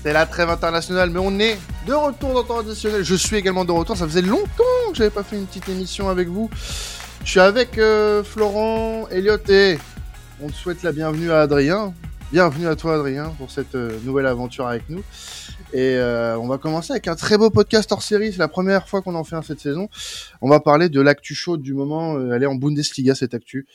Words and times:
C'était 0.00 0.14
la 0.14 0.24
trêve 0.24 0.48
internationale, 0.48 1.10
mais 1.10 1.18
on 1.18 1.38
est 1.38 1.58
de 1.86 1.92
retour 1.92 2.32
dans 2.32 2.42
temps 2.42 2.58
additionnel. 2.60 3.04
Je 3.04 3.14
suis 3.14 3.36
également 3.36 3.66
de 3.66 3.72
retour. 3.72 3.98
Ça 3.98 4.06
faisait 4.06 4.22
longtemps 4.22 4.64
que 4.90 4.94
j'avais 4.96 5.10
pas 5.10 5.22
fait 5.22 5.36
une 5.36 5.44
petite 5.44 5.68
émission 5.68 6.08
avec 6.08 6.26
vous. 6.28 6.48
Je 7.22 7.28
suis 7.32 7.38
avec 7.38 7.76
euh, 7.76 8.24
Florent, 8.24 9.08
Elliot 9.10 9.36
et 9.50 9.76
on 10.40 10.48
te 10.48 10.54
souhaite 10.54 10.82
la 10.82 10.92
bienvenue 10.92 11.30
à 11.30 11.42
Adrien. 11.42 11.92
Bienvenue 12.32 12.66
à 12.66 12.76
toi 12.76 12.94
Adrien 12.94 13.34
pour 13.36 13.50
cette 13.50 13.74
euh, 13.74 13.98
nouvelle 14.02 14.24
aventure 14.24 14.66
avec 14.66 14.88
nous. 14.88 15.02
Et 15.72 15.96
euh, 15.96 16.38
on 16.38 16.48
va 16.48 16.58
commencer 16.58 16.92
avec 16.92 17.06
un 17.06 17.14
très 17.14 17.36
beau 17.36 17.50
podcast 17.50 17.92
hors 17.92 18.02
série. 18.02 18.32
C'est 18.32 18.38
la 18.38 18.48
première 18.48 18.88
fois 18.88 19.02
qu'on 19.02 19.14
en 19.14 19.22
fait 19.22 19.36
un 19.36 19.42
cette 19.42 19.60
saison. 19.60 19.88
On 20.40 20.48
va 20.48 20.60
parler 20.60 20.88
de 20.88 21.00
l'actu 21.00 21.34
chaude 21.34 21.60
du 21.60 21.74
moment. 21.74 22.16
Euh, 22.16 22.32
elle 22.32 22.42
est 22.42 22.46
en 22.46 22.54
Bundesliga 22.54 23.14
cette 23.14 23.34
actu. 23.34 23.66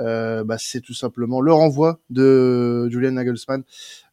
Euh, 0.00 0.44
bah, 0.44 0.56
c'est 0.58 0.80
tout 0.80 0.94
simplement 0.94 1.40
le 1.40 1.52
renvoi 1.52 2.00
de 2.10 2.88
Julian 2.90 3.12
Nagelsmann 3.12 3.62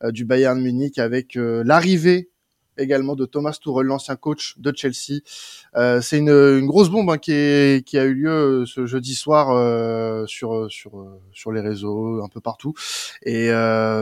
euh, 0.04 0.12
du 0.12 0.26
Bayern 0.26 0.60
Munich 0.60 1.00
avec 1.00 1.38
euh, 1.38 1.64
l'arrivée 1.66 2.30
également 2.80 3.16
de 3.16 3.26
Thomas 3.26 3.58
Tuchel, 3.60 3.88
l'ancien 3.88 4.16
coach 4.16 4.54
de 4.60 4.72
Chelsea. 4.76 5.22
Euh, 5.76 6.00
c'est 6.00 6.20
une, 6.20 6.30
une, 6.30 6.68
grosse 6.68 6.90
bombe 6.90 7.10
hein, 7.10 7.18
qui, 7.18 7.32
est, 7.32 7.84
qui, 7.84 7.98
a 7.98 8.04
eu 8.04 8.14
lieu 8.14 8.66
ce 8.68 8.86
jeudi 8.86 9.16
soir 9.16 9.48
sur 10.28 10.70
sur 10.70 11.18
sur 11.32 11.52
les 11.52 11.62
réseaux, 11.62 12.22
un 12.24 12.28
peu 12.28 12.40
partout. 12.40 12.76
Et 13.24 13.48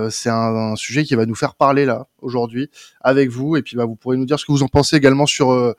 c'est 0.09 0.29
un, 0.29 0.76
sujet 0.76 1.05
qui 1.05 1.15
va 1.15 1.26
nous 1.26 1.35
faire 1.35 1.55
parler 1.55 1.85
là 1.85 2.07
aujourd'hui 2.21 2.70
avec 2.99 3.29
vous. 3.29 3.55
Et 3.55 3.62
puis 3.62 3.77
bah, 3.77 3.85
vous 3.85 3.95
pourrez 3.95 4.17
nous 4.17 4.26
dire 4.26 4.38
ce 4.41 4.45
que 4.45 4.52
vous 4.52 4.63
en 4.63 4.67
pensez 4.67 4.98
également 4.98 5.26
sur 5.26 5.73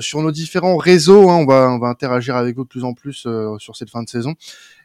sur 0.00 0.22
nos 0.22 0.30
différents 0.30 0.76
réseaux. 0.76 1.30
Hein. 1.30 1.44
on 1.48 1.78
va 1.78 1.88
interagir 1.88 2.36
avec 2.36 2.56
vous 2.56 2.64
de 2.64 2.68
plus 2.68 2.84
en 2.84 2.94
plus 2.94 3.26
sur 3.58 3.76
cette 3.76 3.90
fin 3.90 4.02
de 4.02 4.08
saison. 4.08 4.34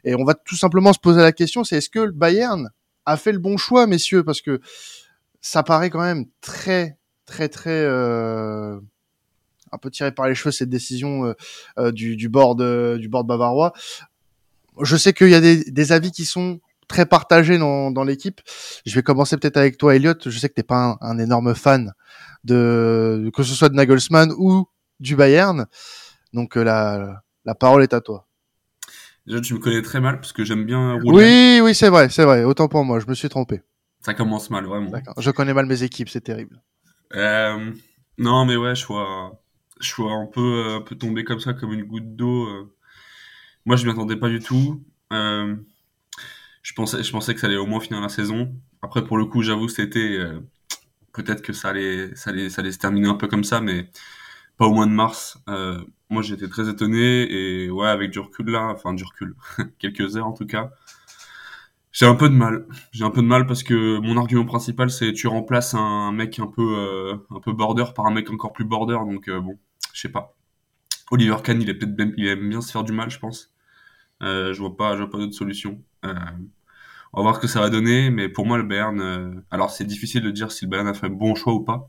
Et 0.04 0.14
on 0.14 0.24
va 0.24 0.34
tout 0.34 0.56
simplement 0.56 0.92
se 0.92 0.98
poser 0.98 1.20
la 1.20 1.32
question, 1.32 1.64
c'est 1.64 1.76
est-ce 1.76 1.90
que 1.90 2.00
le 2.00 2.12
Bayern 2.12 2.70
a 3.06 3.16
fait 3.16 3.32
le 3.32 3.38
bon 3.38 3.56
choix, 3.56 3.86
messieurs, 3.86 4.22
parce 4.22 4.40
que 4.40 4.60
ça 5.40 5.62
paraît 5.62 5.90
quand 5.90 6.02
même 6.02 6.26
très 6.40 6.98
très 7.28 7.48
très 7.48 7.70
euh, 7.70 8.78
un 9.70 9.78
peu 9.78 9.90
tiré 9.90 10.12
par 10.12 10.28
les 10.28 10.34
cheveux 10.34 10.50
cette 10.50 10.70
décision 10.70 11.26
euh, 11.26 11.34
euh, 11.78 11.92
du, 11.92 12.16
du 12.16 12.28
board 12.28 12.62
du 12.98 13.08
bavarois. 13.08 13.72
Je 14.80 14.96
sais 14.96 15.12
qu'il 15.12 15.28
y 15.28 15.34
a 15.34 15.40
des, 15.40 15.92
avis 15.92 16.12
qui 16.12 16.24
sont 16.24 16.60
très 16.86 17.04
partagés 17.04 17.58
dans, 17.58 17.90
dans 17.90 18.04
l'équipe. 18.04 18.40
Je 18.86 18.94
vais 18.94 19.02
commencer 19.02 19.36
peut-être 19.36 19.56
avec 19.56 19.76
toi, 19.76 19.96
Elliot. 19.96 20.14
Je 20.24 20.38
sais 20.38 20.48
que 20.48 20.54
t'es 20.54 20.62
pas 20.62 20.98
un, 21.00 21.08
un, 21.08 21.18
énorme 21.18 21.54
fan 21.54 21.92
de 22.44 23.30
que 23.34 23.42
ce 23.42 23.54
soit 23.54 23.68
de 23.68 23.74
Nagelsmann 23.74 24.32
ou 24.38 24.68
du 25.00 25.16
Bayern. 25.16 25.66
Donc 26.32 26.56
la, 26.56 27.22
la 27.44 27.54
parole 27.54 27.82
est 27.82 27.94
à 27.94 28.00
toi. 28.00 28.26
Déjà, 29.26 29.40
tu 29.42 29.52
me 29.52 29.58
connais 29.58 29.82
très 29.82 30.00
mal 30.00 30.20
parce 30.20 30.32
que 30.32 30.42
j'aime 30.42 30.64
bien 30.64 30.94
rouler. 30.94 31.10
Oui, 31.10 31.60
oui, 31.62 31.74
c'est 31.74 31.90
vrai, 31.90 32.08
c'est 32.08 32.24
vrai. 32.24 32.44
Autant 32.44 32.68
pour 32.68 32.82
moi, 32.84 32.98
je 32.98 33.06
me 33.06 33.14
suis 33.14 33.28
trompé. 33.28 33.60
Ça 34.00 34.14
commence 34.14 34.48
mal, 34.48 34.64
vraiment. 34.64 34.90
Je 35.18 35.30
connais 35.30 35.52
mal 35.52 35.66
mes 35.66 35.82
équipes, 35.82 36.08
c'est 36.08 36.22
terrible. 36.22 36.62
Euh, 37.14 37.72
non, 38.16 38.46
mais 38.46 38.56
ouais, 38.56 38.74
je 38.74 38.86
vois, 38.86 39.42
je 39.80 39.94
vois 39.94 40.12
un 40.12 40.26
peu, 40.26 40.76
un 40.76 40.80
peu 40.80 40.96
tomber 40.96 41.24
comme 41.24 41.40
ça, 41.40 41.52
comme 41.52 41.72
une 41.72 41.84
goutte 41.84 42.16
d'eau. 42.16 42.46
Euh. 42.46 42.74
Moi, 43.66 43.76
je 43.76 43.84
m'y 43.84 43.90
attendais 43.90 44.16
pas 44.16 44.28
du 44.28 44.40
tout. 44.40 44.82
Euh, 45.12 45.56
je 46.62 46.72
pensais, 46.72 47.02
je 47.02 47.10
pensais 47.12 47.34
que 47.34 47.40
ça 47.40 47.48
allait 47.48 47.56
au 47.56 47.66
moins 47.66 47.80
finir 47.80 48.00
la 48.00 48.08
saison. 48.08 48.54
Après, 48.80 49.04
pour 49.04 49.18
le 49.18 49.26
coup, 49.26 49.42
j'avoue, 49.42 49.68
c'était 49.68 50.16
euh, 50.18 50.40
peut-être 51.12 51.42
que 51.42 51.52
ça 51.52 51.68
allait, 51.68 52.14
ça 52.14 52.30
allait, 52.30 52.48
ça 52.48 52.62
allait 52.62 52.72
se 52.72 52.78
terminer 52.78 53.08
un 53.08 53.14
peu 53.14 53.28
comme 53.28 53.44
ça, 53.44 53.60
mais 53.60 53.90
pas 54.58 54.66
au 54.66 54.74
mois 54.74 54.86
de 54.86 54.90
mars. 54.90 55.38
Euh, 55.48 55.80
moi, 56.10 56.22
j'étais 56.22 56.48
très 56.48 56.68
étonné 56.68 57.30
et 57.30 57.70
ouais, 57.70 57.88
avec 57.88 58.10
du 58.10 58.18
recul 58.20 58.50
là, 58.50 58.68
enfin 58.68 58.94
du 58.94 59.04
recul, 59.04 59.34
quelques 59.78 60.16
heures 60.16 60.26
en 60.26 60.32
tout 60.32 60.46
cas, 60.46 60.70
j'ai 61.92 62.06
un 62.06 62.14
peu 62.14 62.28
de 62.28 62.34
mal. 62.34 62.66
J'ai 62.92 63.04
un 63.04 63.10
peu 63.10 63.22
de 63.22 63.26
mal 63.26 63.46
parce 63.46 63.62
que 63.62 63.98
mon 64.00 64.16
argument 64.16 64.44
principal, 64.44 64.90
c'est 64.90 65.12
tu 65.12 65.26
remplaces 65.26 65.74
un 65.74 66.12
mec 66.12 66.38
un 66.38 66.46
peu, 66.46 66.62
euh, 66.62 67.16
un 67.30 67.40
peu 67.40 67.52
border 67.52 67.86
par 67.94 68.06
un 68.06 68.12
mec 68.12 68.30
encore 68.30 68.52
plus 68.52 68.64
border. 68.64 68.98
Donc 69.06 69.28
euh, 69.28 69.40
bon, 69.40 69.58
je 69.92 70.00
sais 70.02 70.10
pas. 70.10 70.36
Oliver 71.10 71.36
Kahn, 71.42 71.60
il 71.62 71.70
est 71.70 71.74
peut-être 71.74 72.14
il 72.16 72.26
aime 72.28 72.48
bien 72.48 72.60
se 72.60 72.72
faire 72.72 72.84
du 72.84 72.92
mal, 72.92 73.10
je 73.10 73.18
pense. 73.18 73.54
Euh, 74.22 74.52
je 74.54 74.60
vois 74.60 74.76
pas, 74.76 74.94
je 74.94 75.02
vois 75.02 75.10
pas 75.10 75.18
d'autre 75.18 75.34
solution. 75.34 75.82
Euh, 76.04 76.14
on 77.12 77.18
va 77.18 77.22
voir 77.22 77.36
ce 77.36 77.40
que 77.40 77.46
ça 77.46 77.60
va 77.60 77.70
donner, 77.70 78.10
mais 78.10 78.28
pour 78.28 78.46
moi, 78.46 78.58
le 78.58 78.64
Bayern, 78.64 79.00
euh, 79.00 79.30
alors 79.50 79.70
c'est 79.70 79.84
difficile 79.84 80.22
de 80.22 80.30
dire 80.30 80.52
si 80.52 80.66
le 80.66 80.70
Bayern 80.70 80.88
a 80.88 80.94
fait 80.94 81.06
un 81.06 81.10
bon 81.10 81.34
choix 81.34 81.54
ou 81.54 81.64
pas, 81.64 81.88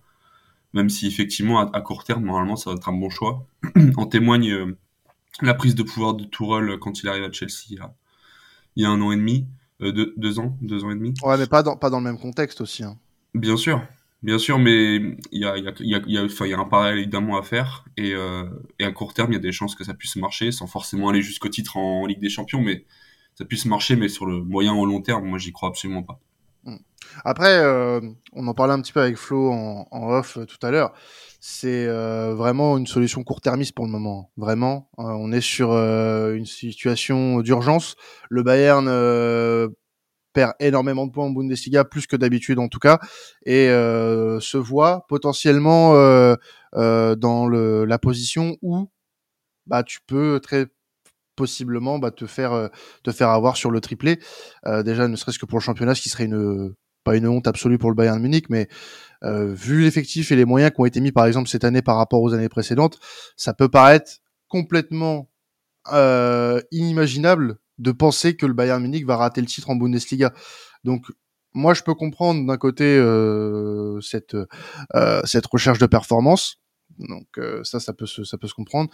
même 0.73 0.89
si 0.89 1.07
effectivement 1.07 1.59
à, 1.59 1.69
à 1.77 1.81
court 1.81 2.03
terme, 2.03 2.25
normalement, 2.25 2.55
ça 2.55 2.69
va 2.69 2.75
être 2.75 2.89
un 2.89 2.93
bon 2.93 3.09
choix. 3.09 3.45
en 3.97 4.05
témoigne 4.05 4.51
euh, 4.51 4.77
la 5.41 5.53
prise 5.53 5.75
de 5.75 5.83
pouvoir 5.83 6.13
de 6.13 6.25
Tourelle 6.25 6.77
quand 6.79 7.01
il 7.01 7.09
arrive 7.09 7.23
à 7.23 7.31
Chelsea 7.31 7.65
il 7.69 7.77
y 7.77 7.79
a, 7.79 7.93
il 8.75 8.83
y 8.83 8.85
a 8.85 8.89
un 8.89 9.01
an 9.01 9.11
et 9.11 9.15
demi. 9.15 9.47
Euh, 9.81 9.91
deux, 9.91 10.13
deux, 10.17 10.39
ans, 10.39 10.57
deux 10.61 10.83
ans 10.83 10.91
et 10.91 10.95
demi. 10.95 11.13
Ouais, 11.23 11.37
mais 11.37 11.47
pas 11.47 11.63
dans, 11.63 11.77
pas 11.77 11.89
dans 11.89 11.99
le 11.99 12.03
même 12.03 12.19
contexte 12.19 12.59
aussi. 12.59 12.83
Hein. 12.83 12.97
Bien 13.33 13.55
sûr, 13.55 13.81
bien 14.23 14.37
sûr, 14.37 14.59
mais 14.59 14.97
il 15.31 15.41
y 15.41 15.45
a, 15.45 15.57
y, 15.57 15.67
a, 15.67 15.73
y, 15.79 15.95
a, 15.95 16.01
y, 16.05 16.17
a, 16.17 16.23
enfin, 16.25 16.47
y 16.47 16.53
a 16.53 16.59
un 16.59 16.65
parallèle 16.65 16.99
évidemment 16.99 17.37
à 17.37 17.43
faire, 17.43 17.85
et, 17.95 18.13
euh, 18.13 18.43
et 18.79 18.83
à 18.83 18.91
court 18.91 19.13
terme, 19.13 19.31
il 19.31 19.35
y 19.35 19.37
a 19.37 19.41
des 19.41 19.53
chances 19.53 19.75
que 19.75 19.85
ça 19.85 19.93
puisse 19.93 20.17
marcher, 20.17 20.51
sans 20.51 20.67
forcément 20.67 21.07
aller 21.07 21.21
jusqu'au 21.21 21.47
titre 21.47 21.77
en, 21.77 22.01
en, 22.01 22.05
Ligue 22.05 22.19
des 22.19 22.29
Champions, 22.29 22.61
mais 22.61 22.85
ça 23.35 23.45
puisse 23.45 23.65
marcher, 23.65 23.95
mais 23.95 24.09
sur 24.09 24.25
le 24.25 24.43
moyen 24.43 24.73
ou 24.73 24.85
long 24.85 25.01
terme, 25.01 25.25
moi 25.25 25.37
j'y 25.37 25.53
crois 25.53 25.69
absolument 25.69 26.03
pas. 26.03 26.19
Après, 27.25 27.57
euh, 27.59 27.99
on 28.33 28.47
en 28.47 28.53
parlait 28.53 28.73
un 28.73 28.81
petit 28.81 28.93
peu 28.93 29.01
avec 29.01 29.17
Flo 29.17 29.51
en, 29.51 29.87
en 29.91 30.09
off 30.09 30.37
euh, 30.37 30.45
tout 30.45 30.57
à 30.65 30.71
l'heure. 30.71 30.93
C'est 31.41 31.87
euh, 31.87 32.35
vraiment 32.35 32.77
une 32.77 32.87
solution 32.87 33.23
court-termiste 33.23 33.73
pour 33.73 33.85
le 33.85 33.91
moment. 33.91 34.31
Vraiment, 34.35 34.89
euh, 34.99 35.03
on 35.03 35.31
est 35.31 35.41
sur 35.41 35.71
euh, 35.71 36.33
une 36.33 36.45
situation 36.45 37.39
d'urgence. 37.39 37.95
Le 38.29 38.43
Bayern 38.43 38.87
perd 40.33 40.53
énormément 40.59 41.07
de 41.07 41.11
points 41.11 41.25
en 41.25 41.29
Bundesliga, 41.29 41.85
plus 41.85 42.07
que 42.07 42.15
d'habitude 42.15 42.59
en 42.59 42.67
tout 42.67 42.79
cas, 42.79 42.99
et 43.45 43.67
se 43.67 44.57
voit 44.57 45.05
potentiellement 45.07 45.93
dans 46.73 47.47
le, 47.47 47.85
la 47.85 47.97
position 47.97 48.57
où 48.61 48.89
bah, 49.65 49.83
tu 49.83 49.99
peux 50.05 50.39
très 50.41 50.67
possiblement 51.35 51.99
bah, 51.99 52.11
te 52.11 52.27
faire 52.27 52.69
te 53.03 53.11
faire 53.11 53.29
avoir 53.29 53.57
sur 53.57 53.71
le 53.71 53.81
triplé. 53.81 54.19
déjà, 54.83 55.07
ne 55.07 55.15
serait-ce 55.15 55.39
que 55.39 55.47
pour 55.47 55.57
le 55.57 55.63
championnat, 55.63 55.95
ce 55.95 56.01
qui 56.01 56.09
serait 56.09 56.25
une 56.25 56.75
pas 57.03 57.15
une 57.15 57.27
honte 57.27 57.47
absolue 57.47 57.77
pour 57.77 57.89
le 57.89 57.95
Bayern 57.95 58.21
Munich, 58.21 58.49
mais 58.49 58.67
euh, 59.23 59.53
vu 59.53 59.81
l'effectif 59.81 60.31
et 60.31 60.35
les 60.35 60.45
moyens 60.45 60.71
qui 60.73 60.81
ont 60.81 60.85
été 60.85 61.01
mis 61.01 61.11
par 61.11 61.25
exemple 61.25 61.49
cette 61.49 61.63
année 61.63 61.81
par 61.81 61.97
rapport 61.97 62.21
aux 62.21 62.33
années 62.33 62.49
précédentes, 62.49 62.99
ça 63.35 63.53
peut 63.53 63.69
paraître 63.69 64.11
complètement 64.47 65.29
euh, 65.91 66.61
inimaginable 66.71 67.57
de 67.77 67.91
penser 67.91 68.35
que 68.35 68.45
le 68.45 68.53
Bayern 68.53 68.81
Munich 68.81 69.05
va 69.05 69.17
rater 69.17 69.41
le 69.41 69.47
titre 69.47 69.69
en 69.69 69.75
Bundesliga. 69.75 70.33
Donc 70.83 71.05
moi 71.53 71.73
je 71.73 71.83
peux 71.83 71.95
comprendre 71.95 72.45
d'un 72.45 72.57
côté 72.57 72.83
euh, 72.83 73.99
cette 74.01 74.35
euh, 74.95 75.21
cette 75.23 75.45
recherche 75.47 75.79
de 75.79 75.85
performance. 75.85 76.57
Donc 76.99 77.27
euh, 77.37 77.63
ça 77.63 77.79
ça 77.79 77.93
peut 77.93 78.05
se 78.05 78.23
ça 78.23 78.37
peut 78.37 78.47
se 78.47 78.53
comprendre. 78.53 78.89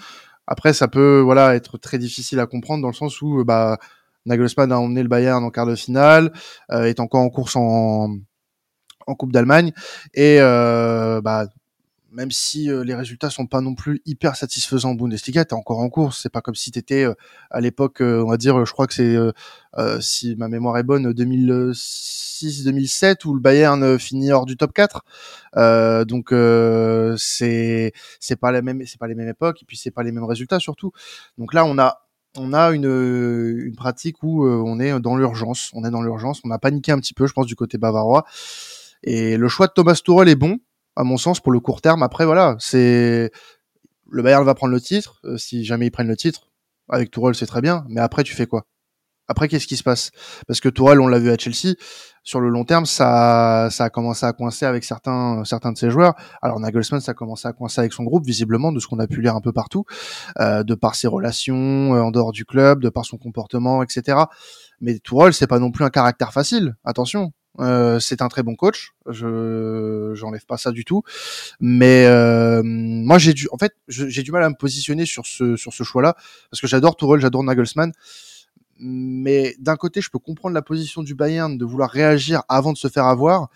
Après 0.47 0.73
ça 0.73 0.87
peut 0.87 1.19
voilà 1.19 1.55
être 1.55 1.77
très 1.77 1.97
difficile 1.97 2.39
à 2.39 2.45
comprendre 2.45 2.81
dans 2.81 2.89
le 2.89 2.93
sens 2.93 3.21
où 3.21 3.43
bah 3.43 3.77
Nagelsmann 4.25 4.71
a 4.71 4.79
emmené 4.79 5.03
le 5.03 5.09
Bayern 5.09 5.43
en 5.43 5.51
quart 5.51 5.65
de 5.65 5.75
finale, 5.75 6.31
euh, 6.71 6.85
est 6.85 6.99
encore 6.99 7.21
en 7.21 7.29
course 7.29 7.55
en, 7.55 8.09
en 9.07 9.15
Coupe 9.15 9.31
d'Allemagne 9.31 9.71
et 10.13 10.37
euh, 10.39 11.21
bah, 11.21 11.47
même 12.15 12.31
si 12.31 12.71
euh, 12.71 12.83
les 12.83 12.95
résultats 12.95 13.29
sont 13.29 13.45
pas 13.45 13.61
non 13.61 13.75
plus 13.75 14.01
hyper 14.05 14.37
satisfaisants 14.37 14.91
en 14.91 14.95
Bundesliga, 14.95 15.43
t'es 15.43 15.53
encore 15.53 15.79
en 15.79 15.89
course. 15.89 16.21
C'est 16.23 16.31
pas 16.31 16.39
comme 16.41 16.55
si 16.55 16.71
t'étais 16.71 17.03
euh, 17.03 17.13
à 17.51 17.59
l'époque, 17.59 18.01
euh, 18.01 18.23
on 18.23 18.29
va 18.29 18.37
dire, 18.37 18.65
je 18.65 18.71
crois 18.71 18.87
que 18.87 18.93
c'est, 18.93 19.17
si 19.99 20.35
ma 20.37 20.47
mémoire 20.47 20.77
est 20.77 20.83
bonne, 20.83 21.11
2006-2007 21.11 23.27
où 23.27 23.33
le 23.33 23.41
Bayern 23.41 23.99
finit 23.99 24.31
hors 24.31 24.45
du 24.45 24.55
top 24.55 24.71
4. 24.73 25.03
donc 26.05 26.29
c'est 27.17 27.91
c'est 28.19 28.35
pas 28.37 28.51
la 28.51 28.61
même, 28.61 28.85
c'est 28.85 28.99
pas 28.99 29.07
les 29.07 29.15
mêmes 29.15 29.29
époques 29.29 29.61
et 29.61 29.65
puis 29.65 29.75
c'est 29.75 29.91
pas 29.91 30.03
les 30.03 30.13
mêmes 30.13 30.23
résultats 30.23 30.59
surtout. 30.59 30.93
Donc 31.37 31.53
là, 31.53 31.65
on 31.65 31.77
a 31.77 32.04
on 32.37 32.53
a 32.53 32.71
une, 32.71 32.85
une 33.65 33.75
pratique 33.75 34.23
où 34.23 34.45
on 34.47 34.79
est 34.79 34.99
dans 34.99 35.15
l'urgence. 35.15 35.71
On 35.73 35.83
est 35.85 35.91
dans 35.91 36.01
l'urgence. 36.01 36.41
On 36.43 36.51
a 36.51 36.59
paniqué 36.59 36.91
un 36.91 36.99
petit 36.99 37.13
peu, 37.13 37.27
je 37.27 37.33
pense, 37.33 37.45
du 37.45 37.55
côté 37.55 37.77
bavarois. 37.77 38.25
Et 39.03 39.37
le 39.37 39.47
choix 39.47 39.67
de 39.67 39.73
Thomas 39.73 39.99
Tuchel 40.03 40.29
est 40.29 40.35
bon, 40.35 40.59
à 40.95 41.03
mon 41.03 41.17
sens, 41.17 41.39
pour 41.39 41.51
le 41.51 41.59
court 41.59 41.81
terme. 41.81 42.03
Après, 42.03 42.25
voilà, 42.25 42.55
c'est 42.59 43.31
le 44.09 44.23
Bayern 44.23 44.43
va 44.45 44.55
prendre 44.55 44.73
le 44.73 44.81
titre. 44.81 45.19
Euh, 45.25 45.37
si 45.37 45.63
jamais 45.65 45.87
ils 45.87 45.91
prennent 45.91 46.07
le 46.07 46.17
titre, 46.17 46.49
avec 46.89 47.11
Tuchel, 47.11 47.35
c'est 47.35 47.45
très 47.45 47.61
bien. 47.61 47.85
Mais 47.89 48.01
après, 48.01 48.23
tu 48.23 48.33
fais 48.33 48.47
quoi? 48.47 48.65
Après, 49.27 49.47
qu'est-ce 49.47 49.67
qui 49.67 49.77
se 49.77 49.83
passe? 49.83 50.11
Parce 50.47 50.59
que 50.59 50.69
Tuchel, 50.69 50.99
on 50.99 51.07
l'a 51.07 51.19
vu 51.19 51.31
à 51.31 51.37
Chelsea, 51.37 51.75
sur 52.23 52.39
le 52.39 52.49
long 52.49 52.65
terme, 52.65 52.85
ça, 52.85 53.69
ça 53.71 53.85
a 53.85 53.89
commencé 53.89 54.25
à 54.25 54.33
coincer 54.33 54.65
avec 54.65 54.83
certains, 54.83 55.43
certains 55.45 55.71
de 55.71 55.77
ses 55.77 55.91
joueurs. 55.91 56.15
Alors 56.41 56.59
Nagelsmann, 56.59 56.99
ça 56.99 57.11
a 57.11 57.13
commencé 57.13 57.47
à 57.47 57.53
coincer 57.53 57.79
avec 57.79 57.93
son 57.93 58.03
groupe, 58.03 58.25
visiblement, 58.25 58.71
de 58.71 58.79
ce 58.79 58.87
qu'on 58.87 58.99
a 58.99 59.07
pu 59.07 59.21
lire 59.21 59.35
un 59.35 59.41
peu 59.41 59.53
partout, 59.53 59.85
euh, 60.39 60.63
de 60.63 60.73
par 60.73 60.95
ses 60.95 61.07
relations 61.07 61.95
euh, 61.95 62.01
en 62.01 62.11
dehors 62.11 62.31
du 62.31 62.45
club, 62.45 62.81
de 62.81 62.89
par 62.89 63.05
son 63.05 63.17
comportement, 63.17 63.83
etc. 63.83 64.17
Mais 64.81 64.97
Tuchel, 64.99 65.33
c'est 65.33 65.47
pas 65.47 65.59
non 65.59 65.71
plus 65.71 65.85
un 65.85 65.89
caractère 65.89 66.33
facile. 66.33 66.75
Attention, 66.83 67.31
euh, 67.59 67.99
c'est 67.99 68.21
un 68.21 68.27
très 68.27 68.43
bon 68.43 68.55
coach, 68.55 68.91
je 69.07 70.11
j'enlève 70.13 70.45
pas 70.45 70.57
ça 70.57 70.71
du 70.71 70.83
tout, 70.83 71.03
mais 71.61 72.05
euh, 72.05 72.61
moi 72.63 73.17
j'ai 73.17 73.33
du, 73.33 73.47
en 73.51 73.57
fait, 73.57 73.73
j'ai 73.87 74.23
du 74.23 74.31
mal 74.31 74.43
à 74.43 74.49
me 74.49 74.55
positionner 74.55 75.05
sur 75.05 75.25
ce 75.25 75.55
sur 75.55 75.73
ce 75.73 75.83
choix-là 75.83 76.15
parce 76.51 76.59
que 76.59 76.67
j'adore 76.67 76.97
Tourelle, 76.97 77.21
j'adore 77.21 77.43
Nagelsmann, 77.43 77.93
mais 78.77 79.55
d'un 79.59 79.75
côté 79.75 80.01
je 80.01 80.09
peux 80.09 80.19
comprendre 80.19 80.53
la 80.53 80.61
position 80.61 81.03
du 81.03 81.15
Bayern 81.15 81.57
de 81.57 81.65
vouloir 81.65 81.89
réagir 81.89 82.43
avant 82.49 82.73
de 82.73 82.77
se 82.77 82.87
faire 82.87 83.05
avoir, 83.05 83.49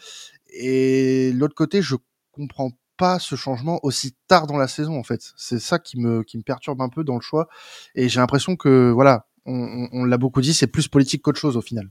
et 0.50 1.32
l'autre 1.34 1.56
côté, 1.56 1.82
je 1.82 1.96
comprends 2.32 2.72
pas 2.98 3.20
ce 3.20 3.36
changement 3.36 3.80
aussi 3.84 4.16
tard 4.28 4.48
dans 4.48 4.58
la 4.58 4.68
saison 4.68 4.98
en 5.00 5.04
fait. 5.04 5.32
C'est 5.38 5.60
ça 5.60 5.80
qui 5.80 6.00
me 6.00 6.24
qui 6.24 6.38
me 6.38 6.44
perturbe 6.44 6.82
un 6.82 6.90
peu 6.90 7.04
dans 7.04 7.16
le 7.16 7.22
choix. 7.22 7.48
Et 7.96 8.10
j'ai 8.10 8.20
l'impression 8.20 8.56
que 8.56 8.92
voilà, 8.92 9.28
on, 9.46 9.88
on 9.92 10.04
l'a 10.06 10.18
beaucoup 10.18 10.42
dit, 10.42 10.54
c'est 10.54 10.68
plus 10.68 10.88
politique 10.88 11.22
qu'autre 11.22 11.40
chose 11.40 11.56
au 11.58 11.62
final 11.62 11.90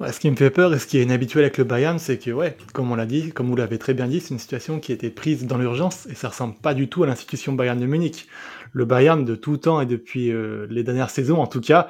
ce 0.00 0.20
qui 0.20 0.30
me 0.30 0.36
fait 0.36 0.50
peur 0.50 0.72
et 0.72 0.78
ce 0.78 0.86
qui 0.86 0.98
est 0.98 1.02
inhabituel 1.02 1.44
avec 1.44 1.58
le 1.58 1.64
Bayern, 1.64 1.98
c'est 1.98 2.18
que, 2.18 2.30
ouais, 2.30 2.56
comme 2.72 2.90
on 2.92 2.94
l'a 2.94 3.06
dit, 3.06 3.32
comme 3.32 3.48
vous 3.48 3.56
l'avez 3.56 3.78
très 3.78 3.94
bien 3.94 4.06
dit, 4.06 4.20
c'est 4.20 4.30
une 4.30 4.38
situation 4.38 4.78
qui 4.78 4.92
a 4.92 4.94
été 4.94 5.10
prise 5.10 5.46
dans 5.46 5.58
l'urgence 5.58 6.06
et 6.06 6.14
ça 6.14 6.28
ressemble 6.28 6.54
pas 6.54 6.74
du 6.74 6.88
tout 6.88 7.02
à 7.02 7.06
l'institution 7.06 7.52
Bayern 7.52 7.80
de 7.80 7.86
Munich. 7.86 8.28
Le 8.72 8.84
Bayern 8.84 9.24
de 9.24 9.34
tout 9.34 9.56
temps 9.56 9.80
et 9.80 9.86
depuis 9.86 10.30
euh, 10.30 10.66
les 10.70 10.84
dernières 10.84 11.10
saisons, 11.10 11.40
en 11.40 11.48
tout 11.48 11.60
cas, 11.60 11.88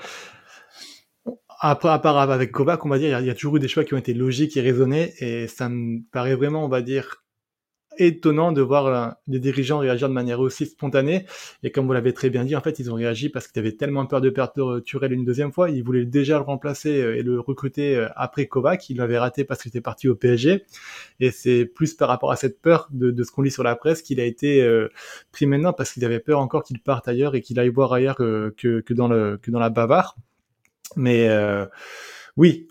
après, 1.60 1.90
à 1.90 1.99
part 1.99 2.16
avec 2.19 2.52
Kovac, 2.52 2.87
on 2.87 2.88
va 2.88 2.99
dire, 2.99 3.19
il 3.20 3.26
y, 3.26 3.31
a 3.31 3.34
toujours 3.34 3.56
eu 3.56 3.60
des 3.60 3.69
choix 3.69 3.84
qui 3.84 3.93
ont 3.94 3.99
été 3.99 4.14
logiques 4.14 4.56
et 4.56 4.61
raisonnés 4.61 5.12
et 5.19 5.49
ça 5.49 5.69
me 5.69 6.00
paraît 6.12 6.37
vraiment, 6.37 6.64
on 6.64 6.69
va 6.69 6.82
dire, 6.82 7.25
étonnant 7.98 8.52
de 8.52 8.62
voir 8.62 9.16
des 9.26 9.38
dirigeants 9.38 9.78
réagir 9.78 10.08
de 10.08 10.14
manière 10.14 10.40
aussi 10.40 10.66
spontanée. 10.66 11.26
Et 11.62 11.70
comme 11.70 11.86
vous 11.86 11.92
l'avez 11.92 12.12
très 12.12 12.30
bien 12.30 12.44
dit, 12.44 12.56
en 12.56 12.60
fait, 12.60 12.78
ils 12.78 12.90
ont 12.90 12.94
réagi 12.94 13.28
parce 13.28 13.48
qu'ils 13.48 13.60
avaient 13.60 13.72
tellement 13.72 14.06
peur 14.06 14.20
de 14.20 14.30
perdre 14.30 14.80
Turel 14.80 15.12
une 15.12 15.24
deuxième 15.24 15.52
fois. 15.52 15.70
Ils 15.70 15.82
voulaient 15.82 16.04
déjà 16.04 16.38
le 16.38 16.44
remplacer 16.44 17.00
euh, 17.00 17.16
et 17.16 17.22
le 17.22 17.40
recruter 17.40 17.96
euh, 17.96 18.08
après 18.16 18.46
Kovac. 18.46 18.88
Ils 18.90 18.96
l'avaient 18.96 19.18
raté 19.18 19.44
parce 19.44 19.62
qu'il 19.62 19.70
était 19.70 19.80
parti 19.80 20.08
au 20.08 20.14
PSG. 20.14 20.64
Et 21.20 21.30
c'est 21.30 21.64
plus 21.64 21.94
par 21.94 22.08
rapport 22.08 22.32
à 22.32 22.36
cette 22.36 22.60
peur 22.60 22.88
de, 22.90 23.22
ce 23.22 23.30
qu'on 23.30 23.42
lit 23.42 23.50
sur 23.50 23.62
la 23.62 23.76
presse 23.76 24.02
qu'il 24.02 24.20
a 24.20 24.24
été 24.24 24.62
euh, 24.62 24.88
pris 25.32 25.46
maintenant 25.46 25.72
parce 25.72 25.92
qu'il 25.92 26.04
avait 26.04 26.20
peur 26.20 26.40
encore 26.40 26.62
qu'il 26.62 26.80
parte 26.80 27.08
ailleurs 27.08 27.34
et 27.34 27.40
qu'il 27.40 27.58
aille 27.58 27.68
voir 27.68 27.92
ailleurs 27.92 28.16
que, 28.16 28.82
dans, 28.90 29.08
la 29.08 29.70
Bavare. 29.70 30.16
Mais 30.96 31.28
oui, 32.36 32.68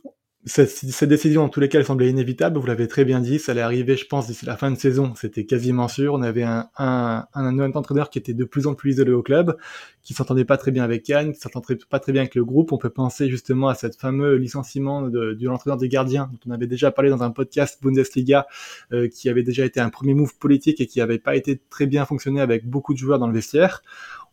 cette, 0.47 1.03
décision, 1.03 1.43
en 1.43 1.49
tous 1.49 1.59
les 1.59 1.69
cas, 1.69 1.79
elle 1.79 1.85
semblait 1.85 2.09
inévitable. 2.09 2.57
Vous 2.57 2.65
l'avez 2.65 2.87
très 2.87 3.05
bien 3.05 3.19
dit, 3.19 3.37
ça 3.37 3.51
allait 3.51 3.61
arriver, 3.61 3.97
je 3.97 4.05
pense, 4.05 4.27
d'ici 4.27 4.45
la 4.45 4.57
fin 4.57 4.71
de 4.71 4.77
saison. 4.77 5.13
C'était 5.15 5.45
quasiment 5.45 5.87
sûr. 5.87 6.13
On 6.13 6.21
avait 6.21 6.43
un, 6.43 6.69
un, 6.77 7.25
un, 7.33 7.59
entraîneur 7.73 8.09
qui 8.09 8.17
était 8.17 8.33
de 8.33 8.45
plus 8.45 8.67
en 8.67 8.73
plus 8.73 8.91
isolé 8.91 9.11
au 9.11 9.21
club, 9.21 9.57
qui 10.03 10.13
s'entendait 10.13 10.45
pas 10.45 10.57
très 10.57 10.71
bien 10.71 10.83
avec 10.83 11.03
Cannes, 11.03 11.33
qui 11.33 11.39
s'entendait 11.39 11.77
pas 11.89 11.99
très 11.99 12.11
bien 12.11 12.21
avec 12.21 12.35
le 12.35 12.45
groupe. 12.45 12.71
On 12.71 12.77
peut 12.77 12.89
penser 12.89 13.29
justement 13.29 13.67
à 13.67 13.75
cette 13.75 13.97
fameux 13.97 14.35
licenciement 14.35 15.03
de, 15.03 15.33
de 15.33 15.47
l'entraîneur 15.47 15.77
des 15.77 15.89
gardiens, 15.89 16.29
dont 16.31 16.51
on 16.51 16.51
avait 16.51 16.67
déjà 16.67 16.91
parlé 16.91 17.09
dans 17.09 17.23
un 17.23 17.31
podcast 17.31 17.79
Bundesliga, 17.83 18.47
euh, 18.93 19.07
qui 19.09 19.29
avait 19.29 19.43
déjà 19.43 19.65
été 19.65 19.79
un 19.79 19.89
premier 19.89 20.13
move 20.13 20.37
politique 20.37 20.79
et 20.81 20.87
qui 20.87 21.01
avait 21.01 21.19
pas 21.19 21.35
été 21.35 21.61
très 21.69 21.87
bien 21.87 22.05
fonctionné 22.05 22.41
avec 22.41 22.65
beaucoup 22.65 22.93
de 22.93 22.99
joueurs 22.99 23.19
dans 23.19 23.27
le 23.27 23.33
vestiaire. 23.33 23.81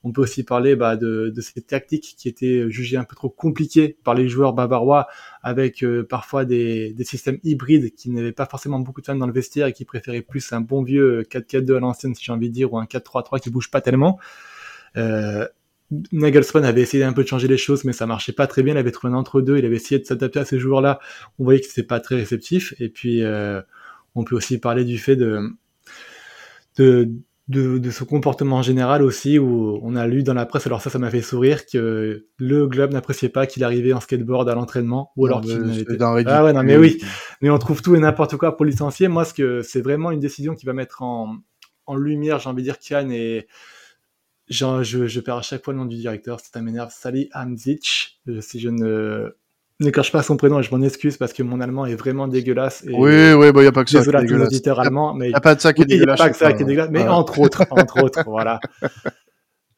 On 0.04 0.12
peut 0.12 0.20
aussi 0.20 0.44
parler 0.44 0.76
bah, 0.76 0.96
de, 0.96 1.32
ces 1.40 1.62
tactiques 1.62 2.14
qui 2.16 2.28
étaient 2.28 2.70
jugées 2.70 2.96
un 2.96 3.04
peu 3.04 3.16
trop 3.16 3.30
compliquées 3.30 3.96
par 4.04 4.14
les 4.14 4.28
joueurs 4.28 4.52
bavarois, 4.52 5.08
avec 5.42 5.82
euh, 5.82 6.04
parfois 6.04 6.44
des, 6.44 6.92
des, 6.92 7.04
systèmes 7.04 7.38
hybrides 7.42 7.94
qui 7.94 8.10
n'avaient 8.10 8.32
pas 8.32 8.46
forcément 8.46 8.78
beaucoup 8.78 9.00
de 9.00 9.06
fans 9.06 9.16
dans 9.16 9.26
le 9.26 9.32
vestiaire 9.32 9.66
et 9.66 9.72
qui 9.72 9.84
préféraient 9.84 10.22
plus 10.22 10.52
un 10.52 10.60
bon 10.60 10.82
vieux 10.82 11.22
4-4-2 11.22 11.76
à 11.76 11.80
l'ancienne, 11.80 12.14
si 12.14 12.22
j'ai 12.22 12.32
envie 12.32 12.50
de 12.50 12.54
dire, 12.54 12.72
ou 12.72 12.78
un 12.78 12.84
4-3-3 12.84 13.40
qui 13.40 13.50
bouge 13.50 13.70
pas 13.70 13.80
tellement. 13.80 14.18
Euh, 14.96 15.48
Nagelsmann 16.12 16.64
avait 16.64 16.80
essayé 16.80 17.04
un 17.04 17.12
peu 17.12 17.22
de 17.22 17.28
changer 17.28 17.48
les 17.48 17.56
choses, 17.56 17.84
mais 17.84 17.92
ça 17.92 18.06
marchait 18.06 18.32
pas 18.32 18.46
très 18.46 18.62
bien. 18.62 18.74
Il 18.74 18.78
avait 18.78 18.90
trouvé 18.90 19.12
un 19.12 19.16
entre-deux. 19.16 19.58
Il 19.58 19.64
avait 19.64 19.76
essayé 19.76 19.98
de 19.98 20.04
s'adapter 20.04 20.40
à 20.40 20.44
ces 20.44 20.58
joueurs-là. 20.58 20.98
On 21.38 21.44
voyait 21.44 21.60
que 21.60 21.66
c'était 21.66 21.82
pas 21.82 22.00
très 22.00 22.16
réceptif. 22.16 22.74
Et 22.80 22.88
puis, 22.88 23.22
euh, 23.22 23.60
on 24.14 24.24
peut 24.24 24.34
aussi 24.34 24.58
parler 24.58 24.84
du 24.84 24.98
fait 24.98 25.16
de, 25.16 25.50
de 26.76 27.10
de, 27.48 27.76
de 27.76 27.90
ce 27.90 28.04
comportement 28.04 28.62
général 28.62 29.02
aussi, 29.02 29.38
où 29.38 29.78
on 29.82 29.96
a 29.96 30.06
lu 30.06 30.22
dans 30.22 30.32
la 30.32 30.46
presse, 30.46 30.66
alors 30.66 30.80
ça, 30.80 30.88
ça 30.88 30.98
m'a 30.98 31.10
fait 31.10 31.20
sourire, 31.20 31.66
que 31.66 32.26
le 32.38 32.66
club 32.68 32.92
n'appréciait 32.92 33.28
pas 33.28 33.46
qu'il 33.46 33.64
arrivait 33.64 33.92
en 33.92 34.00
skateboard 34.00 34.48
à 34.48 34.54
l'entraînement, 34.54 35.12
ou 35.16 35.26
alors 35.26 35.42
qu'il 35.42 35.60
n'était... 35.60 35.96
Ah 36.00 36.14
ouais, 36.14 36.52
non, 36.52 36.62
mais 36.62 36.78
oui, 36.78 37.02
mais 37.42 37.50
on 37.50 37.58
trouve 37.58 37.82
tout 37.82 37.94
et 37.94 38.00
n'importe 38.00 38.36
quoi 38.38 38.56
pour 38.56 38.64
licencier. 38.64 39.08
Moi, 39.08 39.26
ce 39.26 39.34
que 39.34 39.60
c'est 39.60 39.82
vraiment 39.82 40.10
une 40.10 40.20
décision 40.20 40.54
qui 40.54 40.64
va 40.64 40.72
mettre 40.72 41.02
en, 41.02 41.36
en 41.84 41.96
lumière, 41.96 42.38
j'ai 42.38 42.48
envie 42.48 42.62
de 42.62 42.68
dire, 42.68 42.78
Kian 42.78 43.10
et 43.10 43.46
je, 44.48 44.82
je, 44.82 45.06
je 45.06 45.20
perds 45.20 45.36
à 45.36 45.42
chaque 45.42 45.64
fois 45.64 45.74
le 45.74 45.80
nom 45.80 45.86
du 45.86 45.96
directeur, 45.96 46.40
ça 46.40 46.62
m'énerve, 46.62 46.92
Sally 46.92 47.28
Hamzic, 47.32 48.20
euh, 48.28 48.40
si 48.40 48.58
je 48.58 48.70
ne 48.70 49.36
n'écorche 49.84 50.12
pas 50.12 50.22
son 50.22 50.36
prénom 50.36 50.58
et 50.58 50.62
je 50.62 50.74
m'en 50.74 50.82
excuse 50.82 51.16
parce 51.16 51.32
que 51.32 51.42
mon 51.42 51.60
allemand 51.60 51.86
est 51.86 51.94
vraiment 51.94 52.28
dégueulasse. 52.28 52.84
Et 52.84 52.92
oui, 52.92 53.32
oui, 53.32 53.52
bah, 53.52 53.60
il 53.60 53.62
n'y 53.62 53.66
a 53.68 53.72
pas 53.72 53.84
que 53.84 53.90
ça. 53.90 53.98
Désolé 53.98 54.18
à 54.18 54.44
auditeurs 54.44 54.80
allemands, 54.80 55.14
mais. 55.14 55.26
Il 55.26 55.30
n'y 55.30 55.34
a 55.34 55.40
pas 55.40 55.54
de 55.54 55.60
ça 55.60 55.72
qui 55.72 55.82
est 55.82 55.86
dégueulasse. 55.86 56.18
Pas 56.18 56.30
que 56.30 56.36
ça 56.36 56.52
qui 56.52 56.62
est 56.62 56.66
dégueulasse, 56.66 56.90
mais 56.90 57.06
entre 57.06 57.38
autres, 57.40 57.64
entre 57.70 58.02
autres, 58.02 58.24
voilà. 58.26 58.60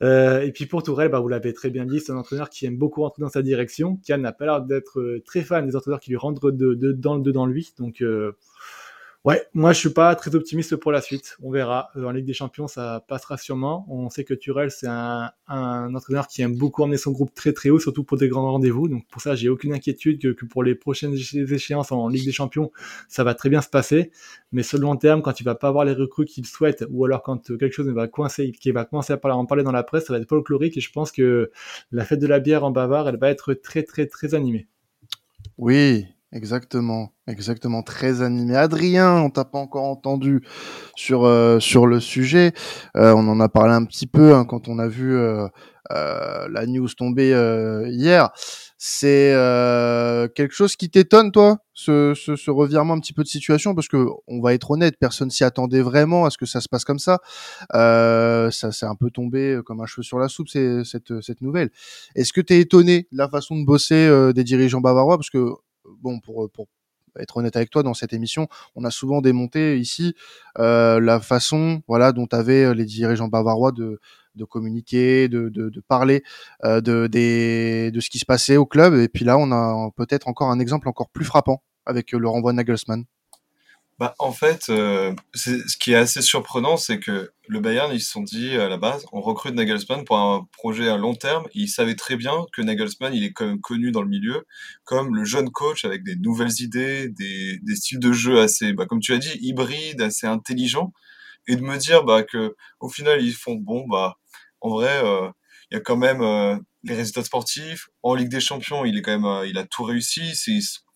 Euh, 0.02 0.42
et 0.42 0.52
puis 0.52 0.66
pour 0.66 0.82
Tourelle, 0.82 1.10
bah, 1.10 1.20
vous 1.20 1.28
l'avez 1.28 1.52
très 1.54 1.70
bien 1.70 1.86
dit, 1.86 2.00
c'est 2.00 2.12
un 2.12 2.16
entraîneur 2.16 2.50
qui 2.50 2.66
aime 2.66 2.76
beaucoup 2.76 3.02
rentrer 3.02 3.22
dans 3.22 3.30
sa 3.30 3.42
direction. 3.42 3.98
Kian 4.06 4.18
n'a 4.18 4.32
pas 4.32 4.44
l'air 4.44 4.62
d'être 4.62 5.00
euh, 5.00 5.22
très 5.24 5.42
fan 5.42 5.66
des 5.66 5.74
entraîneurs 5.74 6.00
qui 6.00 6.10
lui 6.10 6.16
rentrent 6.16 6.50
de, 6.50 6.74
de, 6.74 6.92
dans 6.92 7.18
dedans 7.18 7.46
lui. 7.46 7.72
Donc, 7.78 8.02
euh, 8.02 8.36
Ouais, 9.24 9.42
moi 9.54 9.72
je 9.72 9.80
suis 9.80 9.90
pas 9.90 10.14
très 10.14 10.34
optimiste 10.36 10.76
pour 10.76 10.92
la 10.92 11.00
suite. 11.00 11.36
On 11.42 11.50
verra. 11.50 11.88
Euh, 11.96 12.04
en 12.04 12.12
Ligue 12.12 12.26
des 12.26 12.32
Champions, 12.32 12.68
ça 12.68 13.04
passera 13.08 13.36
sûrement. 13.36 13.84
On 13.88 14.08
sait 14.08 14.22
que 14.22 14.34
Turel, 14.34 14.70
c'est 14.70 14.86
un, 14.86 15.32
un, 15.48 15.94
entraîneur 15.94 16.28
qui 16.28 16.42
aime 16.42 16.56
beaucoup 16.56 16.84
emmener 16.84 16.96
son 16.96 17.10
groupe 17.10 17.34
très 17.34 17.52
très 17.52 17.70
haut, 17.70 17.80
surtout 17.80 18.04
pour 18.04 18.18
des 18.18 18.28
grands 18.28 18.52
rendez-vous. 18.52 18.88
Donc 18.88 19.06
pour 19.08 19.20
ça, 19.20 19.34
j'ai 19.34 19.48
aucune 19.48 19.72
inquiétude 19.72 20.22
que, 20.22 20.28
que, 20.28 20.46
pour 20.46 20.62
les 20.62 20.76
prochaines 20.76 21.14
échéances 21.14 21.90
en 21.90 22.08
Ligue 22.08 22.24
des 22.24 22.32
Champions, 22.32 22.70
ça 23.08 23.24
va 23.24 23.34
très 23.34 23.48
bien 23.48 23.62
se 23.62 23.68
passer. 23.68 24.12
Mais 24.52 24.62
sur 24.62 24.78
le 24.78 24.82
long 24.82 24.96
terme, 24.96 25.22
quand 25.22 25.40
il 25.40 25.44
va 25.44 25.56
pas 25.56 25.68
avoir 25.68 25.84
les 25.84 25.94
recrues 25.94 26.24
qu'il 26.24 26.46
souhaite, 26.46 26.84
ou 26.90 27.04
alors 27.04 27.22
quand 27.22 27.48
quelque 27.58 27.72
chose 27.72 27.88
va 27.88 28.06
coincer, 28.06 28.52
qui 28.52 28.70
va 28.70 28.84
commencer 28.84 29.12
à 29.12 29.18
en 29.36 29.46
parler 29.46 29.64
dans 29.64 29.72
la 29.72 29.82
presse, 29.82 30.06
ça 30.06 30.12
va 30.12 30.20
être 30.20 30.28
folklorique. 30.28 30.76
Et 30.76 30.80
je 30.80 30.92
pense 30.92 31.10
que 31.10 31.50
la 31.90 32.04
fête 32.04 32.20
de 32.20 32.26
la 32.28 32.38
bière 32.38 32.64
en 32.64 32.70
Bavard, 32.70 33.08
elle 33.08 33.18
va 33.18 33.30
être 33.30 33.54
très 33.54 33.82
très 33.82 34.06
très 34.06 34.34
animée. 34.34 34.68
Oui, 35.58 36.06
Exactement, 36.36 37.14
exactement, 37.26 37.82
très 37.82 38.20
animé. 38.20 38.54
Adrien, 38.56 39.22
on 39.22 39.30
t'a 39.30 39.46
pas 39.46 39.58
encore 39.58 39.84
entendu 39.84 40.42
sur 40.94 41.24
euh, 41.24 41.60
sur 41.60 41.86
le 41.86 41.98
sujet. 41.98 42.52
Euh, 42.94 43.14
on 43.14 43.26
en 43.26 43.40
a 43.40 43.48
parlé 43.48 43.72
un 43.72 43.86
petit 43.86 44.06
peu 44.06 44.34
hein, 44.34 44.44
quand 44.44 44.68
on 44.68 44.78
a 44.78 44.86
vu 44.86 45.16
euh, 45.16 45.48
la 45.88 46.66
news 46.66 46.88
tomber 46.88 47.30
hier. 47.88 48.32
C'est 48.76 49.32
quelque 50.34 50.52
chose 50.52 50.76
qui 50.76 50.90
t'étonne, 50.90 51.32
toi, 51.32 51.56
ce, 51.72 52.12
ce, 52.14 52.36
ce, 52.36 52.50
revirement 52.50 52.92
un 52.92 53.00
petit 53.00 53.14
peu 53.14 53.22
de 53.22 53.28
situation, 53.28 53.74
parce 53.74 53.88
que 53.88 54.06
on 54.28 54.42
va 54.42 54.52
être 54.52 54.70
honnête, 54.70 54.96
personne 55.00 55.30
s'y 55.30 55.44
attendait 55.44 55.80
vraiment 55.80 56.26
à 56.26 56.30
ce 56.30 56.36
que 56.36 56.44
ça 56.44 56.60
se 56.60 56.68
passe 56.68 56.84
comme 56.84 56.98
ça. 56.98 57.20
ça 57.72 58.72
s'est 58.72 58.84
un 58.84 58.94
peu 58.94 59.10
tombé 59.10 59.58
comme 59.64 59.80
un 59.80 59.86
cheveu 59.86 60.02
sur 60.02 60.18
la 60.18 60.28
soupe, 60.28 60.48
cette 60.48 61.22
cette 61.22 61.40
nouvelle. 61.40 61.70
Est-ce 62.14 62.34
que 62.34 62.42
tu 62.42 62.52
es 62.52 62.60
étonné 62.60 63.08
de 63.10 63.16
la 63.16 63.28
façon 63.28 63.58
de 63.58 63.64
bosser 63.64 64.32
des 64.34 64.44
dirigeants 64.44 64.82
bavarois, 64.82 65.16
parce 65.16 65.30
que 65.30 65.54
bon, 66.00 66.20
pour, 66.20 66.50
pour 66.50 66.66
être 67.20 67.36
honnête 67.36 67.56
avec 67.56 67.70
toi, 67.70 67.82
dans 67.82 67.94
cette 67.94 68.12
émission, 68.12 68.48
on 68.74 68.84
a 68.84 68.90
souvent 68.90 69.20
démonté 69.20 69.78
ici 69.78 70.14
euh, 70.58 71.00
la 71.00 71.20
façon, 71.20 71.82
voilà, 71.88 72.12
dont 72.12 72.26
avaient 72.32 72.64
euh, 72.64 72.74
les 72.74 72.84
dirigeants 72.84 73.28
bavarois 73.28 73.72
de, 73.72 73.98
communiquer, 74.48 75.28
de, 75.28 75.80
parler 75.88 76.22
euh, 76.64 76.80
de, 76.80 77.06
de 77.06 78.00
ce 78.00 78.10
qui 78.10 78.18
se 78.18 78.26
passait 78.26 78.56
au 78.56 78.66
club. 78.66 78.94
Et 78.94 79.08
puis 79.08 79.24
là, 79.24 79.38
on 79.38 79.50
a 79.52 79.90
peut-être 79.96 80.28
encore 80.28 80.50
un 80.50 80.58
exemple 80.58 80.88
encore 80.88 81.10
plus 81.10 81.24
frappant 81.24 81.62
avec 81.86 82.12
le 82.12 82.28
renvoi 82.28 82.52
de 82.52 82.56
Nagelsmann. 82.56 83.04
Bah, 83.98 84.14
en 84.18 84.30
fait, 84.30 84.68
euh, 84.68 85.14
ce 85.34 85.76
qui 85.78 85.92
est 85.92 85.96
assez 85.96 86.20
surprenant, 86.20 86.76
c'est 86.76 87.00
que 87.00 87.30
le 87.48 87.60
Bayern, 87.60 87.90
ils 87.94 88.00
se 88.00 88.10
sont 88.10 88.22
dit 88.22 88.54
à 88.56 88.68
la 88.68 88.76
base, 88.76 89.06
on 89.12 89.22
recrute 89.22 89.54
Nagelsmann 89.54 90.04
pour 90.04 90.18
un 90.18 90.46
projet 90.52 90.88
à 90.90 90.98
long 90.98 91.14
terme. 91.14 91.46
Ils 91.54 91.68
savaient 91.68 91.94
très 91.94 92.16
bien 92.16 92.44
que 92.52 92.60
Nagelsmann, 92.60 93.14
il 93.14 93.24
est 93.24 93.32
quand 93.32 93.46
même 93.46 93.60
connu 93.60 93.92
dans 93.92 94.02
le 94.02 94.08
milieu 94.08 94.44
comme 94.84 95.14
le 95.16 95.24
jeune 95.24 95.50
coach 95.50 95.86
avec 95.86 96.04
des 96.04 96.16
nouvelles 96.16 96.60
idées, 96.60 97.08
des, 97.08 97.58
des 97.62 97.76
styles 97.76 97.98
de 97.98 98.12
jeu 98.12 98.38
assez, 98.40 98.74
bah, 98.74 98.84
comme 98.86 99.00
tu 99.00 99.14
as 99.14 99.18
dit, 99.18 99.38
hybrides, 99.40 100.02
assez 100.02 100.26
intelligents. 100.26 100.92
Et 101.48 101.56
de 101.56 101.62
me 101.62 101.78
dire 101.78 102.04
bah, 102.04 102.22
que 102.22 102.54
au 102.80 102.88
final, 102.90 103.22
ils 103.22 103.34
font 103.34 103.54
bon, 103.54 103.86
bah, 103.88 104.16
en 104.60 104.70
vrai, 104.70 105.00
euh, 105.04 105.30
il 105.70 105.74
y 105.74 105.78
a 105.78 105.80
quand 105.80 105.96
même 105.96 106.20
euh, 106.22 106.56
les 106.84 106.94
résultats 106.94 107.24
sportifs. 107.24 107.88
En 108.02 108.14
Ligue 108.14 108.28
des 108.28 108.40
Champions, 108.40 108.84
il 108.84 108.98
est 108.98 109.02
quand 109.02 109.12
même, 109.12 109.24
euh, 109.24 109.46
il 109.46 109.58
a 109.58 109.64
tout 109.64 109.84
réussi. 109.84 110.34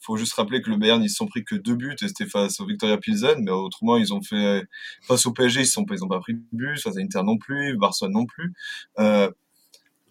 Faut 0.00 0.16
juste 0.16 0.32
rappeler 0.34 0.62
que 0.62 0.70
le 0.70 0.76
Bayern, 0.76 1.02
ils 1.02 1.10
se 1.10 1.16
sont 1.16 1.26
pris 1.26 1.44
que 1.44 1.54
deux 1.54 1.74
buts 1.74 1.96
et 2.00 2.08
c'était 2.08 2.26
face 2.26 2.60
au 2.60 2.66
Victoria 2.66 2.96
Pilsen, 2.96 3.42
mais 3.42 3.50
autrement, 3.50 3.96
ils 3.96 4.12
ont 4.14 4.22
fait, 4.22 4.64
face 5.02 5.26
au 5.26 5.32
PSG, 5.32 5.60
ils 5.60 5.66
sont, 5.66 5.84
ils 5.90 6.04
ont 6.04 6.08
pas 6.08 6.20
pris 6.20 6.34
de 6.34 6.42
but, 6.52 6.80
face 6.80 6.96
à 6.96 7.00
Inter 7.00 7.22
non 7.22 7.36
plus, 7.36 7.76
Barcelone 7.76 8.12
non 8.12 8.26
plus. 8.26 8.52
Euh, 8.98 9.30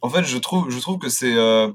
en 0.01 0.09
fait, 0.09 0.23
je 0.23 0.37
trouve, 0.37 0.69
je 0.69 0.79
trouve 0.79 0.99
que 0.99 1.09
c'est, 1.09 1.35
euh, 1.35 1.71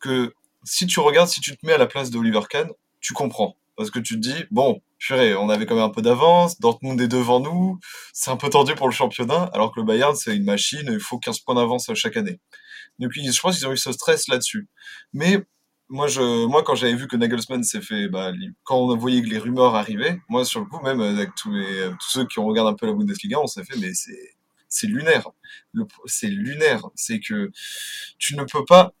que 0.00 0.34
si 0.64 0.86
tu 0.86 1.00
regardes, 1.00 1.28
si 1.28 1.40
tu 1.40 1.56
te 1.56 1.64
mets 1.66 1.74
à 1.74 1.78
la 1.78 1.86
place 1.86 2.10
de 2.10 2.18
Oliver 2.18 2.40
Kahn, 2.48 2.68
tu 3.00 3.12
comprends. 3.12 3.56
Parce 3.76 3.90
que 3.90 3.98
tu 3.98 4.14
te 4.14 4.20
dis, 4.20 4.44
bon, 4.50 4.80
purée, 4.98 5.34
on 5.34 5.50
avait 5.50 5.66
quand 5.66 5.74
même 5.74 5.84
un 5.84 5.90
peu 5.90 6.00
d'avance, 6.00 6.60
Dortmund 6.60 7.00
est 7.00 7.08
devant 7.08 7.40
nous, 7.40 7.78
c'est 8.12 8.30
un 8.30 8.36
peu 8.36 8.48
tendu 8.48 8.74
pour 8.74 8.88
le 8.88 8.94
championnat, 8.94 9.50
alors 9.52 9.72
que 9.72 9.80
le 9.80 9.86
Bayern, 9.86 10.14
c'est 10.14 10.34
une 10.34 10.44
machine, 10.44 10.88
il 10.90 11.00
faut 11.00 11.18
15 11.18 11.40
points 11.40 11.56
d'avance 11.56 11.92
chaque 11.94 12.16
année. 12.16 12.38
Donc, 12.98 13.12
je 13.14 13.40
pense 13.40 13.58
qu'ils 13.58 13.66
ont 13.66 13.72
eu 13.72 13.76
ce 13.76 13.92
stress 13.92 14.28
là-dessus. 14.28 14.68
Mais 15.12 15.44
moi, 15.94 16.62
quand 16.64 16.74
j'avais 16.74 16.94
vu 16.94 17.06
que 17.06 17.16
Nagelsmann 17.16 17.62
s'est 17.62 17.80
fait, 17.80 18.08
bah, 18.08 18.32
quand 18.64 18.78
on 18.78 18.96
voyait 18.96 19.22
que 19.22 19.28
les 19.28 19.38
rumeurs 19.38 19.76
arrivaient, 19.76 20.18
moi, 20.28 20.44
sur 20.44 20.60
le 20.60 20.66
coup, 20.66 20.80
même 20.80 21.00
avec 21.00 21.34
tous, 21.36 21.54
tous 22.00 22.10
ceux 22.10 22.26
qui 22.26 22.40
regardé 22.40 22.70
un 22.70 22.74
peu 22.74 22.86
la 22.86 22.92
Bundesliga, 22.92 23.38
on 23.38 23.46
s'est 23.46 23.64
fait, 23.64 23.78
mais 23.78 23.92
c'est, 23.94 24.86
lunaire. 24.88 25.28
C'est 26.06 26.26
lunaire. 26.26 26.88
C'est 26.96 27.20
que 27.20 27.52
tu 28.18 28.36
ne 28.36 28.42
peux 28.42 28.64
pas. 28.64 28.92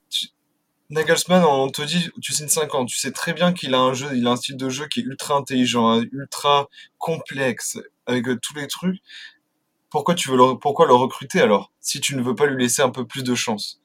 Nagelsmann, 0.90 1.44
on 1.44 1.68
te 1.68 1.82
dit, 1.82 2.10
tu 2.20 2.32
signes 2.32 2.48
5 2.48 2.74
ans, 2.74 2.84
tu 2.84 2.96
sais 2.96 3.10
très 3.10 3.32
bien 3.32 3.52
qu'il 3.52 3.74
a 3.74 3.80
un 3.80 3.94
jeu, 3.94 4.10
il 4.14 4.26
a 4.26 4.32
un 4.32 4.36
style 4.36 4.56
de 4.56 4.68
jeu 4.68 4.86
qui 4.86 5.00
est 5.00 5.02
ultra 5.02 5.34
intelligent, 5.34 5.90
hein, 5.90 6.04
ultra 6.12 6.68
complexe, 6.98 7.78
avec 8.06 8.28
euh, 8.28 8.38
tous 8.40 8.54
les 8.54 8.68
trucs. 8.68 9.00
Pourquoi 9.90 10.14
tu 10.14 10.30
veux 10.30 10.36
pourquoi 10.60 10.86
le 10.86 10.94
recruter 10.94 11.40
alors, 11.40 11.72
si 11.80 12.00
tu 12.00 12.16
ne 12.16 12.22
veux 12.22 12.34
pas 12.34 12.46
lui 12.46 12.62
laisser 12.62 12.82
un 12.82 12.90
peu 12.90 13.06
plus 13.06 13.24
de 13.24 13.34
chance? 13.34 13.80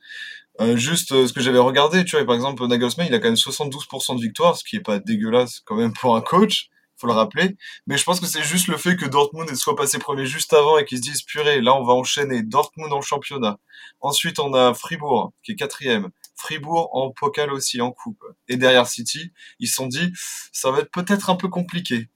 Euh, 0.59 0.77
Juste 0.77 1.11
euh, 1.11 1.27
ce 1.27 1.33
que 1.33 1.41
j'avais 1.41 1.59
regardé, 1.59 2.05
tu 2.05 2.15
vois, 2.15 2.25
par 2.25 2.35
exemple, 2.35 2.65
Nagelsmann, 2.65 3.07
il 3.07 3.13
a 3.13 3.19
quand 3.19 3.27
même 3.27 3.35
72% 3.35 4.15
de 4.15 4.21
victoire, 4.21 4.55
ce 4.57 4.63
qui 4.63 4.75
est 4.75 4.81
pas 4.81 4.99
dégueulasse 4.99 5.61
quand 5.65 5.75
même 5.75 5.93
pour 5.93 6.15
un 6.15 6.21
coach 6.21 6.69
faut 6.99 7.07
le 7.07 7.13
rappeler. 7.13 7.55
Mais 7.87 7.97
je 7.97 8.03
pense 8.03 8.19
que 8.19 8.25
c'est 8.25 8.43
juste 8.43 8.67
le 8.67 8.77
fait 8.77 8.95
que 8.95 9.05
Dortmund 9.05 9.53
soit 9.55 9.75
passé 9.75 9.97
premier 9.99 10.25
juste 10.25 10.53
avant 10.53 10.77
et 10.77 10.85
qu'ils 10.85 10.97
se 10.99 11.03
disent 11.03 11.21
purée, 11.23 11.61
là 11.61 11.73
on 11.73 11.83
va 11.83 11.93
enchaîner 11.93 12.43
Dortmund 12.43 12.91
en 12.91 13.01
championnat. 13.01 13.57
Ensuite 14.01 14.39
on 14.39 14.53
a 14.53 14.73
Fribourg 14.73 15.33
qui 15.43 15.53
est 15.53 15.55
quatrième. 15.55 16.09
Fribourg 16.35 16.89
en 16.93 17.11
pokal 17.11 17.51
aussi 17.51 17.81
en 17.81 17.91
coupe. 17.91 18.23
Et 18.47 18.57
derrière 18.57 18.87
City, 18.87 19.31
ils 19.59 19.67
se 19.67 19.75
sont 19.75 19.87
dit 19.87 20.11
ça 20.51 20.71
va 20.71 20.79
être 20.79 20.91
peut-être 20.91 21.29
un 21.29 21.35
peu 21.35 21.47
compliqué. 21.47 22.09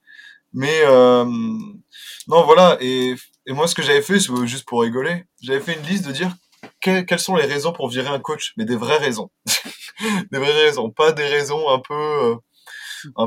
Mais 0.52 0.82
euh, 0.84 1.24
non 1.24 2.44
voilà 2.44 2.76
et, 2.80 3.14
et 3.46 3.52
moi 3.52 3.66
ce 3.66 3.74
que 3.74 3.82
j'avais 3.82 4.02
fait 4.02 4.20
juste 4.44 4.66
pour 4.66 4.82
rigoler, 4.82 5.24
j'avais 5.42 5.60
fait 5.60 5.74
une 5.74 5.86
liste 5.86 6.06
de 6.06 6.12
dire 6.12 6.34
quelles 6.80 7.18
sont 7.18 7.36
les 7.36 7.46
raisons 7.46 7.72
pour 7.72 7.88
virer 7.88 8.08
un 8.08 8.20
coach, 8.20 8.52
mais 8.56 8.64
des 8.64 8.76
vraies 8.76 8.98
raisons, 8.98 9.30
des 10.32 10.38
vraies 10.38 10.64
raisons, 10.64 10.90
pas 10.90 11.12
des 11.12 11.26
raisons 11.26 11.68
un 11.70 11.78
peu 11.78 11.94
euh, 11.94 12.36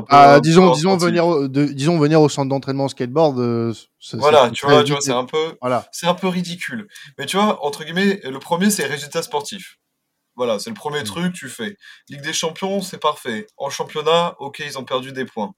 ah, 0.08 0.40
disons, 0.40 0.72
disons 0.72 0.96
venir, 0.96 1.26
au, 1.26 1.48
de, 1.48 1.66
disons 1.66 1.98
venir 1.98 2.20
au 2.20 2.28
centre 2.28 2.48
d'entraînement 2.48 2.88
skateboard. 2.88 3.38
Euh, 3.38 3.72
voilà, 4.14 4.50
tu 4.50 4.66
vois, 4.66 4.82
tu 4.82 4.92
vois, 4.92 5.00
c'est 5.00 5.12
un 5.12 5.24
peu, 5.24 5.56
voilà. 5.60 5.86
c'est 5.92 6.06
un 6.06 6.14
peu 6.14 6.28
ridicule. 6.28 6.88
Mais 7.18 7.26
tu 7.26 7.36
vois, 7.36 7.64
entre 7.64 7.84
guillemets, 7.84 8.20
le 8.24 8.38
premier 8.38 8.70
c'est 8.70 8.86
résultats 8.86 9.22
sportifs. 9.22 9.78
Voilà, 10.36 10.58
c'est 10.60 10.70
le 10.70 10.74
premier 10.74 11.00
mm. 11.00 11.04
truc 11.04 11.32
tu 11.34 11.48
fais. 11.48 11.76
Ligue 12.08 12.22
des 12.22 12.32
Champions, 12.32 12.80
c'est 12.80 12.98
parfait. 12.98 13.46
En 13.56 13.70
championnat, 13.70 14.36
ok, 14.38 14.60
ils 14.60 14.78
ont 14.78 14.84
perdu 14.84 15.12
des 15.12 15.24
points. 15.24 15.52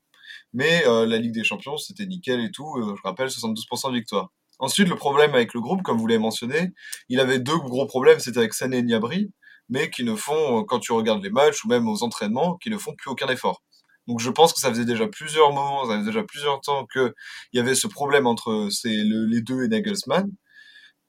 Mais 0.53 0.87
euh, 0.87 1.07
la 1.07 1.19
Ligue 1.19 1.35
des 1.35 1.45
Champions, 1.45 1.77
c'était 1.77 2.07
nickel 2.07 2.41
et 2.41 2.51
tout. 2.51 2.77
Euh, 2.79 2.95
je 2.97 3.03
rappelle, 3.05 3.29
72% 3.29 3.91
de 3.91 3.97
victoire. 3.97 4.31
Ensuite, 4.61 4.89
le 4.89 4.97
problème 4.97 5.35
avec 5.35 5.55
le 5.55 5.61
groupe, 5.61 5.83
comme 5.83 5.99
vous 5.99 6.07
l'avez 6.07 6.21
mentionné, 6.21 6.73
il 7.09 7.21
avait 7.21 7.39
deux 7.41 7.59
gros 7.59 7.87
problèmes. 7.87 8.21
C'était 8.21 8.39
avec 8.39 8.55
Sané 8.55 8.79
et 8.79 8.83
Niabri, 8.83 9.33
mais 9.69 9.91
qui 9.91 10.05
ne 10.05 10.15
font, 10.15 10.65
quand 10.65 10.79
tu 10.79 10.93
regardes 10.93 11.23
les 11.23 11.31
matchs 11.31 11.65
ou 11.65 11.69
même 11.69 11.89
aux 11.89 12.03
entraînements, 12.03 12.57
qui 12.59 12.71
ne 12.71 12.79
font 12.79 12.95
plus 12.97 13.11
aucun 13.11 13.29
effort. 13.29 13.63
Donc 14.07 14.21
je 14.21 14.31
pense 14.31 14.53
que 14.53 14.61
ça 14.61 14.71
faisait 14.71 14.85
déjà 14.85 15.07
plusieurs 15.09 15.53
moments, 15.53 15.87
ça 15.87 15.95
faisait 15.95 16.07
déjà 16.07 16.23
plusieurs 16.25 16.61
temps 16.61 16.87
qu'il 16.93 17.13
y 17.53 17.59
avait 17.59 17.75
ce 17.75 17.87
problème 17.87 18.27
entre 18.27 18.69
les 18.85 19.41
deux 19.43 19.65
et 19.65 19.69
Nagelsmann. 19.69 20.31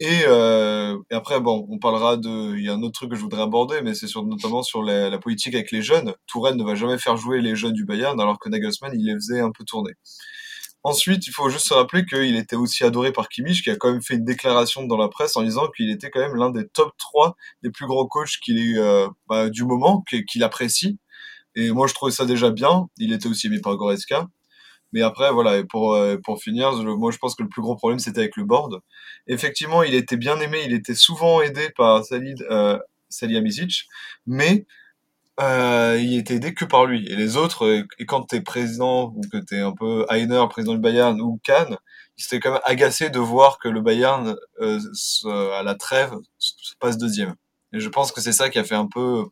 Euh, 0.04 0.98
et, 1.12 1.16
après, 1.16 1.40
bon, 1.40 1.68
on 1.70 1.78
parlera 1.78 2.18
de. 2.18 2.58
Il 2.58 2.66
y 2.66 2.70
a 2.70 2.74
un 2.74 2.82
autre 2.82 2.94
truc 2.94 3.12
que 3.12 3.16
je 3.16 3.22
voudrais 3.22 3.44
aborder, 3.44 3.82
mais 3.82 3.94
c'est 3.94 4.08
sur, 4.08 4.26
notamment 4.26 4.64
sur 4.64 4.82
la, 4.84 5.18
politique 5.20 5.54
avec 5.54 5.72
les 5.72 5.82
jeunes. 5.82 6.14
Touraine 6.28 6.58
ne 6.58 6.64
va 6.64 6.76
jamais 6.76 6.98
faire 6.98 7.18
jouer 7.18 7.42
les 7.42 7.56
jeunes 7.56 7.74
du 7.74 7.86
Bayern, 7.86 8.20
alors 8.20 8.40
que 8.40 8.50
Nagelsmann, 8.50 8.92
il 8.96 9.06
les 9.06 9.14
faisait 9.14 9.42
un 9.42 9.52
peu 9.52 9.64
tourner. 9.64 9.92
Ensuite, 10.84 11.28
il 11.28 11.32
faut 11.32 11.50
juste 11.50 11.68
se 11.68 11.74
rappeler 11.76 12.06
qu'il 12.06 12.36
était 12.36 12.56
aussi 12.56 12.84
adoré 12.84 13.12
par 13.12 13.30
Kimmich, 13.30 13.64
qui 13.64 13.70
a 13.70 13.76
quand 13.76 13.92
même 13.92 14.02
fait 14.02 14.16
une 14.16 14.26
déclaration 14.26 14.84
dans 14.84 14.98
la 14.98 15.10
presse 15.10 15.38
en 15.38 15.44
disant 15.44 15.68
qu'il 15.76 15.92
était 15.92 16.10
quand 16.10 16.22
même 16.22 16.36
l'un 16.36 16.50
des 16.50 16.68
top 16.68 16.94
3 16.98 17.36
des 17.62 17.70
plus 17.70 17.86
grands 17.86 18.08
coachs 18.08 18.40
qu'il 18.44 18.58
est, 18.58 18.78
euh, 18.80 19.08
bah, 19.28 19.50
du 19.50 19.64
moment, 19.64 20.04
qu'il 20.28 20.44
apprécie. 20.44 20.98
Et 21.56 21.72
moi, 21.72 21.88
je 21.88 21.94
trouvais 21.94 22.12
ça 22.12 22.26
déjà 22.26 22.50
bien. 22.50 22.88
Il 22.98 23.14
était 23.14 23.28
aussi 23.28 23.48
aimé 23.48 23.60
par 23.62 23.76
Goretzka. 23.76 24.28
Mais 24.94 25.02
après, 25.02 25.32
voilà, 25.32 25.58
et 25.58 25.64
pour, 25.66 25.94
euh, 25.94 26.18
pour 26.24 26.42
finir, 26.42 26.74
moi, 26.74 27.12
je 27.12 27.18
pense 27.18 27.36
que 27.36 27.44
le 27.44 27.50
plus 27.50 27.62
gros 27.62 27.76
problème, 27.76 28.00
c'était 28.00 28.20
avec 28.20 28.36
le 28.36 28.44
board. 28.44 28.82
Effectivement, 29.28 29.84
il 29.84 29.94
était 29.94 30.18
bien 30.18 30.40
aimé, 30.40 30.64
il 30.66 30.74
était 30.74 30.96
souvent 30.96 31.42
aidé 31.42 31.70
par 31.78 32.04
Salid, 32.04 32.42
euh, 32.50 32.78
mais 34.26 34.66
euh, 35.42 35.98
il 36.00 36.18
était 36.18 36.36
aidé 36.36 36.54
que 36.54 36.66
par 36.66 36.86
lui. 36.86 37.08
Et 37.08 37.16
les 37.16 37.38
autres, 37.38 37.66
euh, 37.66 37.88
et 38.00 38.06
quand 38.06 38.24
t'es 38.24 38.42
président, 38.42 39.14
ou 39.16 39.22
que 39.32 39.38
t'es 39.38 39.60
un 39.60 39.74
peu 39.74 40.06
Heiner, 40.10 40.46
président 40.50 40.74
du 40.74 40.80
Bayern, 40.80 41.20
ou 41.22 41.40
Kahn, 41.44 41.78
ils 42.18 42.26
étaient 42.26 42.40
quand 42.40 42.52
même 42.52 42.62
agacés 42.66 43.10
de 43.10 43.20
voir 43.20 43.60
que 43.60 43.68
le 43.70 43.82
Bayern, 43.82 44.36
euh, 44.62 44.80
à 45.54 45.64
la 45.64 45.76
trêve, 45.76 46.14
se 46.38 46.76
passe 46.80 46.98
deuxième. 46.98 47.36
Et 47.74 47.80
je 47.80 47.90
pense 47.90 48.12
que 48.12 48.22
c'est 48.22 48.34
ça 48.34 48.50
qui 48.50 48.60
a 48.60 48.64
fait 48.64 48.76
un 48.76 48.88
peu 48.88 49.26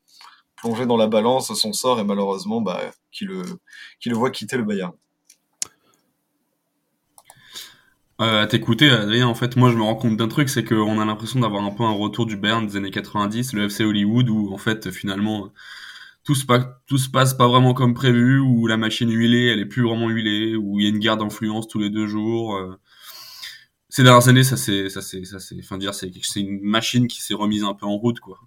plongé 0.55 0.85
dans 0.85 0.97
la 0.97 1.07
balance 1.07 1.53
son 1.53 1.73
sort 1.73 1.99
et 1.99 2.03
malheureusement 2.03 2.61
bah, 2.61 2.81
qui, 3.11 3.25
le, 3.25 3.43
qui 3.99 4.09
le 4.09 4.15
voit 4.15 4.31
quitter 4.31 4.57
le 4.57 4.63
Bayern. 4.63 4.93
Euh, 8.21 8.43
à 8.43 8.47
t'écouter, 8.47 8.89
Adrien, 8.89 9.27
en 9.27 9.33
fait, 9.33 9.55
moi 9.55 9.71
je 9.71 9.77
me 9.77 9.83
rends 9.83 9.95
compte 9.95 10.17
d'un 10.17 10.27
truc, 10.27 10.49
c'est 10.49 10.65
qu'on 10.65 10.99
a 10.99 11.05
l'impression 11.05 11.39
d'avoir 11.39 11.63
un 11.63 11.71
peu 11.71 11.83
un 11.83 11.93
retour 11.93 12.25
du 12.25 12.35
Bayern 12.35 12.67
des 12.67 12.75
années 12.75 12.91
90, 12.91 13.53
le 13.53 13.65
FC 13.65 13.85
Hollywood, 13.85 14.29
où 14.29 14.53
en 14.53 14.57
fait 14.57 14.91
finalement 14.91 15.49
tout 16.29 16.35
se, 16.97 17.09
passe, 17.09 17.33
pas 17.33 17.47
vraiment 17.47 17.73
comme 17.73 17.95
prévu, 17.95 18.39
où 18.39 18.67
la 18.67 18.77
machine 18.77 19.11
huilée, 19.11 19.47
elle 19.47 19.59
est 19.59 19.65
plus 19.65 19.81
vraiment 19.81 20.09
huilée, 20.09 20.55
où 20.55 20.79
il 20.79 20.83
y 20.83 20.85
a 20.85 20.89
une 20.89 20.99
guerre 20.99 21.17
d'influence 21.17 21.67
tous 21.67 21.79
les 21.79 21.89
deux 21.89 22.05
jours. 22.05 22.55
Euh, 22.55 22.75
ces 23.89 24.03
dernières 24.03 24.27
années, 24.27 24.43
ça 24.43 24.55
c'est, 24.55 24.89
ça 24.89 25.01
c'est, 25.01 25.25
ça 25.25 25.39
c'est, 25.39 25.57
enfin 25.59 25.79
dire, 25.79 25.95
c'est, 25.95 26.11
une 26.35 26.61
machine 26.61 27.07
qui 27.07 27.23
s'est 27.23 27.33
remise 27.33 27.63
un 27.63 27.73
peu 27.73 27.87
en 27.87 27.97
route, 27.97 28.19
quoi. 28.19 28.39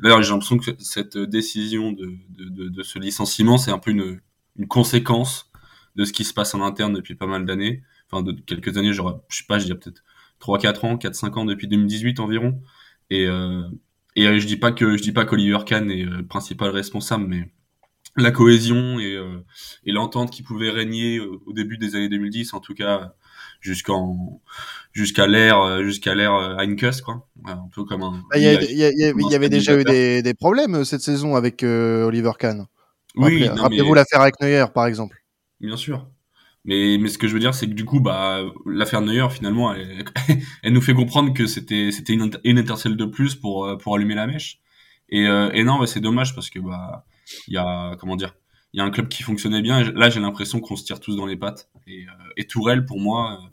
D'ailleurs, 0.00 0.22
j'ai 0.22 0.30
l'impression 0.30 0.58
que 0.58 0.70
cette 0.78 1.18
décision 1.18 1.90
de, 1.90 2.14
de, 2.28 2.68
de, 2.68 2.82
ce 2.84 3.00
licenciement, 3.00 3.58
c'est 3.58 3.72
un 3.72 3.78
peu 3.78 3.90
une, 3.90 4.20
une 4.56 4.68
conséquence 4.68 5.50
de 5.96 6.04
ce 6.04 6.12
qui 6.12 6.22
se 6.22 6.32
passe 6.32 6.54
en 6.54 6.62
interne 6.62 6.94
depuis 6.94 7.16
pas 7.16 7.26
mal 7.26 7.44
d'années. 7.44 7.82
Enfin, 8.08 8.22
de 8.22 8.30
quelques 8.30 8.76
années, 8.76 8.92
je 8.92 9.02
sais 9.30 9.44
pas, 9.48 9.58
je 9.58 9.64
dirais 9.64 9.78
peut-être 9.80 10.04
3, 10.38 10.60
4 10.60 10.84
ans, 10.84 10.96
4, 10.96 11.14
5 11.16 11.36
ans 11.36 11.44
depuis 11.44 11.66
2018 11.66 12.20
environ. 12.20 12.62
Et, 13.10 13.26
euh, 13.26 13.68
et 14.18 14.26
euh, 14.26 14.38
je 14.38 14.46
dis 14.46 14.56
pas 14.56 14.72
que, 14.72 14.96
je 14.96 15.02
dis 15.02 15.12
pas 15.12 15.24
qu'Oliver 15.24 15.58
Kahn 15.66 15.90
est 15.90 16.02
le 16.02 16.18
euh, 16.18 16.22
principal 16.22 16.70
responsable, 16.70 17.26
mais 17.26 17.50
la 18.16 18.30
cohésion 18.30 18.98
et, 18.98 19.14
euh, 19.14 19.44
et 19.84 19.92
l'entente 19.92 20.30
qui 20.30 20.42
pouvait 20.42 20.70
régner 20.70 21.20
au 21.20 21.52
début 21.52 21.78
des 21.78 21.94
années 21.94 22.08
2010, 22.08 22.54
en 22.54 22.60
tout 22.60 22.74
cas, 22.74 23.12
jusqu'en 23.60 24.40
jusqu'à 24.92 25.26
l'ère 25.26 25.60
euh, 25.60 25.82
jusqu'à 25.82 26.14
l'ère 26.14 26.34
euh, 26.34 26.56
Heinkes 26.58 27.02
quoi. 27.02 27.26
Un 27.46 27.68
peu 27.74 27.84
comme 27.84 28.02
un 28.02 28.22
il 28.34 28.42
y, 28.42 29.34
avait 29.34 29.48
déjà 29.48 29.78
eu 29.78 29.84
des, 29.84 30.22
des, 30.22 30.34
problèmes 30.34 30.76
euh, 30.76 30.84
cette 30.84 31.00
saison 31.00 31.36
avec 31.36 31.62
Oliver 31.62 32.32
Kahn. 32.38 32.66
Oui 33.16 33.48
rappelez-vous 33.48 33.94
l'affaire 33.94 34.20
avec 34.20 34.40
Neuer 34.40 34.66
par 34.74 34.86
exemple. 34.86 35.22
Bien 35.60 35.76
sûr 35.76 36.06
mais, 36.64 36.98
mais 36.98 37.08
ce 37.08 37.18
que 37.18 37.28
je 37.28 37.34
veux 37.34 37.40
dire, 37.40 37.54
c'est 37.54 37.68
que 37.68 37.74
du 37.74 37.84
coup, 37.84 38.00
bah, 38.00 38.42
l'affaire 38.66 39.00
Neuer, 39.00 39.28
finalement, 39.30 39.72
elle, 39.72 40.04
elle, 40.62 40.72
nous 40.72 40.80
fait 40.80 40.94
comprendre 40.94 41.32
que 41.32 41.46
c'était, 41.46 41.90
c'était 41.92 42.12
une, 42.12 42.30
une 42.44 42.62
de 42.62 43.04
plus 43.04 43.34
pour, 43.34 43.76
pour 43.78 43.96
allumer 43.96 44.14
la 44.14 44.26
mèche. 44.26 44.60
Et, 45.08 45.24
et 45.24 45.64
non, 45.64 45.78
bah, 45.78 45.86
c'est 45.86 46.00
dommage 46.00 46.34
parce 46.34 46.50
que, 46.50 46.58
bah, 46.58 47.06
il 47.46 47.54
y 47.54 47.56
a, 47.58 47.96
comment 47.98 48.16
dire, 48.16 48.34
il 48.72 48.78
y 48.78 48.80
a 48.80 48.84
un 48.84 48.90
club 48.90 49.08
qui 49.08 49.22
fonctionnait 49.22 49.62
bien. 49.62 49.82
là, 49.92 50.10
j'ai 50.10 50.20
l'impression 50.20 50.60
qu'on 50.60 50.76
se 50.76 50.84
tire 50.84 51.00
tous 51.00 51.16
dans 51.16 51.26
les 51.26 51.36
pattes. 51.36 51.70
Et, 51.86 52.06
euh, 52.06 52.32
et 52.36 52.46
Tourelle, 52.46 52.84
pour 52.84 53.00
moi, 53.00 53.40
euh, 53.42 53.48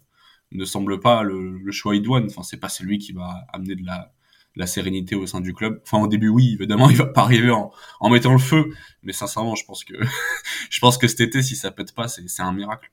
ne 0.51 0.65
semble 0.65 0.99
pas 0.99 1.23
le, 1.23 1.57
le, 1.57 1.71
choix 1.71 1.95
idoine. 1.95 2.25
Enfin, 2.25 2.43
c'est 2.43 2.59
pas 2.59 2.69
celui 2.69 2.97
qui 2.97 3.13
va 3.13 3.45
amener 3.53 3.75
de 3.75 3.85
la, 3.85 4.13
la 4.55 4.67
sérénité 4.67 5.15
au 5.15 5.27
sein 5.27 5.41
du 5.41 5.53
club. 5.53 5.81
Enfin, 5.83 6.01
au 6.01 6.07
début, 6.07 6.29
oui, 6.29 6.53
évidemment, 6.53 6.89
il 6.91 6.97
va 6.97 7.05
pas 7.05 7.21
arriver 7.21 7.51
en, 7.51 8.09
mettant 8.09 8.33
le 8.33 8.39
feu. 8.39 8.73
Mais 9.03 9.13
sincèrement, 9.13 9.55
je 9.55 9.65
pense 9.65 9.83
que, 9.83 9.93
je 10.69 10.79
pense 10.79 10.97
que 10.97 11.07
cet 11.07 11.21
été, 11.21 11.41
si 11.41 11.55
ça 11.55 11.71
pète 11.71 11.93
pas, 11.93 12.07
c'est 12.07 12.41
un 12.41 12.53
miracle. 12.53 12.91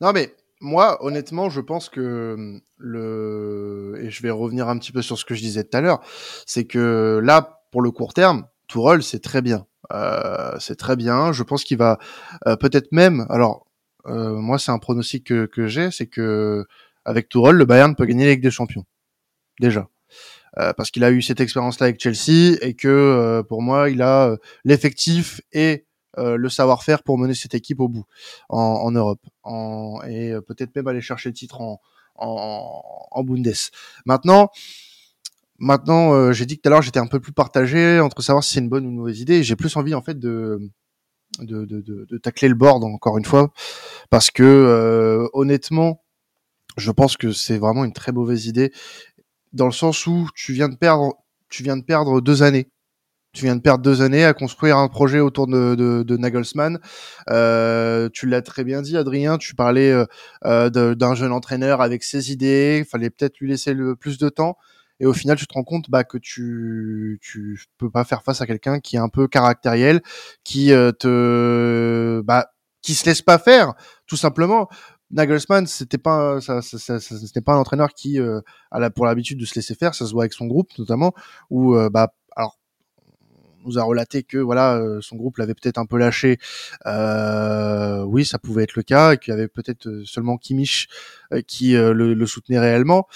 Non, 0.00 0.12
mais 0.12 0.34
moi, 0.60 1.04
honnêtement, 1.04 1.50
je 1.50 1.60
pense 1.60 1.88
que 1.88 2.60
le 2.76 3.98
et 4.00 4.10
je 4.10 4.22
vais 4.22 4.30
revenir 4.30 4.68
un 4.68 4.78
petit 4.78 4.92
peu 4.92 5.02
sur 5.02 5.18
ce 5.18 5.24
que 5.24 5.34
je 5.34 5.40
disais 5.40 5.64
tout 5.64 5.76
à 5.76 5.80
l'heure, 5.80 6.00
c'est 6.46 6.66
que 6.66 7.20
là, 7.22 7.62
pour 7.70 7.82
le 7.82 7.90
court 7.90 8.14
terme, 8.14 8.46
Tourelle, 8.68 9.02
c'est 9.02 9.20
très 9.20 9.42
bien. 9.42 9.66
Euh, 9.92 10.56
c'est 10.60 10.76
très 10.76 10.96
bien. 10.96 11.32
Je 11.32 11.42
pense 11.42 11.64
qu'il 11.64 11.78
va 11.78 11.98
euh, 12.46 12.56
peut-être 12.56 12.92
même. 12.92 13.26
Alors, 13.30 13.66
euh, 14.06 14.34
moi, 14.34 14.58
c'est 14.58 14.70
un 14.70 14.78
pronostic 14.78 15.26
que, 15.26 15.46
que 15.46 15.66
j'ai, 15.66 15.90
c'est 15.90 16.06
que 16.06 16.64
avec 17.04 17.28
Tourelle, 17.28 17.56
le 17.56 17.64
Bayern 17.64 17.94
peut 17.96 18.04
gagner 18.04 18.26
la 18.26 18.32
Ligue 18.32 18.42
des 18.42 18.50
Champions. 18.50 18.84
Déjà. 19.60 19.88
Parce 20.54 20.90
qu'il 20.90 21.04
a 21.04 21.10
eu 21.10 21.22
cette 21.22 21.40
expérience-là 21.40 21.86
avec 21.86 22.00
Chelsea 22.00 22.56
et 22.60 22.74
que 22.74 23.42
pour 23.48 23.62
moi, 23.62 23.90
il 23.90 24.02
a 24.02 24.36
l'effectif 24.64 25.40
et 25.52 25.86
le 26.16 26.48
savoir-faire 26.48 27.02
pour 27.02 27.18
mener 27.18 27.34
cette 27.34 27.54
équipe 27.54 27.80
au 27.80 27.88
bout 27.88 28.04
en, 28.48 28.58
en 28.58 28.90
Europe 28.90 29.24
en, 29.42 30.00
et 30.08 30.34
peut-être 30.46 30.74
même 30.74 30.88
aller 30.88 31.00
chercher 31.00 31.28
le 31.28 31.34
titre 31.34 31.60
en, 31.60 31.80
en, 32.16 32.82
en 33.10 33.24
Bundes. 33.24 33.52
Maintenant, 34.06 34.50
Maintenant, 35.60 36.14
euh, 36.14 36.32
j'ai 36.32 36.46
dit 36.46 36.56
que 36.56 36.62
tout 36.62 36.68
à 36.68 36.70
l'heure, 36.70 36.82
j'étais 36.82 37.00
un 37.00 37.06
peu 37.06 37.20
plus 37.20 37.32
partagé 37.32 38.00
entre 38.00 38.22
savoir 38.22 38.42
si 38.42 38.54
c'est 38.54 38.60
une 38.60 38.70
bonne 38.70 38.86
ou 38.86 38.88
une 38.88 38.96
mauvaise 38.96 39.20
idée. 39.20 39.42
J'ai 39.44 39.56
plus 39.56 39.76
envie, 39.76 39.94
en 39.94 40.00
fait, 40.00 40.18
de, 40.18 40.58
de, 41.38 41.66
de, 41.66 41.82
de, 41.82 42.18
tacler 42.18 42.48
le 42.48 42.54
board, 42.54 42.82
encore 42.82 43.18
une 43.18 43.26
fois, 43.26 43.52
parce 44.08 44.30
que, 44.30 44.42
euh, 44.42 45.28
honnêtement, 45.34 46.02
je 46.78 46.90
pense 46.90 47.18
que 47.18 47.32
c'est 47.32 47.58
vraiment 47.58 47.84
une 47.84 47.92
très 47.92 48.10
mauvaise 48.10 48.46
idée, 48.46 48.72
dans 49.52 49.66
le 49.66 49.72
sens 49.72 50.06
où 50.06 50.28
tu 50.34 50.52
viens 50.52 50.68
de 50.68 50.76
perdre, 50.76 51.14
tu 51.48 51.62
viens 51.62 51.76
de 51.76 51.84
perdre 51.84 52.20
deux 52.20 52.42
années. 52.42 52.68
Tu 53.32 53.44
viens 53.44 53.54
de 53.54 53.60
perdre 53.60 53.84
deux 53.84 54.02
années 54.02 54.24
à 54.24 54.34
construire 54.34 54.76
un 54.76 54.88
projet 54.88 55.20
autour 55.20 55.46
de, 55.46 55.76
de, 55.76 56.02
de 56.02 56.16
Nagelsmann. 56.16 56.80
Euh, 57.30 58.08
tu 58.12 58.26
l'as 58.26 58.42
très 58.42 58.64
bien 58.64 58.82
dit, 58.82 58.96
Adrien. 58.96 59.38
Tu 59.38 59.54
parlais 59.54 59.92
euh, 60.44 60.70
d'un 60.70 61.14
jeune 61.14 61.30
entraîneur 61.30 61.80
avec 61.80 62.02
ses 62.02 62.32
idées. 62.32 62.78
Il 62.80 62.84
fallait 62.84 63.10
peut-être 63.10 63.38
lui 63.38 63.48
laisser 63.48 63.72
le 63.72 63.94
plus 63.94 64.18
de 64.18 64.28
temps. 64.28 64.56
et 64.98 65.06
au 65.06 65.12
final 65.12 65.36
tu 65.36 65.46
te 65.46 65.54
rends 65.54 65.62
compte 65.64 65.90
bah, 65.90 66.02
que 66.04 66.18
tu 66.18 67.18
tu 67.22 67.60
peux 67.78 67.90
pas 67.90 68.04
faire 68.04 68.22
face 68.24 68.40
à 68.40 68.46
quelqu'un 68.46 68.80
qui 68.80 68.96
est 68.96 68.98
un 68.98 69.08
peu 69.08 69.28
caractériel, 69.28 70.02
qui 70.44 70.72
euh, 70.72 70.90
te 70.92 72.20
bah 72.24 72.48
qui 72.82 72.94
se 72.94 73.06
laisse 73.06 73.22
pas 73.22 73.38
faire 73.38 73.74
tout 74.06 74.16
simplement. 74.16 74.68
Nagelsmann, 75.10 75.66
c'était 75.66 75.98
pas 75.98 76.40
ça, 76.40 76.62
ça, 76.62 76.78
ça, 76.78 77.00
c'était 77.00 77.40
pas 77.40 77.54
un 77.54 77.58
entraîneur 77.58 77.90
qui 77.94 78.20
euh, 78.20 78.40
a 78.70 78.78
la, 78.78 78.90
pour 78.90 79.06
l'habitude 79.06 79.38
de 79.38 79.44
se 79.44 79.54
laisser 79.54 79.74
faire, 79.74 79.94
ça 79.94 80.06
se 80.06 80.12
voit 80.12 80.22
avec 80.22 80.32
son 80.32 80.46
groupe 80.46 80.70
notamment 80.78 81.12
où 81.50 81.74
euh, 81.74 81.90
bah 81.90 82.12
nous 83.64 83.78
a 83.78 83.82
relaté 83.82 84.22
que 84.22 84.38
voilà 84.38 84.76
euh, 84.76 85.00
son 85.00 85.16
groupe 85.16 85.38
l'avait 85.38 85.54
peut-être 85.54 85.78
un 85.78 85.86
peu 85.86 85.98
lâché. 85.98 86.38
Euh, 86.86 88.02
oui, 88.04 88.24
ça 88.24 88.38
pouvait 88.38 88.64
être 88.64 88.74
le 88.74 88.82
cas 88.82 89.16
qu'il 89.16 89.32
y 89.32 89.34
avait 89.34 89.48
peut-être 89.48 89.86
euh, 89.88 90.04
seulement 90.04 90.36
Kimmich 90.36 90.88
qui 91.46 91.72
le, 91.74 92.26
soutenait 92.26 92.58
réellement. 92.58 93.06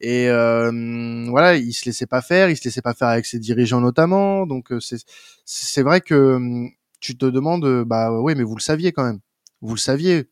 Et 0.00 0.28
voilà, 0.28 1.56
il 1.56 1.72
se 1.72 1.84
laissait 1.86 2.06
pas 2.06 2.22
faire, 2.22 2.50
il 2.50 2.56
se 2.56 2.64
laissait 2.64 2.82
pas 2.82 2.94
faire 2.94 3.08
avec 3.08 3.26
ses 3.26 3.38
dirigeants 3.38 3.80
notamment. 3.80 4.46
Donc 4.46 4.72
c'est 4.80 4.98
c'est 5.44 5.82
vrai 5.82 6.00
que 6.00 6.66
tu 7.00 7.16
te 7.16 7.26
demandes 7.26 7.84
bah 7.84 8.12
oui, 8.20 8.34
mais 8.36 8.42
vous 8.42 8.56
le 8.56 8.60
saviez 8.60 8.92
quand 8.92 9.04
même. 9.04 9.20
Vous 9.60 9.74
le 9.74 9.80
saviez, 9.80 10.28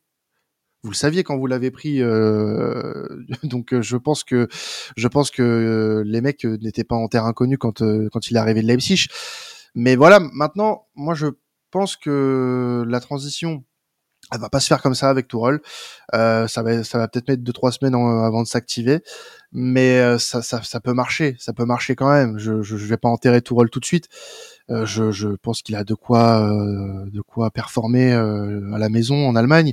vous 0.82 0.90
le 0.90 0.96
saviez 0.96 1.24
quand 1.24 1.36
vous 1.36 1.46
l'avez 1.46 1.70
pris. 1.70 2.00
Euh, 2.02 3.06
donc 3.42 3.78
je 3.80 3.96
pense 3.96 4.24
que 4.24 4.48
je 4.96 5.08
pense 5.08 5.30
que 5.30 6.02
les 6.06 6.20
mecs 6.20 6.44
n'étaient 6.44 6.84
pas 6.84 6.96
en 6.96 7.08
terre 7.08 7.24
inconnue 7.24 7.58
quand 7.58 7.82
quand 8.10 8.30
il 8.30 8.36
est 8.36 8.40
arrivé 8.40 8.62
de 8.62 8.66
Leipzig. 8.66 9.06
Mais 9.74 9.96
voilà, 9.96 10.20
maintenant, 10.20 10.86
moi 10.94 11.14
je 11.14 11.26
pense 11.70 11.96
que 11.96 12.84
la 12.88 13.00
transition, 13.00 13.64
elle 14.32 14.40
va 14.40 14.48
pas 14.48 14.60
se 14.60 14.66
faire 14.66 14.82
comme 14.82 14.94
ça 14.94 15.08
avec 15.08 15.28
Tourelle. 15.28 15.60
Euh, 16.14 16.46
ça 16.48 16.62
va, 16.62 16.84
ça 16.84 16.98
va 16.98 17.08
peut-être 17.08 17.28
mettre 17.28 17.42
deux 17.42 17.52
trois 17.52 17.72
semaines 17.72 17.94
avant 17.94 18.42
de 18.42 18.48
s'activer, 18.48 19.02
mais 19.52 19.98
euh, 20.00 20.18
ça, 20.18 20.42
ça, 20.42 20.62
ça, 20.62 20.80
peut 20.80 20.92
marcher, 20.92 21.36
ça 21.38 21.52
peut 21.52 21.64
marcher 21.64 21.94
quand 21.94 22.10
même. 22.10 22.38
Je, 22.38 22.62
je, 22.62 22.76
vais 22.76 22.96
pas 22.96 23.08
enterrer 23.08 23.42
Tourelle 23.42 23.70
tout 23.70 23.80
de 23.80 23.84
suite. 23.84 24.08
Euh, 24.70 24.84
je, 24.84 25.10
je, 25.10 25.28
pense 25.28 25.62
qu'il 25.62 25.76
a 25.76 25.84
de 25.84 25.94
quoi, 25.94 26.46
euh, 26.46 27.08
de 27.10 27.22
quoi 27.22 27.50
performer 27.50 28.12
euh, 28.12 28.72
à 28.74 28.78
la 28.78 28.90
maison 28.90 29.26
en 29.26 29.34
Allemagne. 29.34 29.72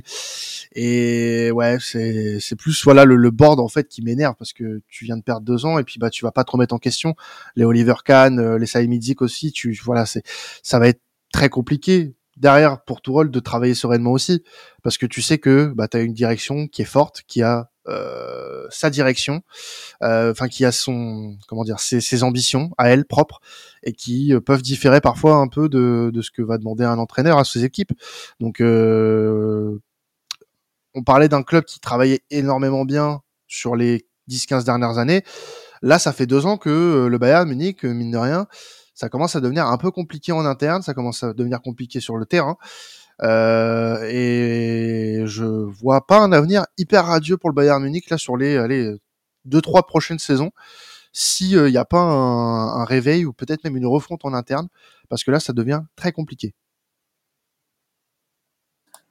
Et 0.74 1.50
ouais, 1.50 1.76
c'est, 1.80 2.38
c'est 2.40 2.56
plus 2.56 2.82
voilà 2.82 3.04
le, 3.04 3.16
le 3.16 3.30
board 3.30 3.60
en 3.60 3.68
fait 3.68 3.88
qui 3.88 4.02
m'énerve 4.02 4.34
parce 4.38 4.54
que 4.54 4.80
tu 4.88 5.04
viens 5.04 5.18
de 5.18 5.22
perdre 5.22 5.44
deux 5.44 5.66
ans 5.66 5.78
et 5.78 5.84
puis 5.84 5.98
bah 5.98 6.08
tu 6.08 6.24
vas 6.24 6.32
pas 6.32 6.44
te 6.44 6.50
remettre 6.50 6.74
en 6.74 6.78
question. 6.78 7.14
Les 7.56 7.64
Oliver 7.64 7.94
Kahn, 8.04 8.56
les 8.56 8.66
Saïmidik 8.66 9.20
aussi, 9.20 9.52
tu 9.52 9.78
voilà, 9.84 10.06
c'est, 10.06 10.22
ça 10.62 10.78
va 10.78 10.88
être 10.88 11.00
très 11.32 11.50
compliqué 11.50 12.14
derrière 12.38 12.82
pour 12.82 13.02
Tourelle 13.02 13.30
de 13.30 13.40
travailler 13.40 13.74
sereinement 13.74 14.12
aussi 14.12 14.42
parce 14.82 14.98
que 14.98 15.06
tu 15.06 15.20
sais 15.20 15.38
que 15.38 15.72
bah 15.74 15.88
tu 15.88 15.96
as 15.98 16.00
une 16.00 16.14
direction 16.14 16.68
qui 16.68 16.82
est 16.82 16.86
forte, 16.86 17.22
qui 17.26 17.42
a 17.42 17.70
euh, 17.88 18.66
sa 18.70 18.90
direction, 18.90 19.42
euh, 20.02 20.32
enfin 20.32 20.48
qui 20.48 20.64
a 20.64 20.72
son 20.72 21.36
comment 21.48 21.64
dire 21.64 21.78
ses, 21.78 22.00
ses, 22.00 22.22
ambitions 22.22 22.70
à 22.78 22.90
elle 22.90 23.04
propres 23.04 23.40
et 23.82 23.92
qui 23.92 24.34
euh, 24.34 24.40
peuvent 24.40 24.62
différer 24.62 25.00
parfois 25.00 25.36
un 25.36 25.48
peu 25.48 25.68
de, 25.68 26.10
de, 26.12 26.22
ce 26.22 26.30
que 26.30 26.42
va 26.42 26.58
demander 26.58 26.84
un 26.84 26.98
entraîneur 26.98 27.38
à 27.38 27.44
ses 27.44 27.64
équipes. 27.64 27.92
Donc 28.40 28.60
on 28.60 29.80
parlait 31.04 31.28
d'un 31.28 31.42
club 31.42 31.64
qui 31.64 31.78
travaillait 31.78 32.22
énormément 32.30 32.84
bien 32.84 33.20
sur 33.46 33.76
les 33.76 34.06
10-15 34.28 34.64
dernières 34.64 34.98
années. 34.98 35.22
Là, 35.82 35.98
ça 35.98 36.12
fait 36.12 36.26
deux 36.26 36.46
ans 36.46 36.56
que 36.56 37.06
le 37.06 37.18
Bayern 37.18 37.48
Munich, 37.48 37.84
mine 37.84 38.10
de 38.10 38.18
rien, 38.18 38.46
ça 38.94 39.10
commence 39.10 39.36
à 39.36 39.40
devenir 39.40 39.66
un 39.66 39.76
peu 39.76 39.90
compliqué 39.90 40.32
en 40.32 40.46
interne, 40.46 40.82
ça 40.82 40.94
commence 40.94 41.22
à 41.22 41.34
devenir 41.34 41.60
compliqué 41.60 42.00
sur 42.00 42.16
le 42.16 42.24
terrain. 42.24 42.56
Euh, 43.22 44.06
et 44.10 45.22
je 45.26 45.44
vois 45.44 46.06
pas 46.06 46.20
un 46.20 46.32
avenir 46.32 46.66
hyper 46.76 47.06
radieux 47.06 47.38
pour 47.38 47.48
le 47.48 47.54
Bayern 47.54 47.82
Munich 47.82 48.10
là 48.10 48.18
sur 48.18 48.36
les, 48.36 48.68
les 48.68 48.94
deux 49.46 49.62
trois 49.62 49.86
prochaines 49.86 50.18
saisons 50.18 50.50
s'il 51.12 51.48
n'y 51.48 51.78
euh, 51.78 51.80
a 51.80 51.86
pas 51.86 52.00
un, 52.00 52.84
réveil 52.84 53.24
ou 53.24 53.32
peut-être 53.32 53.64
même 53.64 53.78
une 53.78 53.86
refonte 53.86 54.26
en 54.26 54.34
interne 54.34 54.68
parce 55.08 55.24
que 55.24 55.30
là 55.30 55.40
ça 55.40 55.54
devient 55.54 55.80
très 55.96 56.12
compliqué. 56.12 56.52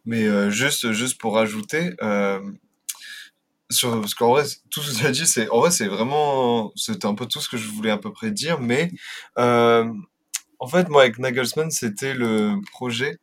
Mais 0.05 0.27
euh, 0.27 0.51
juste 0.51 0.91
juste 0.91 1.19
pour 1.19 1.33
rajouter 1.33 1.95
parce 1.97 2.43
qu'en 4.13 4.30
vrai 4.30 4.43
tout 4.69 4.84
ce 4.84 4.93
que 4.93 4.99
tu 4.99 5.06
as 5.08 5.12
dit 5.12 5.25
c'est 5.25 5.49
en 5.49 5.62
vrai 5.62 5.71
c'est 5.71 5.88
vraiment 5.88 6.71
c'était 6.75 7.08
un 7.08 7.15
peu 7.15 7.25
tout 7.25 7.41
ce 7.41 7.49
que 7.49 7.58
je 7.58 7.69
voulais 7.69 7.89
à 7.89 7.97
peu 7.97 8.13
près 8.13 8.30
dire 8.30 8.60
mais 8.60 8.91
en 9.36 10.67
fait 10.69 10.89
moi 10.89 11.01
avec 11.01 11.17
Nagelsmann 11.17 11.71
c'était 11.71 12.13
le 12.13 12.62
projet 12.71 13.17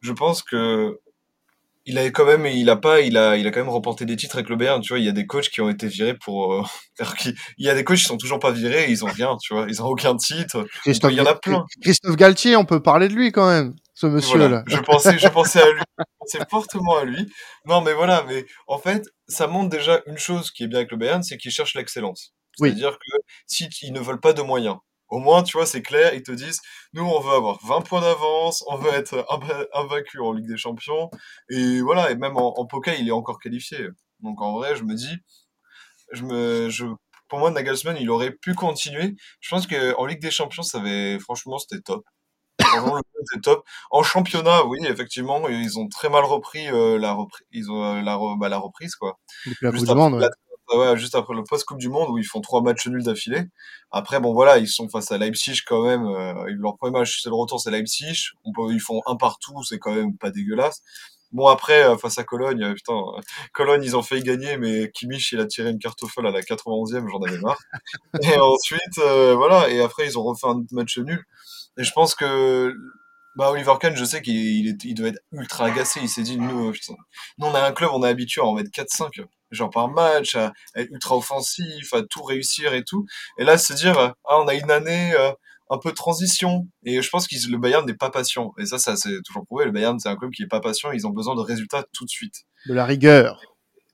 je 0.00 0.12
pense 0.12 0.42
que 0.42 0.98
il 1.88 1.96
avait 1.96 2.12
quand 2.12 2.26
même, 2.26 2.44
il 2.44 2.68
a 2.68 2.76
pas, 2.76 3.00
il 3.00 3.16
a, 3.16 3.38
il 3.38 3.46
a 3.46 3.50
quand 3.50 3.60
même 3.60 3.70
remporté 3.70 4.04
des 4.04 4.14
titres 4.14 4.36
avec 4.36 4.50
le 4.50 4.56
Bayern. 4.56 4.82
Tu 4.82 4.90
vois, 4.90 4.98
il 4.98 5.06
y 5.06 5.08
a 5.08 5.12
des 5.12 5.26
coachs 5.26 5.48
qui 5.48 5.62
ont 5.62 5.70
été 5.70 5.88
virés 5.88 6.12
pour, 6.14 6.52
euh, 6.52 6.62
il 7.24 7.64
y 7.64 7.70
a 7.70 7.74
des 7.74 7.82
coachs 7.82 7.96
qui 7.96 8.04
sont 8.04 8.18
toujours 8.18 8.38
pas 8.38 8.50
virés, 8.50 8.90
ils 8.90 9.04
ont 9.04 9.08
rien, 9.08 9.36
tu 9.40 9.54
vois, 9.54 9.64
ils 9.68 9.82
ont 9.82 9.86
aucun 9.86 10.14
titre. 10.16 10.66
il 10.84 11.12
y 11.12 11.20
en 11.20 11.26
a 11.26 11.34
plein. 11.34 11.64
Christophe 11.80 12.16
Galtier, 12.16 12.56
on 12.56 12.66
peut 12.66 12.82
parler 12.82 13.08
de 13.08 13.14
lui 13.14 13.32
quand 13.32 13.48
même, 13.48 13.74
ce 13.94 14.06
monsieur-là. 14.06 14.64
je 14.66 14.76
pensais, 14.80 15.18
je 15.18 15.28
pensais 15.28 15.62
à 15.62 15.70
lui, 15.72 15.80
je 16.30 16.38
fortement 16.50 16.98
à 16.98 17.04
lui. 17.06 17.26
Non, 17.64 17.80
mais 17.80 17.94
voilà, 17.94 18.22
mais 18.28 18.44
en 18.66 18.78
fait, 18.78 19.08
ça 19.26 19.46
montre 19.46 19.70
déjà 19.70 20.02
une 20.06 20.18
chose 20.18 20.50
qui 20.50 20.64
est 20.64 20.68
bien 20.68 20.80
avec 20.80 20.90
le 20.90 20.98
Bayern, 20.98 21.22
c'est 21.22 21.38
qu'ils 21.38 21.52
cherchent 21.52 21.74
l'excellence. 21.74 22.34
C'est-à-dire 22.58 22.98
que 22.98 23.18
si 23.46 23.68
ils 23.82 23.92
ne 23.94 24.00
veulent 24.00 24.20
pas 24.20 24.34
de 24.34 24.42
moyens, 24.42 24.76
au 25.08 25.18
moins, 25.18 25.42
tu 25.42 25.56
vois, 25.56 25.66
c'est 25.66 25.82
clair, 25.82 26.14
ils 26.14 26.22
te 26.22 26.32
disent, 26.32 26.60
nous, 26.92 27.04
on 27.04 27.20
veut 27.20 27.32
avoir 27.32 27.58
20 27.64 27.82
points 27.82 28.00
d'avance, 28.00 28.64
on 28.68 28.76
veut 28.76 28.92
être 28.92 29.24
invaincu 29.74 30.20
en 30.20 30.32
Ligue 30.32 30.48
des 30.48 30.56
Champions, 30.56 31.10
et 31.50 31.80
voilà, 31.80 32.10
et 32.10 32.16
même 32.16 32.36
en, 32.36 32.58
en 32.58 32.66
poker, 32.66 32.94
il 32.98 33.08
est 33.08 33.12
encore 33.12 33.38
qualifié. 33.38 33.88
Donc 34.20 34.40
en 34.42 34.52
vrai, 34.52 34.76
je 34.76 34.84
me 34.84 34.94
dis, 34.94 35.16
je 36.12 36.24
me, 36.24 36.68
je, 36.70 36.86
pour 37.28 37.38
moi, 37.38 37.50
Nagelsmann, 37.50 37.96
il 38.00 38.10
aurait 38.10 38.32
pu 38.32 38.54
continuer. 38.54 39.14
Je 39.40 39.50
pense 39.50 39.66
qu'en 39.66 40.06
Ligue 40.06 40.20
des 40.20 40.30
Champions, 40.30 40.62
ça 40.62 40.78
avait, 40.78 41.18
franchement, 41.18 41.58
c'était 41.58 41.82
top. 41.82 42.04
Franchement, 42.60 43.00
c'était 43.24 43.40
top. 43.40 43.64
En 43.90 44.02
championnat, 44.02 44.64
oui, 44.64 44.78
effectivement, 44.86 45.48
ils 45.48 45.78
ont 45.78 45.88
très 45.88 46.08
mal 46.08 46.24
repris 46.24 46.68
euh, 46.68 46.98
la 46.98 47.12
reprise, 47.12 47.46
ils 47.52 47.70
ont 47.70 47.98
euh, 47.98 48.02
la, 48.02 48.18
bah, 48.38 48.48
la 48.48 48.58
reprise 48.58 48.96
quoi. 48.96 49.18
Juste 49.44 49.88
après, 49.88 50.10
ouais, 50.12 50.28
juste 50.96 51.14
après 51.14 51.34
le 51.34 51.44
post-Coupe 51.44 51.78
du 51.78 51.88
Monde 51.88 52.10
où 52.10 52.18
ils 52.18 52.24
font 52.24 52.40
trois 52.40 52.62
matchs 52.62 52.86
nuls 52.86 53.02
d'affilée. 53.02 53.44
Après, 53.90 54.20
bon 54.20 54.32
voilà, 54.32 54.58
ils 54.58 54.68
sont 54.68 54.88
face 54.88 55.10
à 55.12 55.18
Leipzig 55.18 55.62
quand 55.66 55.82
même. 55.84 56.04
Euh, 56.06 56.44
leur 56.58 56.76
premier 56.76 56.98
match, 56.98 57.20
c'est 57.22 57.30
le 57.30 57.34
retour, 57.34 57.60
c'est 57.60 57.70
Leipzig. 57.70 58.30
On 58.44 58.52
peut, 58.52 58.72
ils 58.72 58.80
font 58.80 59.00
un 59.06 59.16
partout, 59.16 59.62
c'est 59.64 59.78
quand 59.78 59.94
même 59.94 60.16
pas 60.16 60.30
dégueulasse. 60.30 60.82
Bon 61.32 61.46
après, 61.46 61.84
euh, 61.84 61.96
face 61.98 62.18
à 62.18 62.24
Cologne, 62.24 62.62
euh, 62.62 62.74
putain, 62.74 62.94
Cologne, 63.52 63.82
ils 63.84 63.96
ont 63.96 64.02
failli 64.02 64.22
gagner, 64.22 64.56
mais 64.56 64.90
Kimmich, 64.90 65.32
il 65.32 65.40
a 65.40 65.46
tiré 65.46 65.70
une 65.70 65.78
carte 65.78 66.06
folle 66.06 66.26
à 66.26 66.30
la 66.30 66.40
91e, 66.40 67.08
j'en 67.08 67.20
avais 67.20 67.38
marre. 67.38 67.58
et 68.22 68.38
ensuite, 68.38 68.98
voilà, 68.98 69.68
et 69.70 69.80
après, 69.80 70.06
ils 70.06 70.18
ont 70.18 70.24
refait 70.24 70.46
un 70.46 70.64
match 70.72 70.98
nul. 70.98 71.22
Et 71.78 71.84
je 71.84 71.92
pense 71.92 72.14
que 72.14 72.74
bah, 73.36 73.50
Oliver 73.50 73.74
Kahn, 73.80 73.94
je 73.94 74.04
sais 74.04 74.20
qu'il 74.20 74.66
il, 74.66 74.94
devait 74.94 75.10
être 75.10 75.22
ultra 75.32 75.66
agacé. 75.66 76.00
Il 76.02 76.08
s'est 76.08 76.22
dit, 76.22 76.38
nous, 76.38 76.72
putain, 76.72 76.94
nous, 77.38 77.46
on 77.46 77.54
a 77.54 77.62
un 77.62 77.72
club, 77.72 77.90
on 77.92 78.04
est 78.04 78.08
habitué 78.08 78.40
à 78.40 78.44
en 78.44 78.54
mettre 78.54 78.70
4-5 78.70 79.24
genre 79.50 79.70
par 79.70 79.88
match, 79.88 80.36
à, 80.36 80.52
être 80.76 80.90
ultra 80.90 81.16
offensif, 81.16 81.92
à 81.92 82.02
tout 82.02 82.22
réussir 82.22 82.74
et 82.74 82.84
tout. 82.84 83.06
Et 83.38 83.44
là, 83.44 83.58
se 83.58 83.72
dire, 83.72 83.98
ah, 83.98 84.40
on 84.40 84.48
a 84.48 84.54
une 84.54 84.70
année 84.70 85.12
euh, 85.14 85.32
un 85.70 85.78
peu 85.78 85.90
de 85.90 85.94
transition. 85.94 86.66
Et 86.84 87.02
je 87.02 87.10
pense 87.10 87.26
que 87.26 87.34
le 87.50 87.58
Bayern 87.58 87.86
n'est 87.86 87.94
pas 87.94 88.10
patient. 88.10 88.52
Et 88.58 88.66
ça, 88.66 88.78
ça 88.78 88.96
c'est 88.96 89.22
toujours 89.24 89.44
prouvé. 89.44 89.64
Le 89.64 89.72
Bayern, 89.72 89.98
c'est 89.98 90.08
un 90.08 90.16
club 90.16 90.30
qui 90.32 90.42
est 90.42 90.48
pas 90.48 90.60
patient. 90.60 90.92
Ils 90.92 91.06
ont 91.06 91.10
besoin 91.10 91.34
de 91.34 91.40
résultats 91.40 91.84
tout 91.92 92.04
de 92.04 92.10
suite. 92.10 92.44
De 92.66 92.74
la 92.74 92.84
rigueur. 92.84 93.40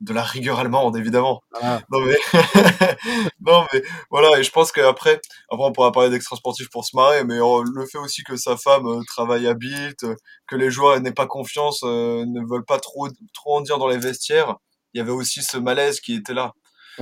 De 0.01 0.13
la 0.13 0.23
rigueur 0.23 0.59
allemande, 0.59 0.97
évidemment. 0.97 1.41
Ah. 1.61 1.81
Non, 1.89 2.01
mais... 2.01 2.17
non, 3.39 3.65
mais 3.71 3.81
voilà. 4.11 4.37
Et 4.39 4.43
je 4.43 4.51
pense 4.51 4.71
qu'après, 4.71 5.21
après, 5.49 5.65
on 5.65 5.71
pourra 5.71 5.91
parler 5.91 6.09
d'extra 6.09 6.35
sportif 6.35 6.69
pour 6.69 6.85
se 6.85 6.95
marrer, 6.95 7.23
mais 7.23 7.39
oh, 7.39 7.63
le 7.63 7.85
fait 7.85 7.97
aussi 7.97 8.23
que 8.23 8.35
sa 8.35 8.57
femme 8.57 8.85
euh, 8.87 9.01
travaille 9.07 9.47
à 9.47 9.53
Bilt, 9.53 10.05
que 10.47 10.55
les 10.55 10.69
joueurs 10.69 10.99
n'aient 10.99 11.13
pas 11.13 11.27
confiance, 11.27 11.81
euh, 11.83 12.25
ne 12.25 12.41
veulent 12.45 12.65
pas 12.65 12.79
trop, 12.79 13.07
trop 13.33 13.57
en 13.57 13.61
dire 13.61 13.77
dans 13.77 13.87
les 13.87 13.97
vestiaires 13.97 14.57
il 14.95 14.99
y 14.99 15.01
avait 15.01 15.11
aussi 15.11 15.43
ce 15.43 15.57
malaise 15.57 15.99
qui 15.99 16.15
était 16.15 16.33
là. 16.33 16.53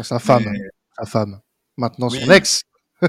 sa 0.01 0.17
femme, 0.17 0.51
sa 0.97 1.05
femme. 1.05 1.39
Maintenant 1.77 2.09
son 2.09 2.31
ex. 2.31 2.61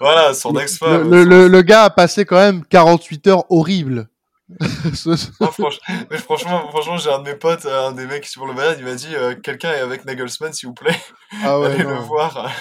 voilà, 0.00 0.34
son 0.34 0.54
ex-femme. 0.58 1.10
Le, 1.10 1.62
gars 1.62 1.84
a 1.84 1.90
passé 1.90 2.26
quand 2.26 2.36
même 2.36 2.64
48 2.66 3.26
heures 3.28 3.44
horribles. 3.50 4.08
franchement, 4.94 6.68
franchement, 6.68 6.98
j'ai 6.98 7.10
un 7.10 7.20
de 7.20 7.30
mes 7.30 7.34
potes, 7.34 7.64
un 7.66 7.92
des 7.92 8.06
mecs 8.06 8.26
sur 8.26 8.46
le 8.46 8.52
Bayern, 8.54 8.76
il 8.78 8.84
m'a 8.84 8.94
dit 8.94 9.14
euh, 9.14 9.34
quelqu'un 9.34 9.72
est 9.72 9.80
avec 9.80 10.04
Nagelsmann, 10.04 10.52
s'il 10.52 10.68
vous 10.68 10.74
plaît. 10.74 10.96
Ah 11.42 11.56
Allez 11.64 11.82
le 11.82 11.94
voir. 11.94 12.52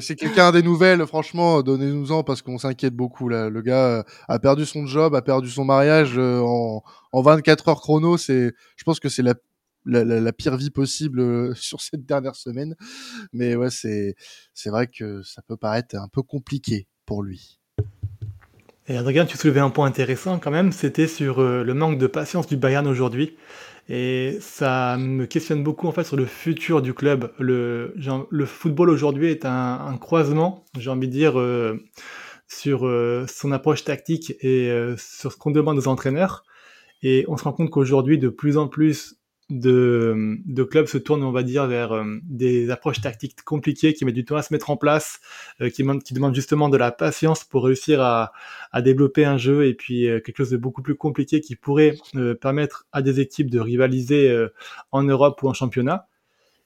Si 0.00 0.16
quelqu'un 0.16 0.48
a 0.48 0.52
des 0.52 0.62
nouvelles, 0.62 1.04
franchement, 1.06 1.62
donnez-nous-en 1.62 2.22
parce 2.22 2.42
qu'on 2.42 2.58
s'inquiète 2.58 2.94
beaucoup. 2.94 3.28
Là. 3.28 3.48
Le 3.48 3.62
gars 3.62 3.86
euh, 3.86 4.02
a 4.28 4.38
perdu 4.38 4.66
son 4.66 4.86
job, 4.86 5.14
a 5.14 5.22
perdu 5.22 5.50
son 5.50 5.64
mariage 5.64 6.16
euh, 6.16 6.40
en, 6.40 6.82
en 7.12 7.22
24 7.22 7.68
heures 7.68 7.80
chrono. 7.80 8.16
C'est, 8.18 8.52
je 8.76 8.84
pense 8.84 9.00
que 9.00 9.08
c'est 9.08 9.22
la 9.22 9.34
la, 9.86 10.32
pire 10.32 10.56
vie 10.56 10.70
possible 10.70 11.20
euh, 11.20 11.54
sur 11.56 11.80
cette 11.80 12.04
dernière 12.04 12.36
semaine. 12.36 12.76
Mais 13.32 13.56
ouais, 13.56 13.70
c'est 13.70 14.14
c'est 14.54 14.70
vrai 14.70 14.86
que 14.86 15.22
ça 15.22 15.42
peut 15.42 15.56
paraître 15.56 15.96
un 15.96 16.08
peu 16.08 16.22
compliqué 16.22 16.88
pour 17.04 17.22
lui. 17.22 17.60
Et 18.88 18.96
Adrien, 18.96 19.26
tu 19.26 19.36
soulevais 19.36 19.60
un 19.60 19.70
point 19.70 19.86
intéressant 19.86 20.38
quand 20.38 20.52
même, 20.52 20.70
c'était 20.70 21.08
sur 21.08 21.40
euh, 21.40 21.64
le 21.64 21.74
manque 21.74 21.98
de 21.98 22.06
patience 22.06 22.46
du 22.46 22.56
Bayern 22.56 22.86
aujourd'hui. 22.86 23.36
Et 23.88 24.38
ça 24.40 24.96
me 24.96 25.26
questionne 25.26 25.62
beaucoup 25.62 25.86
en 25.86 25.92
fait 25.92 26.02
sur 26.02 26.16
le 26.16 26.26
futur 26.26 26.82
du 26.82 26.92
club. 26.92 27.32
Le, 27.38 27.92
football 28.44 28.90
aujourd'hui 28.90 29.30
est 29.30 29.44
un, 29.44 29.96
croisement, 30.00 30.64
j'ai 30.76 30.90
envie 30.90 31.06
de 31.06 31.12
dire, 31.12 31.38
euh, 31.38 31.84
sur 32.48 32.80
son 33.28 33.52
approche 33.52 33.84
tactique 33.84 34.32
et 34.40 34.72
sur 34.98 35.30
ce 35.30 35.36
qu'on 35.36 35.52
demande 35.52 35.78
aux 35.78 35.86
entraîneurs. 35.86 36.44
Et 37.02 37.24
on 37.28 37.36
se 37.36 37.44
rend 37.44 37.52
compte 37.52 37.70
qu'aujourd'hui, 37.70 38.18
de 38.18 38.28
plus 38.28 38.56
en 38.56 38.66
plus 38.66 39.16
de, 39.48 40.38
de, 40.44 40.62
clubs 40.64 40.86
se 40.86 40.98
tournent, 40.98 41.22
on 41.22 41.32
va 41.32 41.42
dire, 41.42 41.66
vers 41.66 41.92
euh, 41.92 42.04
des 42.24 42.70
approches 42.70 43.00
tactiques 43.00 43.42
compliquées 43.42 43.94
qui 43.94 44.04
mettent 44.04 44.14
du 44.14 44.24
temps 44.24 44.36
à 44.36 44.42
se 44.42 44.52
mettre 44.52 44.70
en 44.70 44.76
place, 44.76 45.20
qui, 45.60 45.84
qui, 46.04 46.14
demandent 46.14 46.34
justement 46.34 46.68
de 46.68 46.76
la 46.76 46.90
patience 46.90 47.44
pour 47.44 47.64
réussir 47.64 48.00
à, 48.00 48.32
à 48.72 48.82
développer 48.82 49.24
un 49.24 49.38
jeu 49.38 49.66
et 49.66 49.74
puis 49.74 50.06
quelque 50.24 50.36
chose 50.36 50.50
de 50.50 50.56
beaucoup 50.56 50.82
plus 50.82 50.96
compliqué 50.96 51.40
qui 51.40 51.54
pourrait 51.56 51.96
permettre 52.40 52.86
à 52.92 53.02
des 53.02 53.20
équipes 53.20 53.50
de 53.50 53.60
rivaliser 53.60 54.46
en 54.90 55.02
Europe 55.02 55.42
ou 55.42 55.48
en 55.48 55.54
championnat. 55.54 56.08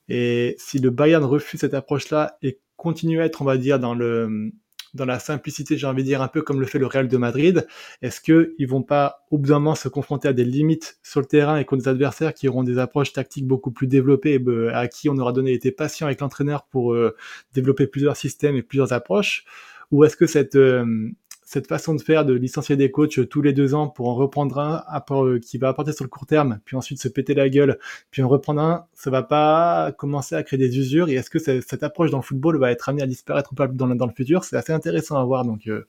Et 0.09 0.57
si 0.59 0.79
le 0.81 0.91
Bayern 0.91 1.25
refuse 1.25 1.61
cette 1.61 1.75
approche-là 1.75 2.37
et 2.43 2.59
continue 2.77 3.21
à 3.21 3.27
être, 3.27 3.43
on 3.43 3.45
va 3.45 3.57
dire, 3.59 3.79
dans 3.79 3.95
le 3.95 4.53
dans 4.95 5.05
la 5.05 5.19
simplicité, 5.19 5.77
j'ai 5.77 5.87
envie 5.87 6.03
de 6.03 6.09
dire, 6.09 6.23
un 6.23 6.29
peu 6.29 6.43
comme 6.43 6.61
le 6.61 6.67
fait 6.67 6.79
le 6.79 6.87
Real 6.87 7.09
de 7.09 7.17
Madrid. 7.17 7.67
Est-ce 8.03 8.21
qu'ils 8.21 8.67
vont 8.67 8.83
pas, 8.83 9.25
au 9.31 9.39
bout 9.39 9.49
d'un 9.49 9.59
moment, 9.59 9.75
se 9.75 9.89
confronter 9.89 10.29
à 10.29 10.33
des 10.33 10.45
limites 10.45 10.99
sur 11.03 11.21
le 11.21 11.27
terrain 11.27 11.57
et 11.59 11.65
contre 11.65 11.85
des 11.85 11.89
adversaires 11.89 12.35
qui 12.35 12.49
auront 12.49 12.63
des 12.63 12.79
approches 12.79 13.13
tactiques 13.13 13.47
beaucoup 13.47 13.71
plus 13.71 13.87
développées 13.87 14.43
euh, 14.47 14.75
à 14.75 14.89
qui 14.89 15.09
on 15.09 15.17
aura 15.19 15.33
donné 15.33 15.53
été 15.53 15.71
patient 15.71 16.07
avec 16.07 16.21
l'entraîneur 16.21 16.65
pour 16.65 16.93
euh, 16.93 17.17
développer 17.55 17.87
plusieurs 17.87 18.17
systèmes 18.17 18.57
et 18.57 18.63
plusieurs 18.63 18.93
approches? 18.93 19.45
Ou 19.91 20.05
est-ce 20.05 20.17
que 20.17 20.27
cette, 20.27 20.57
euh, 20.57 21.11
cette 21.51 21.67
façon 21.67 21.97
de 21.97 22.01
faire, 22.01 22.25
de 22.25 22.33
licencier 22.33 22.77
des 22.77 22.93
coachs 22.93 23.29
tous 23.29 23.43
les 23.43 23.53
deux 23.53 23.75
ans 23.75 23.89
pour 23.89 24.09
en 24.09 24.15
reprendre 24.15 24.61
un 24.61 24.85
euh, 25.11 25.41
qui 25.41 25.59
va 25.59 25.71
apporter 25.71 25.93
sur 25.93 26.05
le 26.05 26.09
court 26.09 26.25
terme, 26.25 26.61
puis 26.65 26.77
ensuite 26.77 27.03
se 27.03 27.09
péter 27.09 27.35
la 27.35 27.49
gueule, 27.49 27.81
puis 28.13 28.23
en 28.23 28.29
reprendre 28.29 28.61
un, 28.63 28.87
ça 28.95 29.11
va 29.11 29.25
pas 29.25 29.91
commencer 29.91 30.37
à 30.37 30.45
créer 30.45 30.61
des 30.61 30.79
usures. 30.79 31.09
Et 31.09 31.15
est-ce 31.15 31.29
que 31.29 31.41
cette 31.41 31.83
approche 31.83 32.13
dans 32.13 32.19
le 32.19 32.23
football 32.23 32.57
va 32.61 32.71
être 32.71 32.89
amenée 32.89 33.03
à 33.03 33.09
disparaître 33.09 33.53
dans 33.53 33.87
le, 33.89 33.97
dans 33.97 34.07
le 34.07 34.13
futur? 34.13 34.45
C'est 34.45 34.57
assez 34.57 34.73
intéressant 34.73 35.17
à 35.17 35.25
voir. 35.25 35.45
Donc 35.45 35.67
euh, 35.67 35.89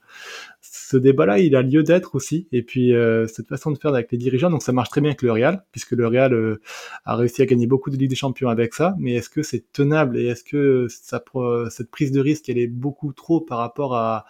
ce 0.62 0.98
débat-là, 0.98 1.38
il 1.38 1.56
a 1.56 1.62
lieu 1.62 1.84
d'être 1.84 2.16
aussi. 2.16 2.48
Et 2.52 2.64
puis 2.64 2.96
euh, 2.96 3.28
cette 3.28 3.48
façon 3.48 3.70
de 3.70 3.78
faire 3.78 3.94
avec 3.94 4.12
les 4.12 4.18
dirigeants, 4.18 4.50
donc 4.50 4.64
ça 4.64 4.72
marche 4.72 4.90
très 4.90 5.02
bien 5.02 5.12
avec 5.12 5.22
le 5.22 5.32
Real, 5.32 5.64
puisque 5.72 5.92
le 5.92 6.08
Real 6.08 6.58
a 7.06 7.16
réussi 7.16 7.44
à 7.44 7.46
gagner 7.46 7.68
beaucoup 7.68 7.92
de 7.92 7.98
Ligue 7.98 8.10
des 8.10 8.16
Champions 8.16 8.50
avec 8.50 8.74
ça. 8.74 8.96
Mais 8.98 9.14
est-ce 9.14 9.30
que 9.30 9.44
c'est 9.44 9.72
tenable? 9.72 10.18
Et 10.18 10.26
est-ce 10.26 10.44
que 10.44 10.88
cette 10.90 11.92
prise 11.92 12.12
de 12.12 12.20
risque, 12.20 12.50
elle 12.50 12.58
est 12.58 12.66
beaucoup 12.66 13.14
trop 13.14 13.42
par 13.42 13.60
rapport 13.60 13.96
à 13.96 14.26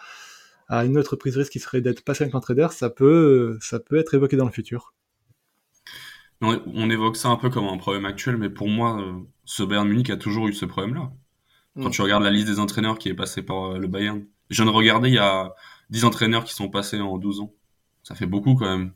à 0.72 0.86
une 0.86 0.98
autre 0.98 1.18
prise 1.18 1.34
de 1.34 1.40
risque 1.40 1.52
qui 1.52 1.60
serait 1.60 1.82
d'être 1.82 2.02
passé 2.02 2.24
avec 2.24 2.34
un 2.34 2.40
trader, 2.40 2.70
ça 2.72 2.90
peut, 2.90 3.58
ça 3.62 3.80
peut 3.82 3.98
être 3.98 4.14
évoqué 4.14 4.38
dans 4.38 4.46
le 4.46 4.52
futur. 4.52 4.94
On 6.40 6.90
évoque 6.90 7.18
ça 7.18 7.28
un 7.28 7.36
peu 7.36 7.50
comme 7.50 7.66
un 7.66 7.78
problème 7.78 8.06
actuel, 8.06 8.38
mais 8.38 8.50
pour 8.50 8.68
moi, 8.68 9.00
euh, 9.00 9.14
ce 9.46 9.64
Bayern 9.64 9.88
Munich 9.88 10.10
a 10.10 10.18
toujours 10.18 10.48
eu 10.48 10.54
ce 10.54 10.66
problème-là. 10.66 11.12
Quand 11.76 11.90
mm. 11.90 11.92
tu 11.92 12.02
regardes 12.02 12.24
la 12.24 12.32
liste 12.32 12.48
des 12.48 12.60
entraîneurs 12.60 12.98
qui 12.98 13.10
est 13.10 13.14
passée 13.14 13.44
par 13.44 13.74
euh, 13.74 13.78
le 13.78 13.88
Bayern, 13.88 14.26
je 14.50 14.64
viens 14.64 14.72
de 14.72 14.76
regarder, 14.76 15.10
il 15.10 15.16
y 15.16 15.20
a 15.20 15.54
10 15.90 16.06
entraîneurs 16.06 16.46
qui 16.46 16.54
sont 16.54 16.70
passés 16.70 17.00
en 17.02 17.18
12 17.18 17.42
ans. 17.42 17.54
Ça 18.02 18.16
fait 18.16 18.26
beaucoup 18.26 18.56
quand 18.56 18.66
même 18.66 18.94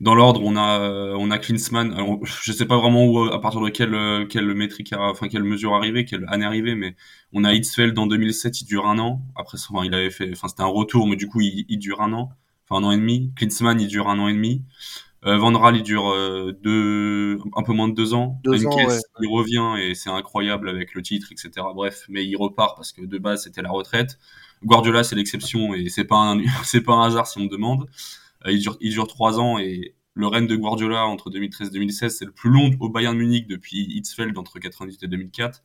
dans 0.00 0.14
l'ordre, 0.14 0.42
on 0.42 0.56
a 0.56 0.80
euh, 0.80 1.14
on 1.18 1.30
a 1.30 1.38
Klinsmann. 1.38 1.92
Alors, 1.92 2.18
je 2.42 2.52
sais 2.52 2.66
pas 2.66 2.78
vraiment 2.78 3.06
où, 3.06 3.24
à 3.24 3.40
partir 3.40 3.60
de 3.60 3.68
quelle 3.68 3.94
euh, 3.94 4.26
quelle 4.26 4.52
métrique, 4.54 4.94
enfin 4.96 5.28
quelle 5.28 5.44
mesure 5.44 5.74
arrivée, 5.74 6.04
quelle 6.04 6.24
année 6.28 6.44
arrivée, 6.44 6.74
mais 6.74 6.96
on 7.32 7.44
a 7.44 7.52
Hitzfeld 7.52 7.98
en 7.98 8.06
2007, 8.06 8.62
il 8.62 8.64
dure 8.64 8.86
un 8.86 8.98
an. 8.98 9.22
Après, 9.36 9.58
enfin, 9.68 9.84
il 9.84 9.94
avait 9.94 10.10
fait, 10.10 10.30
enfin 10.32 10.48
c'était 10.48 10.62
un 10.62 10.66
retour, 10.66 11.06
mais 11.06 11.16
du 11.16 11.28
coup 11.28 11.40
il, 11.40 11.66
il, 11.68 11.78
dure 11.78 12.00
un 12.00 12.12
an, 12.12 12.30
enfin 12.68 12.82
un 12.82 12.88
an 12.88 12.92
et 12.92 12.96
demi. 12.96 13.32
Klinsmann, 13.36 13.80
il 13.80 13.88
dure 13.88 14.08
un 14.08 14.18
an 14.18 14.28
et 14.28 14.34
demi. 14.34 14.64
Euh, 15.26 15.36
Van 15.36 15.52
Raal, 15.52 15.76
il 15.76 15.82
dure 15.82 16.08
euh, 16.08 16.56
deux, 16.62 17.38
un 17.54 17.62
peu 17.62 17.74
moins 17.74 17.88
de 17.88 17.94
deux 17.94 18.14
ans. 18.14 18.40
Deux 18.42 18.66
ans 18.66 18.74
ouais. 18.74 18.98
il 19.20 19.28
revient 19.28 19.74
et 19.78 19.94
c'est 19.94 20.08
incroyable 20.08 20.68
avec 20.68 20.94
le 20.94 21.02
titre, 21.02 21.28
etc. 21.30 21.50
Bref, 21.74 22.06
mais 22.08 22.24
il 22.24 22.36
repart 22.36 22.74
parce 22.76 22.92
que 22.92 23.04
de 23.04 23.18
base 23.18 23.44
c'était 23.44 23.60
la 23.60 23.70
retraite. 23.70 24.18
Guardiola, 24.64 25.04
c'est 25.04 25.16
l'exception 25.16 25.74
et 25.74 25.90
c'est 25.90 26.04
pas 26.04 26.16
un, 26.16 26.42
c'est 26.64 26.80
pas 26.80 26.94
un 26.94 27.06
hasard 27.06 27.26
si 27.26 27.38
on 27.38 27.42
me 27.42 27.48
demande. 27.48 27.86
Euh, 28.46 28.52
il 28.52 28.60
dure, 28.60 28.76
il 28.80 28.90
dure 28.90 29.06
trois 29.06 29.38
ans 29.40 29.58
et 29.58 29.94
le 30.14 30.26
règne 30.26 30.46
de 30.46 30.56
Guardiola 30.56 31.06
entre 31.06 31.30
2013 31.30 31.68
et 31.68 31.70
2016, 31.72 32.16
c'est 32.18 32.24
le 32.24 32.32
plus 32.32 32.50
long 32.50 32.70
au 32.80 32.88
Bayern 32.88 33.16
Munich 33.16 33.46
depuis 33.46 33.78
Hitzfeld 33.78 34.36
entre 34.36 34.58
98 34.58 35.02
et 35.02 35.08
2004. 35.08 35.62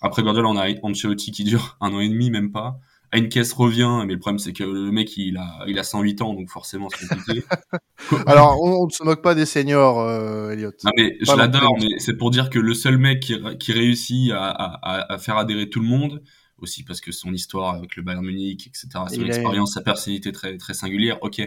Après 0.00 0.22
Guardiola, 0.22 0.48
on 0.48 0.56
a 0.56 0.68
Ancelotti 0.82 1.32
qui 1.32 1.44
dure 1.44 1.76
un 1.80 1.92
an 1.92 2.00
et 2.00 2.08
demi, 2.08 2.30
même 2.30 2.52
pas. 2.52 2.80
Heinkes 3.12 3.52
revient, 3.56 4.04
mais 4.06 4.12
le 4.12 4.20
problème 4.20 4.38
c'est 4.38 4.52
que 4.52 4.62
le 4.62 4.92
mec 4.92 5.16
il 5.16 5.36
a 5.36 5.64
il 5.66 5.76
a 5.80 5.82
108 5.82 6.22
ans, 6.22 6.32
donc 6.32 6.48
forcément 6.48 6.88
c'est 6.96 7.08
compliqué. 7.08 7.42
Alors 8.26 8.62
on, 8.62 8.86
ne 8.86 8.90
se 8.90 9.02
moque 9.02 9.20
pas 9.20 9.34
des 9.34 9.46
seniors, 9.46 9.98
euh, 9.98 10.52
Elliot. 10.52 10.70
Ah, 10.84 10.90
mais 10.96 11.18
je 11.20 11.36
l'adore, 11.36 11.76
mais 11.80 11.98
c'est 11.98 12.16
pour 12.16 12.30
dire 12.30 12.50
que 12.50 12.60
le 12.60 12.72
seul 12.72 12.98
mec 12.98 13.18
qui, 13.18 13.34
qui 13.58 13.72
réussit 13.72 14.30
à, 14.30 14.50
à, 14.50 15.12
à, 15.12 15.18
faire 15.18 15.36
adhérer 15.38 15.68
tout 15.68 15.80
le 15.80 15.88
monde, 15.88 16.22
aussi 16.58 16.84
parce 16.84 17.00
que 17.00 17.10
son 17.10 17.32
histoire 17.32 17.74
avec 17.74 17.96
le 17.96 18.04
Bayern 18.04 18.24
Munich, 18.24 18.68
etc., 18.68 18.88
son 19.12 19.26
expérience, 19.26 19.74
sa 19.74 19.80
personnalité 19.80 20.30
très 20.30 20.56
très 20.56 20.74
singulière, 20.74 21.18
ok 21.22 21.42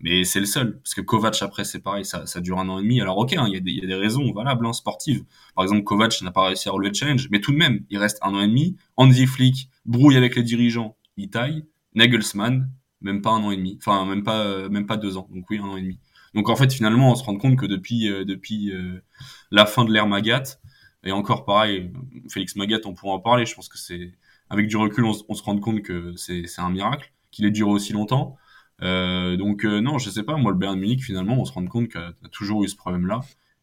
mais 0.00 0.24
c'est 0.24 0.40
le 0.40 0.46
seul 0.46 0.80
parce 0.80 0.94
que 0.94 1.02
Kovac 1.02 1.40
après 1.42 1.64
c'est 1.64 1.80
pareil 1.80 2.04
ça, 2.04 2.26
ça 2.26 2.40
dure 2.40 2.58
un 2.58 2.68
an 2.68 2.78
et 2.78 2.82
demi. 2.82 3.00
Alors 3.00 3.18
ok 3.18 3.34
hein, 3.34 3.46
il 3.48 3.68
y, 3.68 3.80
y, 3.80 3.84
a 3.84 3.86
des 3.86 3.94
raisons 3.94 4.32
valables 4.32 4.66
hein, 4.66 4.72
sportives. 4.72 5.24
Par 5.54 5.64
exemple 5.64 5.84
Kovac 5.84 6.20
n'a 6.22 6.30
pas 6.30 6.46
réussi 6.46 6.68
à 6.68 6.72
relever 6.72 6.88
le 6.90 6.94
challenge 6.94 7.28
mais 7.30 7.40
tout 7.40 7.52
de 7.52 7.56
même 7.56 7.84
il 7.90 7.98
reste 7.98 8.18
un 8.22 8.34
an 8.34 8.40
et 8.40 8.48
demi. 8.48 8.76
Andy 8.96 9.26
Flick 9.26 9.68
brouille 9.84 10.16
avec 10.16 10.36
les 10.36 10.42
dirigeants 10.42 10.96
il 11.16 11.28
taille. 11.28 11.64
Nagelsmann 11.94 12.70
même 13.02 13.20
pas 13.20 13.30
un 13.30 13.42
an 13.42 13.50
et 13.50 13.56
demi. 13.56 13.76
Enfin 13.78 14.06
même 14.06 14.22
pas 14.22 14.38
euh, 14.40 14.68
même 14.68 14.86
pas 14.86 14.96
deux 14.96 15.16
ans. 15.16 15.28
Donc 15.30 15.48
oui 15.50 15.58
un 15.58 15.68
an 15.68 15.76
et 15.76 15.82
demi. 15.82 15.98
Donc 16.34 16.48
en 16.48 16.56
fait 16.56 16.72
finalement 16.72 17.12
on 17.12 17.14
se 17.14 17.24
rend 17.24 17.36
compte 17.36 17.56
que 17.56 17.66
depuis 17.66 18.08
euh, 18.08 18.24
depuis 18.24 18.72
euh, 18.72 19.02
la 19.50 19.66
fin 19.66 19.84
de 19.84 19.92
l'ère 19.92 20.06
Magat 20.06 20.58
et 21.04 21.12
encore 21.12 21.44
pareil 21.44 21.92
Félix 22.30 22.56
Magat 22.56 22.80
on 22.84 22.94
pourra 22.94 23.14
en 23.14 23.20
parler 23.20 23.46
je 23.46 23.54
pense 23.54 23.68
que 23.68 23.78
c'est 23.78 24.12
avec 24.48 24.66
du 24.66 24.76
recul 24.76 25.04
on, 25.04 25.14
on 25.28 25.34
se 25.34 25.42
rend 25.42 25.58
compte 25.58 25.82
que 25.82 26.14
c'est 26.16 26.44
un 26.58 26.70
miracle 26.70 27.12
qu'il 27.30 27.46
ait 27.46 27.50
duré 27.50 27.70
aussi 27.70 27.92
longtemps 27.92 28.36
euh, 28.82 29.36
donc 29.36 29.64
euh, 29.64 29.80
non, 29.80 29.98
je 29.98 30.10
sais 30.10 30.22
pas. 30.22 30.36
Moi, 30.36 30.52
le 30.52 30.58
Bayern 30.58 30.78
Munich, 30.78 31.02
finalement, 31.02 31.38
on 31.40 31.44
se 31.44 31.52
rend 31.52 31.66
compte 31.66 31.88
qu'il 31.88 32.00
a 32.00 32.28
toujours 32.30 32.64
eu 32.64 32.68
ce 32.68 32.76
problème-là. 32.76 33.20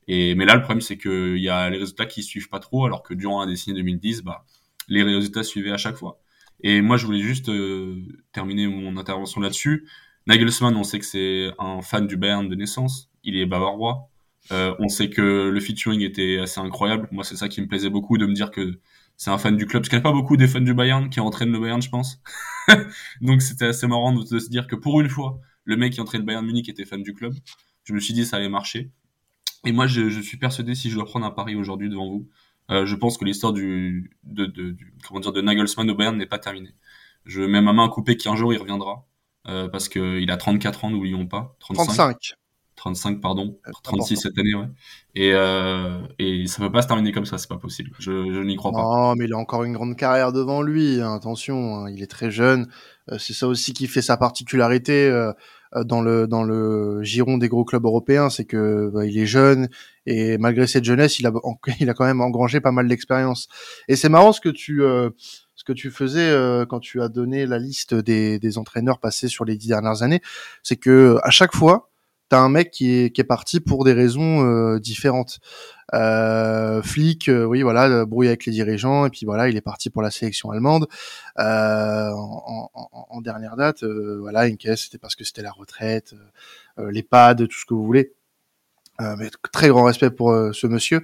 Et 0.08 0.36
mais 0.36 0.46
là, 0.46 0.56
le 0.56 0.62
problème, 0.62 0.82
c'est 0.82 0.98
qu'il 0.98 1.38
y 1.38 1.50
a 1.50 1.70
les 1.70 1.78
résultats 1.78 2.06
qui 2.06 2.24
suivent 2.24 2.50
pas 2.50 2.60
trop, 2.60 2.86
alors 2.86 3.04
que 3.04 3.14
durant 3.14 3.42
la 3.42 3.48
décennie 3.48 3.78
2010, 3.78 4.24
bah, 4.24 4.46
les 4.88 5.04
résultats 5.04 5.44
suivaient 5.44 5.72
à 5.72 5.78
chaque 5.78 5.96
fois. 5.96 6.20
Et 6.62 6.82
moi, 6.82 6.98
je 6.98 7.06
voulais 7.06 7.20
juste 7.20 7.50
euh, 7.50 8.02
terminer 8.32 8.68
mon 8.68 8.98
intervention 8.98 9.42
là-dessus. 9.42 9.88
Nagelsmann, 10.28 10.76
on 10.76 10.84
sait 10.84 11.00
que 11.00 11.06
c'est 11.06 11.52
un 11.60 11.82
fan 11.82 12.08
du 12.08 12.18
Bayern 12.18 12.48
de 12.48 12.56
naissance. 12.56 13.10
Il 13.24 13.38
est 13.38 13.46
bavarois. 13.46 14.10
Euh, 14.52 14.74
on 14.80 14.88
sait 14.88 15.10
que 15.10 15.50
le 15.50 15.60
featuring 15.60 16.02
était 16.02 16.40
assez 16.40 16.60
incroyable. 16.60 17.08
Moi, 17.12 17.24
c'est 17.24 17.36
ça 17.36 17.50
qui 17.50 17.62
me 17.62 17.68
plaisait 17.68 17.90
beaucoup 17.90 18.18
de 18.18 18.26
me 18.26 18.34
dire 18.34 18.52
que 18.52 18.80
c'est 19.18 19.32
un 19.32 19.38
fan 19.38 19.58
du 19.58 19.66
club. 19.66 19.82
Parce 19.82 19.90
qu'il 19.90 20.02
pas 20.02 20.12
beaucoup 20.12 20.38
des 20.38 20.48
fans 20.48 20.62
du 20.62 20.74
Bayern 20.74 21.10
qui 21.10 21.20
entraînent 21.20 21.52
le 21.52 21.60
Bayern, 21.60 21.82
je 21.82 21.90
pense. 21.90 22.22
Donc 23.22 23.42
c'était 23.42 23.66
assez 23.66 23.88
marrant 23.88 24.14
de, 24.14 24.40
se 24.40 24.50
dire 24.50 24.68
que 24.68 24.76
pour 24.76 25.02
une 25.02 25.10
fois, 25.10 25.42
le 25.66 25.76
mec 25.76 25.94
qui 25.94 26.02
entraîne 26.02 26.22
le 26.22 26.28
Bayern 26.28 26.46
Munich 26.46 26.70
était 26.70 26.86
fan 26.86 27.04
du 27.04 27.14
club. 27.14 27.34
Je 27.84 27.94
me 27.94 28.00
suis 28.00 28.14
dit 28.14 28.26
ça 28.26 28.38
allait 28.38 28.50
marcher. 28.50 28.92
Et 29.66 29.72
moi, 29.72 29.88
je, 29.88 30.22
suis 30.22 30.38
persuadé 30.38 30.76
si 30.76 30.90
je 30.90 30.96
dois 30.96 31.06
prendre 31.06 31.26
un 31.26 31.32
pari 31.32 31.56
aujourd'hui 31.56 31.90
devant 31.90 32.08
vous, 32.08 32.30
euh, 32.70 32.86
je 32.86 32.96
pense 32.96 33.18
que 33.18 33.26
l'histoire 33.26 33.54
du, 33.54 34.12
de, 34.24 34.46
de, 34.46 34.72
de 34.72 35.42
Nagelsmann 35.42 35.90
au 35.90 35.96
Bayern 35.96 36.16
n'est 36.16 36.28
pas 36.28 36.40
terminée. 36.40 36.76
Je 37.26 37.42
mets 37.42 37.62
ma 37.62 37.74
main 37.74 37.86
à 37.86 37.90
couper 37.90 38.16
qu'un 38.18 38.36
jour 38.36 38.54
il 38.54 38.60
reviendra. 38.60 39.06
Euh, 39.48 39.70
parce 39.70 39.88
qu'il 39.88 40.30
a 40.30 40.38
34 40.38 40.86
ans, 40.86 40.90
n'oublions 40.90 41.26
pas. 41.26 41.56
35. 41.60 41.86
35. 41.86 42.36
35 42.78 43.20
pardon, 43.20 43.58
36 43.84 44.18
cette 44.18 44.38
année, 44.38 44.56
ouais. 44.56 44.68
Et, 45.16 45.32
euh, 45.34 46.00
et 46.20 46.46
ça 46.48 46.60
peut 46.60 46.72
pas 46.72 46.84
se 46.84 46.88
terminer 46.88 47.12
comme 47.12 47.26
ça, 47.26 47.38
c'est 47.38 47.50
pas 47.50 47.58
possible. 47.58 47.90
Je, 48.00 48.12
je 48.32 48.40
n'y 48.40 48.56
crois 48.56 48.72
pas. 48.72 48.82
Non, 48.82 49.16
mais 49.16 49.26
il 49.26 49.34
a 49.34 49.38
encore 49.38 49.64
une 49.64 49.74
grande 49.74 49.96
carrière 49.96 50.32
devant 50.32 50.62
lui. 50.62 51.02
Hein, 51.02 51.16
attention, 51.16 51.76
hein, 51.76 51.90
il 51.90 52.02
est 52.04 52.08
très 52.08 52.32
jeune. 52.32 52.68
Euh, 53.12 53.18
c'est 53.18 53.34
ça 53.34 53.48
aussi 53.48 53.74
qui 53.74 53.88
fait 53.88 54.02
sa 54.02 54.16
particularité 54.16 55.08
euh, 55.08 55.32
euh, 55.76 55.84
dans 55.84 56.02
le 56.02 56.28
dans 56.28 56.44
le 56.44 57.02
giron 57.04 57.38
des 57.38 57.48
gros 57.48 57.66
clubs 57.66 57.84
européens, 57.84 58.30
c'est 58.30 58.46
que 58.46 58.92
bah, 58.94 59.06
il 59.06 59.18
est 59.18 59.26
jeune 59.26 59.70
et 60.06 60.38
malgré 60.38 60.68
cette 60.68 60.86
jeunesse, 60.86 61.20
il 61.20 61.28
a 61.28 61.32
il 61.80 61.90
a 61.90 61.94
quand 61.94 62.06
même 62.06 62.22
engrangé 62.22 62.62
pas 62.62 62.72
mal 62.72 62.88
d'expérience. 62.88 63.48
Et 63.88 63.96
c'est 63.96 64.10
marrant 64.10 64.34
ce 64.34 64.42
que 64.42 64.50
tu 64.50 64.82
ce 64.82 65.64
que 65.64 65.74
tu 65.74 65.90
faisais 65.90 66.32
quand 66.70 66.80
tu 66.80 67.02
as 67.02 67.10
donné 67.10 67.46
la 67.48 67.58
liste 67.58 67.96
des, 67.96 68.40
des 68.40 68.58
entraîneurs 68.58 69.00
passés 69.00 69.28
sur 69.28 69.46
les 69.46 69.58
dix 69.58 69.70
dernières 69.70 70.04
années, 70.04 70.22
c'est 70.62 70.78
que 70.78 71.18
à 71.24 71.32
chaque 71.32 71.56
fois 71.56 71.90
t'as 72.30 72.40
un 72.40 72.50
mec 72.50 72.72
qui 72.72 72.92
est, 72.92 73.24
parti 73.24 73.60
pour 73.60 73.84
des 73.84 73.94
raisons 73.94 74.46
euh, 74.46 74.80
différentes. 74.80 75.40
Euh, 75.94 76.82
flic, 76.82 77.30
euh, 77.30 77.46
oui, 77.46 77.62
voilà, 77.62 77.88
euh, 77.88 78.06
brouille 78.06 78.28
avec 78.28 78.46
les 78.46 78.52
dirigeants, 78.52 79.06
et 79.06 79.10
puis 79.10 79.26
voilà, 79.26 79.48
il 79.48 79.56
est 79.56 79.62
parti 79.62 79.90
pour 79.90 80.02
la 80.02 80.12
sélection 80.12 80.52
allemande. 80.52 80.88
Euh, 81.40 82.12
en, 82.12 83.22
dernière 83.22 83.56
date, 83.56 83.84
voilà, 83.84 84.48
une 84.48 84.58
c'était 84.76 84.98
parce 84.98 85.16
que 85.16 85.24
c'était 85.24 85.42
la 85.42 85.52
retraite, 85.52 86.14
l'EHPAD, 86.78 87.48
tout 87.48 87.58
ce 87.58 87.66
que 87.66 87.74
vous 87.74 87.86
voulez. 87.86 88.14
mais 89.00 89.30
très 89.52 89.70
grand 89.70 89.84
respect 89.84 90.12
pour 90.12 90.32
ce 90.54 90.68
monsieur. 90.68 91.02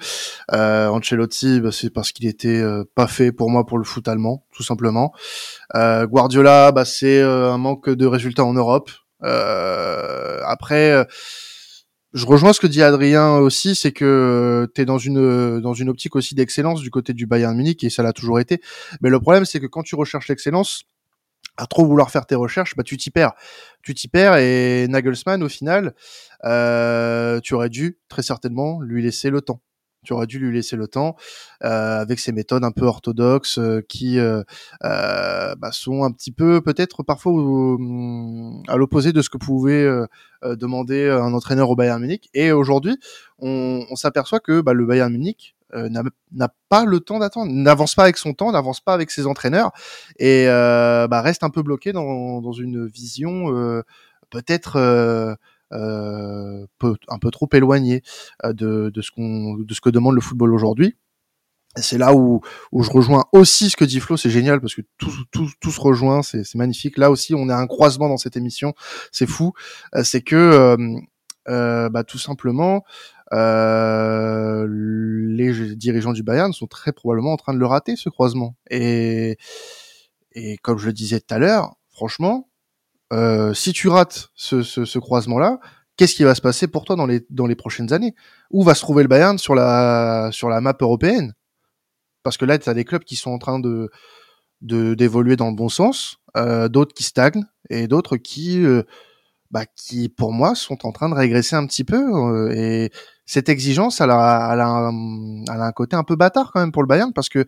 Ancelotti, 0.51 1.59
bah, 1.59 1.71
c'est 1.71 1.89
parce 1.89 2.11
qu'il 2.11 2.27
était 2.27 2.63
pas 2.95 3.07
fait 3.07 3.31
pour 3.31 3.49
moi 3.49 3.65
pour 3.65 3.77
le 3.77 3.83
foot 3.83 4.07
allemand, 4.07 4.45
tout 4.51 4.63
simplement. 4.63 5.13
Guardiola, 5.73 6.71
bah, 6.71 6.85
c'est 6.85 7.21
un 7.21 7.57
manque 7.57 7.89
de 7.89 8.05
résultats 8.05 8.45
en 8.45 8.53
Europe. 8.53 8.91
Euh, 9.23 10.39
après, 10.45 11.05
je 12.13 12.25
rejoins 12.25 12.53
ce 12.53 12.59
que 12.59 12.67
dit 12.67 12.83
Adrien 12.83 13.37
aussi, 13.37 13.75
c'est 13.75 13.91
que 13.91 14.69
tu 14.75 14.81
es 14.81 14.85
dans 14.85 14.97
une 14.99 15.59
dans 15.59 15.73
une 15.73 15.89
optique 15.89 16.15
aussi 16.15 16.35
d'excellence 16.35 16.81
du 16.81 16.91
côté 16.91 17.13
du 17.13 17.25
Bayern 17.25 17.55
Munich 17.55 17.83
et 17.83 17.89
ça 17.89 18.03
l'a 18.03 18.13
toujours 18.13 18.39
été. 18.39 18.61
Mais 19.01 19.09
le 19.09 19.19
problème 19.19 19.45
c'est 19.45 19.59
que 19.59 19.67
quand 19.67 19.83
tu 19.83 19.95
recherches 19.95 20.27
l'excellence, 20.27 20.83
à 21.57 21.67
trop 21.67 21.85
vouloir 21.85 22.11
faire 22.11 22.25
tes 22.25 22.35
recherches, 22.35 22.75
bah 22.75 22.83
tu 22.83 22.97
t'y 22.97 23.11
perds. 23.11 23.33
Tu 23.81 23.93
t'y 23.93 24.07
perds 24.07 24.37
et 24.37 24.87
Nagelsmann 24.87 25.43
au 25.43 25.49
final, 25.49 25.93
euh, 26.45 27.39
tu 27.41 27.53
aurais 27.53 27.69
dû 27.69 27.97
très 28.09 28.23
certainement 28.23 28.81
lui 28.81 29.03
laisser 29.03 29.29
le 29.29 29.41
temps 29.41 29.61
tu 30.03 30.13
aurais 30.13 30.27
dû 30.27 30.39
lui 30.39 30.53
laisser 30.53 30.75
le 30.75 30.87
temps 30.87 31.15
euh, 31.63 32.01
avec 32.01 32.19
ses 32.19 32.31
méthodes 32.31 32.63
un 32.63 32.71
peu 32.71 32.85
orthodoxes 32.85 33.57
euh, 33.57 33.81
qui 33.87 34.19
euh, 34.19 34.43
euh, 34.83 35.55
bah, 35.55 35.71
sont 35.71 36.03
un 36.03 36.11
petit 36.11 36.31
peu 36.31 36.61
peut-être 36.61 37.03
parfois 37.03 37.31
à 38.67 38.77
l'opposé 38.77 39.13
de 39.13 39.21
ce 39.21 39.29
que 39.29 39.37
pouvait 39.37 39.83
euh, 39.83 40.05
demander 40.43 41.09
un 41.09 41.33
entraîneur 41.33 41.69
au 41.69 41.75
Bayern 41.75 42.01
Munich. 42.01 42.29
Et 42.33 42.51
aujourd'hui, 42.51 42.97
on, 43.39 43.85
on 43.89 43.95
s'aperçoit 43.95 44.39
que 44.39 44.61
bah, 44.61 44.73
le 44.73 44.85
Bayern 44.85 45.11
Munich 45.11 45.55
n'a 45.73 46.49
pas 46.69 46.85
le 46.85 46.99
temps 46.99 47.17
d'attendre, 47.17 47.51
n'avance 47.51 47.95
pas 47.95 48.03
avec 48.03 48.17
son 48.17 48.33
temps, 48.33 48.51
n'avance 48.51 48.79
pas 48.79 48.93
avec 48.93 49.09
ses 49.09 49.25
entraîneurs 49.25 49.71
et 50.19 50.45
bah, 50.45 51.21
reste 51.21 51.43
un 51.43 51.49
peu 51.49 51.63
bloqué 51.63 51.93
dans, 51.93 52.41
dans 52.41 52.51
une 52.51 52.85
vision 52.85 53.47
peut-être 54.29 55.37
euh, 55.73 56.65
un 57.07 57.17
peu 57.19 57.31
trop 57.31 57.49
éloigné 57.53 58.03
euh, 58.45 58.53
de, 58.53 58.91
ce 59.01 59.11
que 59.81 59.89
demande 59.89 60.15
le 60.15 60.21
football 60.21 60.53
aujourd'hui. 60.53 60.95
C'est 61.75 61.97
là 61.97 62.13
où, 62.13 62.41
je 62.71 62.91
rejoins 62.91 63.25
aussi 63.31 63.71
ce 63.71 63.75
que 63.75 63.83
dit 63.83 63.99
Flo, 63.99 64.15
c'est 64.15 64.29
génial 64.29 64.61
parce 64.61 64.75
que 64.75 64.81
tout, 64.97 65.09
se 65.71 65.81
rejoint, 65.81 66.21
c'est, 66.21 66.53
magnifique. 66.53 66.99
Là 66.99 67.09
aussi, 67.09 67.33
on 67.33 67.49
a 67.49 67.55
un 67.55 67.65
croisement 67.65 68.07
dans 68.07 68.17
cette 68.17 68.37
émission, 68.37 68.75
c'est 69.11 69.25
fou. 69.25 69.53
Euh, 69.95 70.03
c'est 70.03 70.21
que 70.21 70.77
bah, 71.47 72.03
tout 72.03 72.19
simplement, 72.19 72.83
les 73.31 73.35
dirigeants 75.75 76.13
du 76.13 76.21
Bayern 76.21 76.53
sont 76.53 76.67
très 76.67 76.91
probablement 76.91 77.33
en 77.33 77.37
train 77.37 77.55
de 77.55 77.59
le 77.59 77.65
rater 77.65 77.95
ce 77.95 78.09
croisement. 78.09 78.55
Et, 78.69 79.39
et 80.33 80.57
comme 80.57 80.77
je 80.77 80.85
le 80.85 80.93
disais 80.93 81.19
tout 81.19 81.33
à 81.33 81.39
l'heure, 81.39 81.75
franchement, 81.89 82.47
euh, 83.13 83.53
si 83.53 83.73
tu 83.73 83.87
rates 83.87 84.29
ce, 84.35 84.63
ce, 84.63 84.99
croisement-là, 84.99 85.59
qu'est-ce 85.97 86.15
qui 86.15 86.23
va 86.23 86.33
se 86.33 86.41
passer 86.41 86.67
pour 86.67 86.83
toi 86.83 86.95
dans 86.95 87.05
les, 87.05 87.25
dans 87.29 87.45
les 87.45 87.55
prochaines 87.55 87.93
années? 87.93 88.15
Où 88.49 88.63
va 88.63 88.73
se 88.73 88.81
trouver 88.81 89.03
le 89.03 89.09
Bayern 89.09 89.37
sur 89.37 89.55
la, 89.55 90.29
sur 90.31 90.49
la 90.49 90.61
map 90.61 90.75
européenne? 90.81 91.33
Parce 92.23 92.37
que 92.37 92.45
là, 92.45 92.57
tu 92.57 92.69
as 92.69 92.73
des 92.73 92.85
clubs 92.85 93.03
qui 93.03 93.15
sont 93.15 93.31
en 93.31 93.39
train 93.39 93.59
de 93.59 93.89
d'évoluer 94.61 95.35
dans 95.35 95.49
le 95.49 95.55
bon 95.55 95.67
sens, 95.67 96.19
euh, 96.37 96.69
d'autres 96.69 96.93
qui 96.93 97.03
stagnent 97.03 97.43
et 97.69 97.89
d'autres 97.89 98.15
qui, 98.15 98.63
euh, 98.63 98.83
bah, 99.51 99.65
qui, 99.65 100.07
pour 100.07 100.31
moi, 100.31 100.55
sont 100.55 100.87
en 100.87 100.93
train 100.93 101.09
de 101.09 101.15
régresser 101.15 101.57
un 101.57 101.67
petit 101.67 101.83
peu. 101.83 102.49
Et 102.55 102.89
cette 103.25 103.49
exigence, 103.49 103.99
elle 103.99 104.11
a, 104.11 104.51
elle, 104.53 104.61
a 104.61 104.67
un, 104.67 105.43
elle 105.53 105.61
a 105.61 105.65
un 105.65 105.71
côté 105.73 105.97
un 105.97 106.05
peu 106.05 106.15
bâtard 106.15 106.53
quand 106.53 106.61
même 106.61 106.71
pour 106.71 106.81
le 106.81 106.87
Bayern 106.87 107.11
parce 107.11 107.27
que 107.27 107.45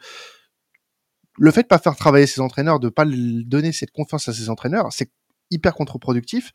le 1.38 1.51
fait 1.51 1.63
de 1.63 1.67
pas 1.67 1.80
faire 1.80 1.95
travailler 1.95 2.28
ses 2.28 2.41
entraîneurs, 2.41 2.82
de 2.82 2.89
pas 2.89 3.06
donner 3.06 3.71
cette 3.71 3.91
confiance 3.91 4.28
à 4.28 4.34
ses 4.34 4.49
entraîneurs, 4.49 4.88
c'est 4.91 5.10
hyper 5.51 5.73
contre-productif. 5.73 6.51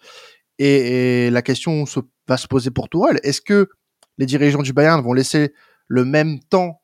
Et, 0.61 1.31
la 1.31 1.42
question 1.42 1.85
va 2.29 2.37
se 2.37 2.46
poser 2.46 2.70
pour 2.70 2.88
Tourelle. 2.88 3.18
Est-ce 3.22 3.40
que 3.40 3.70
les 4.18 4.26
dirigeants 4.26 4.62
du 4.62 4.74
Bayern 4.74 5.00
vont 5.03 5.14
laisser 5.14 5.55
le 5.88 6.05
même 6.05 6.38
temps, 6.38 6.83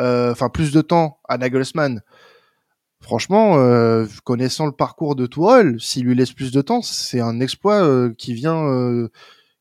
euh, 0.00 0.32
enfin 0.32 0.48
plus 0.48 0.72
de 0.72 0.80
temps 0.80 1.20
à 1.28 1.36
Nagelsmann? 1.36 2.00
Franchement, 3.00 3.58
euh, 3.58 4.06
connaissant 4.24 4.64
le 4.64 4.72
parcours 4.72 5.14
de 5.14 5.26
Tourelle, 5.26 5.78
s'il 5.78 6.06
lui 6.06 6.14
laisse 6.14 6.32
plus 6.32 6.50
de 6.50 6.62
temps, 6.62 6.80
c'est 6.80 7.20
un 7.20 7.40
exploit 7.40 7.84
euh, 7.84 8.14
qui 8.16 8.32
vient, 8.32 9.06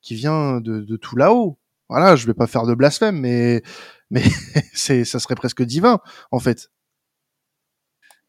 qui 0.02 0.16
vient 0.16 0.62
de, 0.62 0.96
tout 0.96 1.18
là-haut. 1.18 1.58
Voilà, 1.90 2.16
je 2.16 2.26
vais 2.26 2.34
pas 2.34 2.48
faire 2.48 2.66
de 2.66 2.74
blasphème, 2.74 3.20
mais 3.20 3.62
mais 4.10 4.24
c'est 4.74 5.04
ça 5.04 5.20
serait 5.20 5.36
presque 5.36 5.64
divin 5.64 6.00
en 6.32 6.40
fait. 6.40 6.72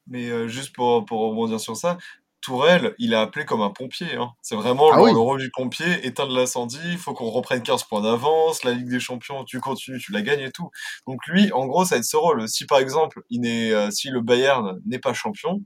Mais 0.08 0.48
juste 0.48 0.74
pour, 0.74 1.04
pour 1.04 1.20
rebondir 1.20 1.60
sur 1.60 1.76
ça, 1.76 1.96
Tourelle, 2.44 2.94
il 2.98 3.14
a 3.14 3.22
appelé 3.22 3.46
comme 3.46 3.62
un 3.62 3.70
pompier. 3.70 4.16
Hein. 4.16 4.32
C'est 4.42 4.54
vraiment 4.54 4.92
ah 4.92 4.96
le, 4.96 5.18
rôle 5.18 5.40
du 5.40 5.50
pompier, 5.50 6.06
éteindre 6.06 6.36
l'incendie, 6.36 6.78
il 6.84 6.98
faut 6.98 7.14
qu'on 7.14 7.30
reprenne 7.30 7.62
15 7.62 7.84
points 7.84 8.02
d'avance, 8.02 8.64
la 8.64 8.72
Ligue 8.72 8.90
des 8.90 9.00
Champions, 9.00 9.44
tu 9.44 9.60
continues, 9.60 9.98
tu 9.98 10.12
la 10.12 10.20
gagnes 10.20 10.42
et 10.42 10.50
tout. 10.50 10.70
Donc 11.06 11.26
lui, 11.26 11.50
en 11.52 11.64
gros, 11.64 11.86
ça 11.86 11.94
va 11.94 12.00
être 12.00 12.04
ce 12.04 12.18
rôle. 12.18 12.46
Si 12.46 12.66
par 12.66 12.80
exemple, 12.80 13.22
il 13.30 13.46
euh, 13.46 13.90
si 13.90 14.10
le 14.10 14.20
Bayern 14.20 14.78
n'est 14.84 14.98
pas 14.98 15.14
champion, 15.14 15.62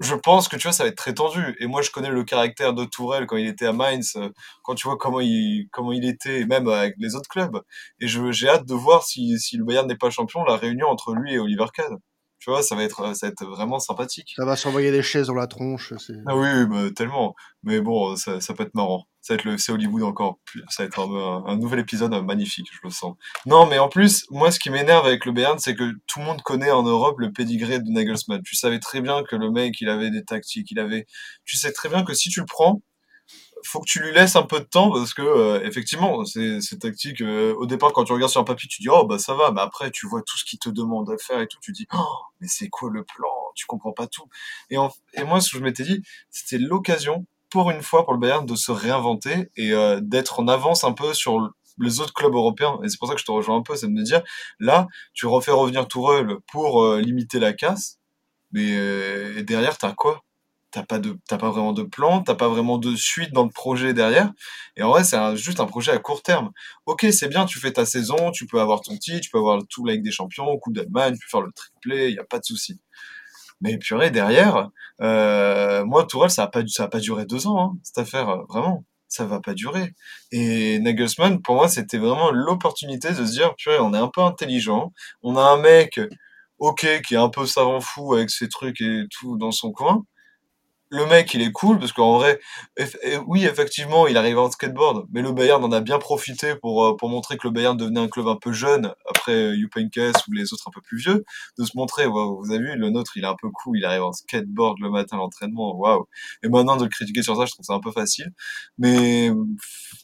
je 0.00 0.14
pense 0.14 0.48
que 0.48 0.56
tu 0.56 0.62
vois, 0.62 0.72
ça 0.72 0.84
va 0.84 0.88
être 0.88 0.96
très 0.96 1.12
tendu. 1.12 1.54
Et 1.60 1.66
moi, 1.66 1.82
je 1.82 1.90
connais 1.90 2.08
le 2.08 2.24
caractère 2.24 2.72
de 2.72 2.86
Tourelle 2.86 3.26
quand 3.26 3.36
il 3.36 3.46
était 3.46 3.66
à 3.66 3.74
Mainz, 3.74 4.16
euh, 4.16 4.30
quand 4.62 4.74
tu 4.74 4.88
vois 4.88 4.96
comment 4.96 5.20
il, 5.20 5.68
comment 5.70 5.92
il 5.92 6.08
était, 6.08 6.46
même 6.46 6.66
avec 6.68 6.94
les 6.98 7.14
autres 7.14 7.28
clubs. 7.28 7.60
Et 8.00 8.08
j'ai 8.08 8.48
hâte 8.48 8.64
de 8.66 8.74
voir 8.74 9.04
si, 9.04 9.38
si 9.38 9.58
le 9.58 9.64
Bayern 9.64 9.86
n'est 9.86 9.96
pas 9.96 10.08
champion, 10.08 10.44
la 10.44 10.56
réunion 10.56 10.88
entre 10.88 11.12
lui 11.14 11.34
et 11.34 11.38
Oliver 11.38 11.66
Kahn 11.74 11.98
tu 12.40 12.50
vois, 12.50 12.62
ça 12.62 12.74
va 12.74 12.82
être, 12.82 13.14
ça 13.14 13.26
va 13.26 13.30
être 13.30 13.44
vraiment 13.44 13.78
sympathique. 13.78 14.32
Ça 14.34 14.46
va 14.46 14.56
s'envoyer 14.56 14.90
des 14.90 15.02
chaises 15.02 15.26
dans 15.26 15.34
la 15.34 15.46
tronche. 15.46 15.92
Ah 16.26 16.34
oui, 16.34 16.66
bah, 16.66 16.90
tellement. 16.96 17.34
Mais 17.62 17.82
bon, 17.82 18.16
ça, 18.16 18.40
ça 18.40 18.54
peut 18.54 18.62
être 18.62 18.74
marrant. 18.74 19.04
Ça 19.20 19.34
va 19.34 19.38
être 19.38 19.44
le 19.44 19.58
c'est 19.58 19.72
Hollywood 19.72 20.02
encore 20.02 20.38
plus. 20.46 20.62
Ça 20.70 20.82
va 20.82 20.86
être 20.86 20.98
un, 20.98 21.44
un, 21.46 21.56
nouvel 21.58 21.80
épisode 21.80 22.14
magnifique, 22.24 22.66
je 22.72 22.78
le 22.82 22.88
sens. 22.88 23.14
Non, 23.44 23.66
mais 23.66 23.78
en 23.78 23.90
plus, 23.90 24.24
moi, 24.30 24.50
ce 24.50 24.58
qui 24.58 24.70
m'énerve 24.70 25.06
avec 25.06 25.26
le 25.26 25.32
Bayern, 25.32 25.58
c'est 25.58 25.74
que 25.74 25.92
tout 26.06 26.20
le 26.20 26.24
monde 26.24 26.40
connaît 26.40 26.70
en 26.70 26.82
Europe 26.82 27.18
le 27.18 27.30
pédigré 27.30 27.78
de 27.78 27.90
Nagelsmann. 27.90 28.40
Tu 28.42 28.56
savais 28.56 28.78
très 28.78 29.02
bien 29.02 29.22
que 29.22 29.36
le 29.36 29.50
mec, 29.50 29.78
il 29.82 29.90
avait 29.90 30.10
des 30.10 30.24
tactiques, 30.24 30.70
il 30.70 30.78
avait. 30.78 31.06
Tu 31.44 31.58
sais 31.58 31.72
très 31.72 31.90
bien 31.90 32.04
que 32.04 32.14
si 32.14 32.30
tu 32.30 32.40
le 32.40 32.46
prends, 32.46 32.80
faut 33.64 33.80
que 33.80 33.86
tu 33.86 34.00
lui 34.00 34.12
laisses 34.12 34.36
un 34.36 34.42
peu 34.42 34.60
de 34.60 34.64
temps 34.64 34.90
parce 34.90 35.14
que 35.14 35.22
euh, 35.22 35.62
effectivement 35.64 36.24
c'est 36.24 36.60
c'est 36.60 36.78
tactique 36.78 37.20
euh, 37.20 37.54
au 37.56 37.66
départ 37.66 37.92
quand 37.92 38.04
tu 38.04 38.12
regardes 38.12 38.30
sur 38.30 38.40
un 38.40 38.44
papier 38.44 38.68
tu 38.68 38.82
dis 38.82 38.88
oh 38.90 39.04
bah 39.06 39.18
ça 39.18 39.34
va 39.34 39.50
mais 39.52 39.60
après 39.60 39.90
tu 39.90 40.06
vois 40.06 40.22
tout 40.22 40.38
ce 40.38 40.44
qu'il 40.44 40.58
te 40.58 40.68
demande 40.68 41.10
à 41.10 41.18
faire 41.18 41.40
et 41.40 41.46
tout 41.46 41.58
tu 41.60 41.72
dis 41.72 41.86
oh 41.94 41.98
mais 42.40 42.48
c'est 42.48 42.68
quoi 42.68 42.90
le 42.90 43.04
plan? 43.04 43.28
Tu 43.54 43.66
comprends 43.66 43.92
pas 43.92 44.06
tout. 44.06 44.24
Et 44.70 44.76
et 45.14 45.24
moi 45.24 45.40
ce 45.40 45.50
que 45.50 45.58
je 45.58 45.62
m'étais 45.62 45.84
dit 45.84 46.02
c'était 46.30 46.58
l'occasion 46.58 47.26
pour 47.50 47.70
une 47.70 47.82
fois 47.82 48.04
pour 48.04 48.14
le 48.14 48.18
Bayern 48.20 48.46
de 48.46 48.54
se 48.54 48.72
réinventer 48.72 49.50
et 49.56 49.72
euh, 49.72 50.00
d'être 50.02 50.40
en 50.40 50.48
avance 50.48 50.84
un 50.84 50.92
peu 50.92 51.12
sur 51.14 51.50
les 51.78 52.00
autres 52.00 52.12
clubs 52.14 52.34
européens. 52.34 52.78
Et 52.84 52.88
c'est 52.88 52.98
pour 52.98 53.08
ça 53.08 53.14
que 53.14 53.20
je 53.20 53.24
te 53.26 53.32
rejoins 53.32 53.56
un 53.58 53.62
peu 53.62 53.76
c'est 53.76 53.86
de 53.88 53.92
me 53.92 54.02
dire 54.04 54.22
là 54.60 54.86
tu 55.14 55.26
refais 55.26 55.52
revenir 55.52 55.88
Tourelle 55.88 56.36
pour 56.50 56.84
limiter 56.96 57.38
la 57.40 57.52
casse 57.52 57.98
mais 58.52 59.42
derrière 59.42 59.78
t'as 59.78 59.92
quoi? 59.92 60.22
T'as 60.70 60.84
pas 60.84 60.98
de 60.98 61.18
t'as 61.28 61.38
pas 61.38 61.50
vraiment 61.50 61.72
de 61.72 61.82
plan, 61.82 62.22
t'as 62.22 62.34
pas 62.34 62.48
vraiment 62.48 62.78
de 62.78 62.94
suite 62.96 63.32
dans 63.32 63.44
le 63.44 63.50
projet 63.50 63.94
derrière. 63.94 64.32
Et 64.76 64.82
en 64.82 64.90
vrai, 64.90 65.04
c'est 65.04 65.36
juste 65.36 65.60
un 65.60 65.66
projet 65.66 65.92
à 65.92 65.98
court 65.98 66.22
terme. 66.22 66.50
Ok, 66.86 67.06
c'est 67.12 67.28
bien, 67.28 67.46
tu 67.46 67.58
fais 67.58 67.72
ta 67.72 67.86
saison, 67.86 68.30
tu 68.32 68.46
peux 68.46 68.60
avoir 68.60 68.80
ton 68.80 68.96
titre, 68.96 69.20
tu 69.20 69.30
peux 69.30 69.38
avoir 69.38 69.60
tout 69.68 69.86
avec 69.88 70.02
des 70.02 70.12
champions, 70.12 70.56
Coupe 70.58 70.74
d'Allemagne, 70.74 71.14
tu 71.14 71.20
peux 71.26 71.30
faire 71.30 71.42
le 71.42 71.52
triplé, 71.52 72.08
il 72.10 72.14
y 72.16 72.18
a 72.18 72.24
pas 72.24 72.38
de 72.38 72.44
souci. 72.44 72.80
Mais 73.60 73.78
purée, 73.78 74.10
derrière, 74.10 74.70
euh, 75.02 75.84
moi, 75.84 76.04
Tourelle, 76.06 76.30
ça 76.30 76.44
a 76.44 76.46
pas, 76.48 76.62
ça 76.66 76.84
a 76.84 76.88
pas 76.88 77.00
duré 77.00 77.26
deux 77.26 77.46
ans, 77.46 77.60
hein, 77.60 77.78
cette 77.82 77.98
affaire, 77.98 78.28
euh, 78.28 78.42
vraiment. 78.48 78.84
Ça 79.08 79.24
va 79.26 79.40
pas 79.40 79.54
durer. 79.54 79.92
Et 80.30 80.78
Nagelsmann, 80.78 81.42
pour 81.42 81.56
moi, 81.56 81.68
c'était 81.68 81.98
vraiment 81.98 82.30
l'opportunité 82.30 83.10
de 83.10 83.26
se 83.26 83.32
dire, 83.32 83.54
purée, 83.56 83.80
on 83.80 83.92
est 83.92 83.98
un 83.98 84.08
peu 84.08 84.20
intelligent, 84.22 84.92
on 85.22 85.36
a 85.36 85.42
un 85.42 85.56
mec, 85.58 86.00
ok, 86.58 87.02
qui 87.06 87.14
est 87.14 87.18
un 87.18 87.28
peu 87.28 87.44
savant 87.46 87.80
fou 87.80 88.14
avec 88.14 88.30
ses 88.30 88.48
trucs 88.48 88.80
et 88.80 89.04
tout 89.10 89.36
dans 89.36 89.50
son 89.50 89.72
coin, 89.72 90.04
le 90.90 91.06
mec, 91.06 91.32
il 91.34 91.42
est 91.42 91.52
cool 91.52 91.78
parce 91.78 91.92
qu'en 91.92 92.18
vrai, 92.18 92.40
oui, 93.26 93.44
effectivement, 93.46 94.08
il 94.08 94.16
arrive 94.16 94.38
en 94.38 94.50
skateboard, 94.50 95.06
mais 95.12 95.22
le 95.22 95.32
Bayern 95.32 95.62
en 95.64 95.70
a 95.70 95.80
bien 95.80 95.98
profité 95.98 96.56
pour, 96.56 96.84
euh, 96.84 96.96
pour 96.96 97.08
montrer 97.08 97.36
que 97.36 97.46
le 97.46 97.52
Bayern 97.52 97.76
devenait 97.76 98.00
un 98.00 98.08
club 98.08 98.26
un 98.26 98.36
peu 98.36 98.52
jeune 98.52 98.92
après 99.08 99.56
Jupenkes 99.56 100.26
ou 100.28 100.32
les 100.32 100.52
autres 100.52 100.64
un 100.66 100.72
peu 100.72 100.80
plus 100.80 100.98
vieux, 100.98 101.24
de 101.58 101.64
se 101.64 101.76
montrer, 101.76 102.06
vous 102.06 102.42
avez 102.50 102.58
vu, 102.58 102.74
le 102.76 102.90
nôtre, 102.90 103.12
il 103.16 103.22
est 103.22 103.28
un 103.28 103.36
peu 103.40 103.48
cool, 103.50 103.78
il 103.78 103.84
arrive 103.84 104.02
en 104.02 104.12
skateboard 104.12 104.80
le 104.80 104.90
matin 104.90 105.16
à 105.16 105.20
l'entraînement, 105.20 105.76
waouh. 105.76 106.06
Et 106.42 106.48
maintenant, 106.48 106.76
de 106.76 106.84
le 106.84 106.88
critiquer 106.90 107.22
sur 107.22 107.36
ça, 107.36 107.46
je 107.46 107.52
trouve 107.52 107.64
ça 107.64 107.74
un 107.74 107.80
peu 107.80 107.92
facile. 107.92 108.32
Mais, 108.78 109.30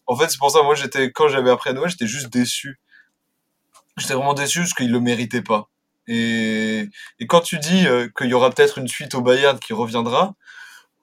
en 0.07 0.16
fait, 0.16 0.31
c'est 0.31 0.38
pour 0.38 0.53
ça, 0.53 0.62
moi, 0.62 0.77
j'étais, 0.77 1.11
quand 1.11 1.29
j'avais 1.29 1.51
appris 1.51 1.70
à 1.70 1.72
Noël, 1.72 1.90
j'étais 1.90 2.07
juste 2.07 2.33
déçu. 2.33 2.81
J'étais 3.96 4.14
vraiment 4.14 4.35
déçu 4.35 4.61
parce 4.61 4.75
qu'il 4.75 4.92
le 4.92 5.01
méritait 5.01 5.42
pas. 5.42 5.68
Et, 6.07 6.88
et 7.18 7.27
quand 7.27 7.40
tu 7.40 7.59
dis 7.59 7.87
euh, 7.87 8.09
qu'il 8.16 8.29
y 8.29 8.35
aura 8.35 8.51
peut-être 8.51 8.79
une 8.79 8.87
suite 8.88 9.14
au 9.14 9.22
Bayern 9.22 9.59
qui 9.59 9.72
reviendra, 9.72 10.35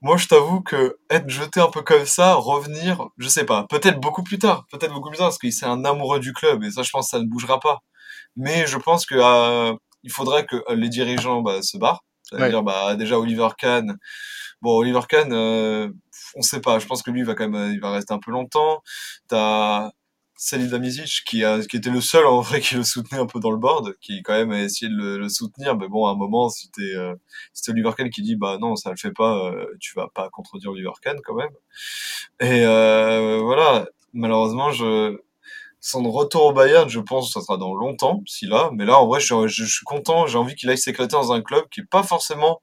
moi, 0.03 0.17
je 0.17 0.27
t'avoue 0.27 0.61
que 0.61 0.97
être 1.09 1.29
jeté 1.29 1.61
un 1.61 1.69
peu 1.69 1.81
comme 1.81 2.05
ça, 2.05 2.33
revenir, 2.35 3.07
je 3.17 3.29
sais 3.29 3.45
pas, 3.45 3.65
peut-être 3.69 3.99
beaucoup 4.01 4.21
plus 4.21 4.37
tard, 4.37 4.65
peut-être 4.69 4.93
beaucoup 4.93 5.09
plus 5.09 5.17
tard, 5.17 5.27
parce 5.27 5.39
qu'il 5.39 5.53
c'est 5.53 5.65
un 5.65 5.85
amoureux 5.85 6.19
du 6.19 6.33
club, 6.33 6.63
et 6.63 6.71
ça, 6.71 6.83
je 6.83 6.91
pense, 6.91 7.09
ça 7.09 7.19
ne 7.19 7.25
bougera 7.25 7.59
pas. 7.61 7.79
Mais 8.35 8.67
je 8.67 8.77
pense 8.77 9.05
que 9.05 9.15
euh, 9.15 9.73
il 10.03 10.11
faudrait 10.11 10.45
que 10.45 10.57
les 10.73 10.89
dirigeants 10.89 11.41
bah, 11.41 11.61
se 11.61 11.77
barrent. 11.77 12.03
C'est-à-dire, 12.23 12.63
bah, 12.63 12.95
déjà 12.95 13.17
Oliver 13.17 13.49
Kahn. 13.57 13.97
Bon, 14.61 14.77
Oliver 14.77 15.01
Kahn, 15.07 15.31
euh, 15.31 15.89
on 16.35 16.41
sait 16.41 16.61
pas. 16.61 16.79
Je 16.79 16.85
pense 16.87 17.01
que 17.01 17.11
lui, 17.11 17.21
il 17.21 17.25
va 17.25 17.35
quand 17.35 17.47
même, 17.47 17.73
il 17.73 17.79
va 17.79 17.91
rester 17.91 18.13
un 18.13 18.19
peu 18.19 18.31
longtemps. 18.31 18.81
T'as 19.29 19.91
Salihamidzic 20.35 21.23
qui 21.25 21.43
a 21.43 21.61
qui 21.61 21.77
était 21.77 21.89
le 21.89 22.01
seul 22.01 22.25
en 22.25 22.41
vrai 22.41 22.59
qui 22.59 22.75
le 22.75 22.83
soutenait 22.83 23.19
un 23.19 23.25
peu 23.25 23.39
dans 23.39 23.51
le 23.51 23.57
board 23.57 23.95
qui 24.01 24.23
quand 24.23 24.33
même 24.33 24.51
a 24.51 24.61
essayé 24.61 24.91
de 24.91 25.17
le, 25.17 25.29
soutenir 25.29 25.77
mais 25.77 25.87
bon 25.87 26.05
à 26.07 26.11
un 26.11 26.15
moment 26.15 26.49
c'était 26.49 26.95
euh, 26.95 27.15
Oliver 27.67 27.91
Kahn 27.95 28.09
qui 28.09 28.21
dit 28.21 28.35
bah 28.35 28.57
non 28.59 28.75
ça 28.75 28.89
le 28.89 28.97
fait 28.97 29.11
pas 29.11 29.45
euh, 29.45 29.65
tu 29.79 29.93
vas 29.95 30.07
pas 30.13 30.29
contredire 30.29 30.71
Oliver 30.71 30.91
Kahn 31.01 31.17
quand 31.23 31.35
même 31.35 31.51
et 32.39 32.65
euh, 32.65 33.39
voilà 33.41 33.87
malheureusement, 34.13 34.71
je 34.71 35.17
son 35.81 36.01
retour 36.09 36.45
au 36.45 36.53
Bayern, 36.53 36.87
je 36.89 37.01
pense 37.01 37.27
que 37.27 37.33
ça 37.33 37.45
sera 37.45 37.57
dans 37.57 37.73
longtemps, 37.75 38.21
si 38.25 38.45
là. 38.47 38.69
Mais 38.73 38.85
là, 38.85 38.99
en 38.99 39.07
vrai, 39.07 39.19
je, 39.19 39.47
je, 39.47 39.65
suis 39.65 39.83
content. 39.83 40.27
J'ai 40.27 40.37
envie 40.37 40.55
qu'il 40.55 40.69
aille 40.69 40.77
s'éclater 40.77 41.11
dans 41.11 41.33
un 41.33 41.41
club 41.41 41.67
qui 41.69 41.81
est 41.81 41.85
pas 41.85 42.03
forcément 42.03 42.61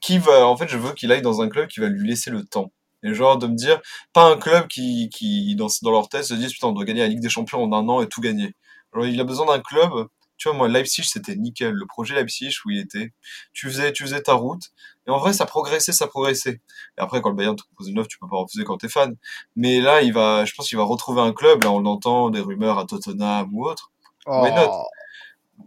qui 0.00 0.18
va. 0.18 0.46
En 0.46 0.56
fait, 0.56 0.68
je 0.68 0.76
veux 0.76 0.92
qu'il 0.92 1.12
aille 1.12 1.22
dans 1.22 1.40
un 1.40 1.48
club 1.48 1.68
qui 1.68 1.80
va 1.80 1.88
lui 1.88 2.06
laisser 2.08 2.30
le 2.30 2.44
temps. 2.44 2.72
Et 3.02 3.14
genre 3.14 3.38
de 3.38 3.46
me 3.46 3.54
dire, 3.54 3.80
pas 4.12 4.24
un 4.24 4.36
club 4.36 4.68
qui, 4.68 5.08
qui 5.08 5.54
dans, 5.56 5.68
dans 5.82 5.90
leur 5.90 6.08
tête 6.08 6.24
se 6.24 6.34
disent 6.34 6.52
putain 6.52 6.68
on 6.68 6.72
doit 6.72 6.84
gagner 6.84 7.00
la 7.00 7.08
Ligue 7.08 7.20
des 7.20 7.28
Champions 7.28 7.62
en 7.62 7.72
un 7.72 7.88
an 7.88 8.02
et 8.02 8.08
tout 8.08 8.20
gagner. 8.20 8.54
Alors 8.92 9.06
il 9.06 9.20
a 9.20 9.24
besoin 9.24 9.46
d'un 9.46 9.60
club 9.60 10.08
tu 10.40 10.48
vois, 10.48 10.56
moi, 10.56 10.68
Leipzig, 10.68 11.04
c'était 11.04 11.36
nickel. 11.36 11.74
Le 11.74 11.84
projet 11.84 12.14
Leipzig, 12.14 12.56
où 12.64 12.70
il 12.70 12.78
était, 12.80 13.12
tu 13.52 13.68
faisais, 13.68 13.92
tu 13.92 14.04
faisais 14.04 14.22
ta 14.22 14.32
route. 14.32 14.70
Et 15.06 15.10
en 15.10 15.18
vrai, 15.18 15.34
ça 15.34 15.44
progressait, 15.44 15.92
ça 15.92 16.06
progressait. 16.06 16.62
Et 16.96 17.00
après, 17.02 17.20
quand 17.20 17.28
le 17.28 17.36
Bayern 17.36 17.54
te 17.54 17.62
propose 17.62 17.88
une 17.88 17.98
offre, 17.98 18.08
tu 18.08 18.18
peux 18.18 18.26
pas 18.26 18.38
refuser 18.38 18.64
quand 18.64 18.78
t'es 18.78 18.88
fan. 18.88 19.16
Mais 19.54 19.82
là, 19.82 20.00
il 20.00 20.14
va, 20.14 20.46
je 20.46 20.54
pense 20.54 20.70
qu'il 20.70 20.78
va 20.78 20.84
retrouver 20.84 21.20
un 21.20 21.34
club. 21.34 21.62
Là, 21.62 21.70
on 21.70 21.84
entend 21.84 22.30
des 22.30 22.40
rumeurs 22.40 22.78
à 22.78 22.86
Tottenham 22.86 23.50
ou 23.52 23.66
autre. 23.66 23.92
Oh. 24.24 24.46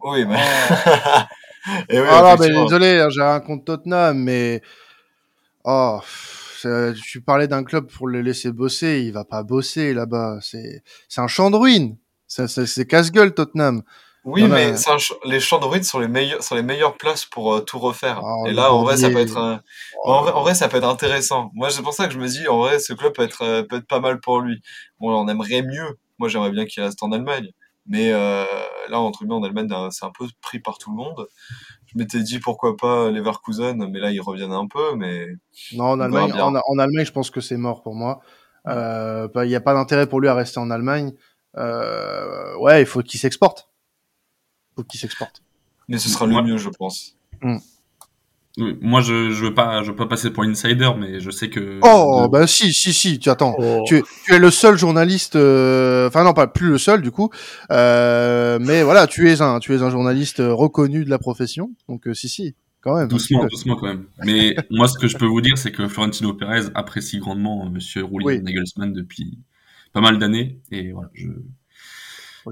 Oui, 0.06 0.26
mais. 0.26 0.42
Et 1.90 2.00
oui, 2.00 2.08
ah 2.10 2.36
mais 2.40 2.50
désolé, 2.50 3.00
hein, 3.00 3.10
j'ai 3.12 3.22
un 3.22 3.42
compte 3.42 3.66
Tottenham, 3.66 4.18
mais. 4.18 4.64
Oh. 5.66 6.00
Tu 7.04 7.22
parlais 7.22 7.48
d'un 7.48 7.64
club 7.64 7.90
pour 7.92 8.08
le 8.08 8.22
laisser 8.22 8.52
bosser, 8.52 9.04
il 9.06 9.14
va 9.14 9.26
pas 9.26 9.44
bosser 9.44 9.94
là-bas. 9.94 10.40
C'est, 10.42 10.84
c'est 11.08 11.22
un 11.22 11.28
champ 11.28 11.52
de 11.52 11.58
ruines. 11.58 11.98
C'est 12.28 12.88
casse-gueule 12.88 13.34
Tottenham. 13.34 13.84
Oui, 14.26 14.44
mais 14.44 14.74
les 15.26 15.40
champs 15.42 15.60
de 15.60 15.66
ruines 15.66 15.84
sont 15.84 16.00
les 16.00 16.08
meilleurs, 16.08 16.42
sont 16.42 16.56
les 16.56 16.64
meilleures 16.64 16.98
places 16.98 17.26
pour 17.26 17.54
euh, 17.54 17.60
tout 17.60 17.78
refaire. 17.78 18.22
Ah, 18.24 18.48
et 18.48 18.54
là, 18.54 18.74
en 18.74 18.84
vrai, 18.84 18.96
ça 18.96 19.10
peut 19.10 19.18
être, 19.18 19.38
en, 20.06 20.22
vrai, 20.22 20.32
en, 20.32 20.42
vrai, 20.42 20.56
ça 20.56 20.70
peut 20.70 20.78
être 20.78 20.88
intéressant. 20.88 21.52
Moi, 21.54 21.70
c'est 21.70 21.82
pour 21.82 21.94
ça 21.94 22.08
que 22.08 22.14
je 22.14 22.20
me 22.20 22.28
dis, 22.28 22.48
en 22.48 22.60
vrai, 22.60 22.80
ce 22.80 22.94
club 22.94 23.12
peut 23.14 23.24
être, 23.24 23.42
euh, 23.42 23.64
peut 23.64 23.78
être 23.78 23.88
pas 23.88 24.00
mal 24.00 24.22
pour 24.22 24.40
lui. 24.40 24.62
Bon, 25.00 25.14
on 25.14 25.28
aimerait 25.28 25.62
mieux. 25.62 26.00
Moi, 26.20 26.30
j'aimerais 26.30 26.52
bien 26.52 26.66
qu'il 26.66 26.82
reste 26.82 27.04
en 27.04 27.12
Allemagne. 27.12 27.50
Mais 27.86 28.14
euh, 28.14 28.46
là, 28.88 29.00
entre 29.00 29.20
guillemets, 29.20 29.36
en 29.36 29.44
Allemagne, 29.44 29.68
c'est 29.92 30.06
un 30.06 30.12
peu 30.18 30.26
pris 30.42 30.60
par 30.60 30.78
tout 30.78 30.92
le 30.92 30.96
monde. 30.96 31.28
Je 31.94 32.00
m'étais 32.00 32.22
dit 32.22 32.40
pourquoi 32.40 32.76
pas 32.76 33.12
Leverkusen, 33.12 33.88
mais 33.90 34.00
là, 34.00 34.12
ils 34.12 34.22
reviennent 34.22 34.52
un 34.52 34.68
peu. 34.68 34.96
Mais 34.96 35.28
non, 35.74 35.86
en 35.86 36.00
Allemagne, 36.00 36.34
en, 36.34 36.80
Allemagne, 36.80 37.06
je 37.06 37.12
pense 37.12 37.30
que 37.30 37.42
c'est 37.42 37.58
mort 37.58 37.84
pour 37.84 37.96
moi. 37.96 38.22
Il 38.68 39.48
n'y 39.48 39.56
a 39.56 39.62
pas 39.62 39.74
d'intérêt 39.74 40.08
pour 40.08 40.20
lui 40.20 40.28
à 40.28 40.34
rester 40.34 40.60
en 40.60 40.72
Allemagne. 40.72 41.14
ouais, 41.56 42.82
il 42.82 42.86
faut 42.86 43.02
qu'il 43.02 43.20
s'exporte 43.20 43.70
faut 44.76 44.84
qu'il 44.84 45.00
s'exporte. 45.00 45.42
Mais 45.88 45.98
ce 45.98 46.10
sera 46.10 46.26
le 46.26 46.42
mieux, 46.42 46.58
je 46.58 46.70
pense. 46.70 47.16
Hmm. 47.42 47.58
Moi, 48.58 49.02
je, 49.02 49.32
je 49.32 49.46
veux 49.46 49.54
pas, 49.54 49.82
je 49.82 49.90
veux 49.90 49.96
pas 49.96 50.06
passer 50.06 50.32
pour 50.32 50.44
insider, 50.44 50.92
mais 51.00 51.20
je 51.20 51.32
sais 51.32 51.50
que. 51.50 51.80
Oh, 51.82 52.28
bah 52.32 52.46
si, 52.46 52.72
si, 52.72 52.94
si. 52.94 53.18
Tu 53.18 53.30
attends. 53.30 53.56
Oh. 53.58 53.84
Tu, 53.88 54.04
tu, 54.26 54.34
es 54.34 54.38
le 54.38 54.52
seul 54.52 54.78
journaliste. 54.78 55.36
Euh, 55.36 56.08
enfin 56.08 56.24
non, 56.24 56.34
pas 56.34 56.46
plus 56.46 56.70
le 56.70 56.78
seul 56.78 57.02
du 57.02 57.10
coup. 57.10 57.32
Euh, 57.72 58.60
mais 58.62 58.84
voilà, 58.84 59.08
tu 59.08 59.28
es 59.30 59.42
un, 59.42 59.60
tu 59.60 59.74
es 59.74 59.82
un 59.82 59.90
journaliste 59.90 60.38
reconnu 60.40 61.04
de 61.04 61.10
la 61.10 61.18
profession. 61.18 61.72
Donc 61.90 62.08
euh, 62.08 62.14
si, 62.14 62.30
si, 62.30 62.54
quand 62.82 62.96
même. 62.96 63.08
Doucement, 63.08 63.46
doucement 63.46 63.76
quand 63.76 63.88
même. 63.88 64.06
Mais 64.24 64.56
moi, 64.70 64.88
ce 64.88 65.00
que 65.00 65.08
je 65.08 65.18
peux 65.18 65.26
vous 65.26 65.42
dire, 65.42 65.58
c'est 65.58 65.72
que 65.72 65.88
Florentino 65.88 66.34
Pérez 66.36 66.68
apprécie 66.76 67.18
grandement 67.18 67.68
Monsieur 67.72 68.04
Roulier 68.04 68.40
Nagelsmann 68.40 68.94
depuis 68.94 69.40
pas 69.94 70.02
mal 70.02 70.20
d'années, 70.20 70.60
et 70.72 70.92
voilà, 70.92 71.10
je 71.14 71.28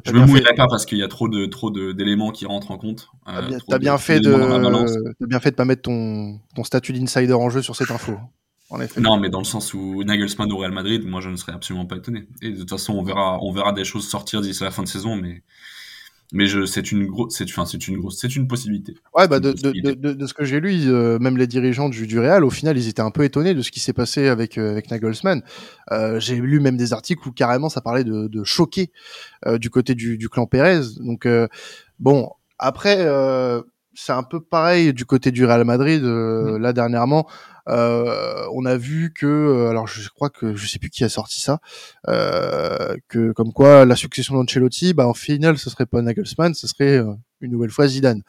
je 0.06 0.12
me 0.14 0.26
mouillerai 0.26 0.56
pas 0.56 0.68
parce 0.68 0.86
qu'il 0.86 0.98
y 0.98 1.04
a 1.04 1.08
trop 1.08 1.28
de 1.28 1.46
trop 1.46 1.72
d'éléments 1.72 2.32
qui 2.32 2.46
rentrent 2.46 2.72
en 2.72 2.78
compte. 2.78 3.10
T'as 3.26 3.42
bien, 3.42 3.58
as 3.70 3.80
bien 3.80 3.98
fait 3.98 4.20
de, 4.20 4.34
as 4.34 5.28
bien 5.28 5.40
fait 5.40 5.52
de 5.52 5.56
pas 5.56 5.66
mettre 5.66 5.84
ton 5.84 6.40
ton 6.56 6.64
statut 6.64 6.94
d'insider 6.94 7.34
en 7.34 7.50
jeu 7.50 7.62
sur 7.62 7.76
cette 7.76 7.92
info. 7.92 8.18
En 8.70 8.80
effet. 8.80 9.02
Non, 9.02 9.18
mais 9.20 9.30
dans 9.30 9.40
le 9.40 9.46
sens 9.46 9.74
où 9.74 10.02
Nagelsmann 10.04 10.50
au 10.52 10.58
Real 10.58 10.72
Madrid, 10.72 11.06
moi 11.06 11.20
je 11.20 11.30
ne 11.30 11.36
serais 11.36 11.52
absolument 11.52 11.86
pas 11.86 11.98
étonné. 11.98 12.28
Et 12.42 12.52
de 12.52 12.60
toute 12.60 12.70
façon, 12.70 12.94
on 12.94 13.04
verra 13.04 13.38
on 13.42 13.52
verra 13.52 13.74
des 13.74 13.84
choses 13.84 14.08
sortir 14.08 14.42
d'ici 14.42 14.64
la 14.64 14.72
fin 14.72 14.84
de 14.84 14.88
saison, 14.88 15.18
mais 15.18 15.44
mais 16.32 16.46
je, 16.46 16.66
c'est 16.66 16.92
une 16.92 17.06
grosse, 17.06 17.36
c'est, 17.36 17.44
enfin, 17.46 17.66
c'est 17.66 17.88
une 17.88 17.98
grosse, 17.98 18.20
c'est 18.20 18.36
une 18.36 18.48
possibilité. 18.48 18.96
Ouais, 19.14 19.28
bah, 19.28 19.40
de, 19.40 19.52
de, 19.52 19.94
de, 19.94 20.14
de, 20.14 20.28
ce 20.28 20.34
que 20.34 20.46
j'ai 20.46 20.60
lu, 20.60 20.88
euh, 20.88 21.20
même 21.20 21.38
les 21.38 21.48
dirigeants 21.48 21.90
du, 21.90 22.08
du 22.08 22.20
Real, 22.20 22.46
au 22.46 22.50
final, 22.50 22.78
ils 22.78 22.88
étaient 22.88 23.02
un 23.02 23.12
peu 23.12 23.24
étonnés 23.24 23.54
de 23.54 23.62
ce 23.62 23.72
qui 23.72 23.80
s'est 23.80 23.94
passé 23.94 24.28
avec, 24.28 24.58
euh, 24.58 24.72
avec 24.72 24.90
Nagelsmann. 24.92 25.42
Euh, 25.92 26.20
j'ai 26.20 26.36
lu 26.36 26.60
même 26.60 26.78
des 26.78 26.94
articles 26.94 27.28
où 27.28 27.32
carrément 27.32 27.70
ça 27.70 27.82
parlait 27.82 28.04
de, 28.06 28.28
de 28.28 28.44
choquer 28.44 28.92
euh, 29.46 29.58
du 29.58 29.70
côté 29.70 29.94
du, 29.94 30.18
du 30.18 30.30
clan 30.30 30.46
Pérez. 30.46 30.82
Donc, 31.00 31.28
bon, 32.00 32.30
après, 32.58 33.06
c'est 33.94 34.14
un 34.14 34.24
peu 34.24 34.40
pareil 34.42 34.94
du 34.94 35.06
côté 35.06 35.32
du 35.32 35.46
Real 35.46 35.64
Madrid. 35.66 36.02
Mm. 36.04 36.58
Là, 36.58 36.74
dernièrement, 36.74 37.28
euh, 37.70 38.46
on 38.54 38.66
a 38.66 38.78
vu 38.78 39.14
que, 39.14 39.26
euh, 39.26 39.70
alors 39.70 39.88
je 39.88 40.10
crois 40.10 40.30
que 40.30 40.56
je 40.56 40.68
sais 40.68 40.80
plus 40.80 40.90
qui 40.90 41.04
a 41.04 41.10
sorti 41.10 41.42
ça, 41.42 41.60
euh, 42.08 42.96
que 43.08 43.32
comme 43.32 43.54
quoi 43.54 43.86
la 43.86 43.96
succession 43.96 44.36
d'Ancelotti, 44.36 44.94
bah 44.94 45.08
en 45.08 45.14
finale, 45.14 45.58
ce 45.58 45.70
serait 45.70 45.86
pas 45.86 46.02
Nagelsmann, 46.02 46.54
ce 46.54 46.68
serait 46.68 47.04
une 47.42 47.52
nouvelle 47.52 47.72
fois 47.72 47.88
Zidane 47.88 48.24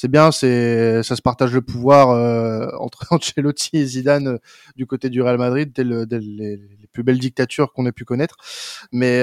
c'est 0.00 0.08
bien, 0.08 0.30
c'est 0.30 1.02
ça 1.02 1.16
se 1.16 1.22
partage 1.22 1.52
le 1.52 1.60
pouvoir 1.60 2.10
entre 2.80 3.06
Ancelotti 3.10 3.70
et 3.78 3.84
Zidane 3.84 4.38
du 4.76 4.86
côté 4.86 5.10
du 5.10 5.20
Real 5.22 5.38
Madrid, 5.38 5.72
dès, 5.74 5.82
les, 5.82 6.60
plus 6.92 7.02
belles 7.02 7.18
dictatures 7.18 7.72
qu'on 7.72 7.84
ait 7.84 7.92
pu 7.92 8.04
connaître. 8.04 8.36
Mais 8.92 9.22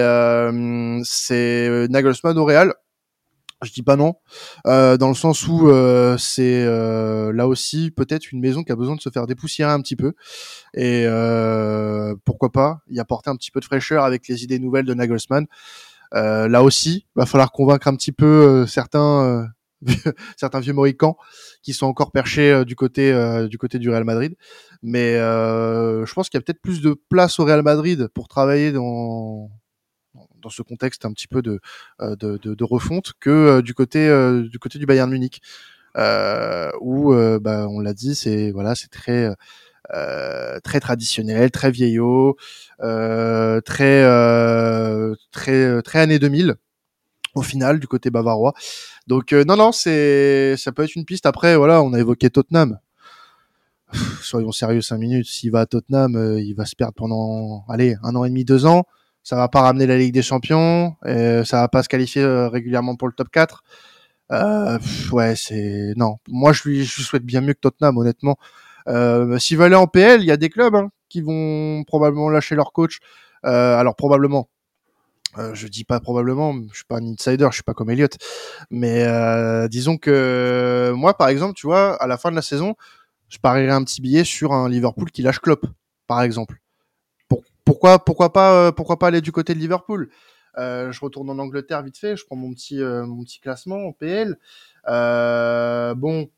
c'est 1.06 1.88
Nagelsmann 1.90 2.38
au 2.38 2.44
Real. 2.44 2.74
Je 3.66 3.74
dis 3.74 3.84
pas 3.84 3.96
non, 3.96 4.16
euh, 4.68 4.98
dans 4.98 5.10
le 5.10 5.16
sens 5.16 5.48
où 5.48 5.70
euh, 5.70 6.18
c'est 6.18 6.64
euh, 6.64 7.34
là 7.34 7.48
aussi 7.48 7.92
peut-être 7.92 8.32
une 8.32 8.40
maison 8.40 8.64
qui 8.64 8.72
a 8.72 8.76
besoin 8.76 8.96
de 8.96 9.02
se 9.02 9.10
faire 9.10 9.28
dépoussiérer 9.28 9.72
un 9.72 9.82
petit 9.82 9.96
peu 9.96 10.14
et 10.74 11.06
pourquoi 12.24 12.52
pas 12.52 12.80
y 12.90 13.00
apporter 13.00 13.30
un 13.30 13.36
petit 13.36 13.52
peu 13.52 13.60
de 13.60 13.66
fraîcheur 13.66 14.04
avec 14.04 14.28
les 14.28 14.44
idées 14.44 14.60
nouvelles 14.60 14.86
de 14.86 14.94
Nagelsmann. 14.94 15.48
là 16.12 16.64
aussi, 16.64 17.08
va 17.16 17.26
falloir 17.26 17.52
convaincre 17.52 17.88
un 17.88 17.96
petit 17.96 18.12
peu 18.12 18.66
certains 18.68 19.48
vieux 20.62 20.74
mohicans 20.74 21.18
qui 21.64 21.74
sont 21.74 21.88
encore 21.88 22.12
perchés 22.12 22.64
du 22.66 22.76
côté 22.76 23.12
du 23.80 23.90
Real 23.90 24.04
Madrid. 24.04 24.36
Mais 24.84 25.16
je 25.16 26.14
pense 26.14 26.30
qu'il 26.30 26.38
y 26.38 26.42
a 26.42 26.42
peut-être 26.42 26.62
plus 26.62 26.82
de 26.82 26.96
place 27.10 27.40
au 27.40 27.46
Real 27.46 27.64
Madrid 27.64 28.08
pour 28.14 28.28
travailler 28.28 28.72
dans 28.72 29.50
dans 30.46 30.52
ce 30.52 30.62
contexte 30.62 31.06
un 31.06 31.12
petit 31.12 31.28
peu 31.28 31.42
de, 31.42 31.60
euh, 32.02 32.56
refonte 32.62 33.14
que 33.20 33.30
euh, 33.30 33.62
du 33.62 33.74
côté 33.74 34.08
euh, 34.08 34.48
du 34.48 34.60
côté 34.60 34.78
du 34.80 34.86
Bayern 34.86 35.10
Munich. 35.10 35.42
où 36.82 37.14
bah, 37.42 37.68
on 37.70 37.80
l'a 37.80 37.94
dit, 37.94 38.16
c'est 38.16 38.52
voilà, 38.52 38.76
c'est 38.76 38.90
très 38.90 39.34
très 40.64 40.80
traditionnel, 40.80 41.52
très 41.52 41.72
vieillot, 41.72 42.38
très 42.80 44.04
euh, 44.04 45.16
très 45.32 45.82
très 45.82 46.00
années 46.00 46.20
2000 46.20 46.56
au 47.36 47.42
final 47.42 47.80
du 47.80 47.88
côté 47.88 48.10
bavarois. 48.12 48.54
Donc 49.08 49.34
non 49.34 49.58
non, 49.58 49.72
c'est 49.72 50.56
ça 50.58 50.72
peut 50.72 50.84
être 50.84 50.96
une 50.96 51.06
piste. 51.06 51.26
Après 51.26 51.56
voilà, 51.58 51.82
on 51.82 51.94
a 51.94 52.00
évoqué 52.00 52.30
Tottenham. 52.30 52.80
soyons 54.22 54.52
sérieux 54.52 54.82
cinq 54.82 55.00
minutes. 55.00 55.28
S'il 55.28 55.52
va 55.52 55.62
à 55.62 55.66
Tottenham, 55.66 56.38
il 56.40 56.54
va 56.54 56.66
se 56.66 56.76
perdre 56.76 56.94
pendant 56.96 57.66
allez 57.70 57.96
un 58.04 58.16
an 58.16 58.26
et 58.26 58.30
demi, 58.30 58.46
deux 58.46 58.66
ans 58.68 58.86
ça 59.26 59.36
va 59.36 59.50
pas 59.50 59.62
ramener 59.62 59.88
la 59.88 59.98
Ligue 59.98 60.14
des 60.14 60.22
Champions, 60.22 60.96
et 61.06 61.42
ça 61.46 61.62
va 61.62 61.68
pas 61.68 61.82
se 61.82 61.90
qualifier 61.90 62.22
euh, 62.22 62.48
régulièrement 62.48 62.96
pour 62.96 63.08
le 63.08 63.14
top 63.14 63.30
4. 63.30 63.64
Euh, 64.32 64.78
ouais, 65.12 65.36
c'est 65.36 65.94
non. 65.98 66.18
Moi, 66.28 66.54
je 66.54 66.70
lui, 66.70 66.86
souhaite 66.86 67.26
bien 67.26 67.42
mieux 67.42 67.54
que 67.54 67.60
Tottenham, 67.60 67.98
honnêtement. 67.98 68.38
Euh, 68.88 69.40
S'il 69.40 69.58
va 69.58 69.66
aller 69.66 69.76
en 69.76 69.88
PL, 69.88 70.22
il 70.22 70.28
y 70.28 70.32
a 70.32 70.38
des 70.38 70.50
clubs 70.50 70.76
hein, 70.76 70.90
qui 71.10 71.22
vont 71.22 71.84
probablement 71.88 72.30
lâcher 72.30 72.54
leur 72.54 72.72
coach. 72.72 73.00
Euh, 73.46 73.78
alors 73.78 73.96
probablement. 73.96 74.48
Euh, 75.40 75.54
je 75.56 75.68
dis 75.68 75.84
pas 75.84 76.00
probablement, 76.00 76.54
je 76.72 76.78
suis 76.78 76.86
pas 76.86 76.98
un 76.98 77.06
insider, 77.06 77.48
je 77.50 77.56
suis 77.56 77.64
pas 77.64 77.74
comme 77.74 77.90
Elliott, 77.90 78.16
mais 78.70 79.04
euh, 79.06 79.68
disons 79.68 79.98
que 79.98 80.94
moi, 80.96 81.18
par 81.18 81.28
exemple, 81.28 81.56
tu 81.56 81.68
vois, 81.68 81.96
à 82.02 82.08
la 82.08 82.18
fin 82.18 82.32
de 82.32 82.38
la 82.38 82.42
saison, 82.42 82.76
je 83.28 83.38
parierais 83.40 83.74
un 83.74 83.84
petit 83.84 84.02
billet 84.02 84.24
sur 84.24 84.54
un 84.54 84.70
Liverpool 84.70 85.12
qui 85.12 85.24
lâche 85.24 85.40
Klopp, 85.40 85.66
par 86.08 86.22
exemple 86.22 86.62
pourquoi, 87.66 88.04
pourquoi 88.04 88.32
pas, 88.32 88.54
euh, 88.54 88.72
pourquoi 88.72 88.98
pas 88.98 89.08
aller 89.08 89.22
du 89.22 89.32
côté 89.32 89.54
de 89.54 89.60
Liverpool? 89.60 90.10
Euh, 90.58 90.92
Je 90.92 91.00
retourne 91.02 91.30
en 91.30 91.40
Angleterre 91.40 91.84
vite 91.84 91.98
fait. 91.98 92.16
Je 92.16 92.26
prends 92.26 92.36
mon 92.36 92.54
petit, 92.54 92.82
euh, 92.82 93.06
mon 93.06 93.24
petit 93.24 93.40
classement 93.40 93.88
en 93.88 93.92
PL. 93.92 94.38
bon, 94.86 96.30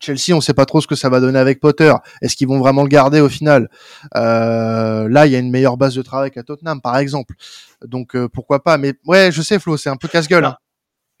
Chelsea, 0.00 0.34
on 0.34 0.40
sait 0.40 0.54
pas 0.54 0.66
trop 0.66 0.80
ce 0.80 0.86
que 0.86 0.94
ça 0.94 1.08
va 1.08 1.20
donner 1.20 1.38
avec 1.38 1.60
Potter. 1.60 1.94
Est-ce 2.20 2.36
qu'ils 2.36 2.48
vont 2.48 2.58
vraiment 2.58 2.82
le 2.82 2.88
garder 2.88 3.20
au 3.20 3.28
final? 3.28 3.70
Là, 4.14 5.26
il 5.26 5.32
y 5.32 5.36
a 5.36 5.38
une 5.38 5.50
meilleure 5.50 5.76
base 5.76 5.94
de 5.94 6.02
travail 6.02 6.30
qu'à 6.30 6.42
Tottenham, 6.42 6.80
par 6.80 6.98
exemple. 6.98 7.34
Donc 7.86 8.16
pourquoi 8.28 8.62
pas? 8.62 8.76
Mais 8.76 8.94
ouais, 9.06 9.30
je 9.32 9.40
sais, 9.40 9.58
Flo, 9.58 9.76
c'est 9.76 9.90
un 9.90 9.96
peu 9.96 10.08
casse-gueule. 10.08 10.44
Hein. 10.44 10.56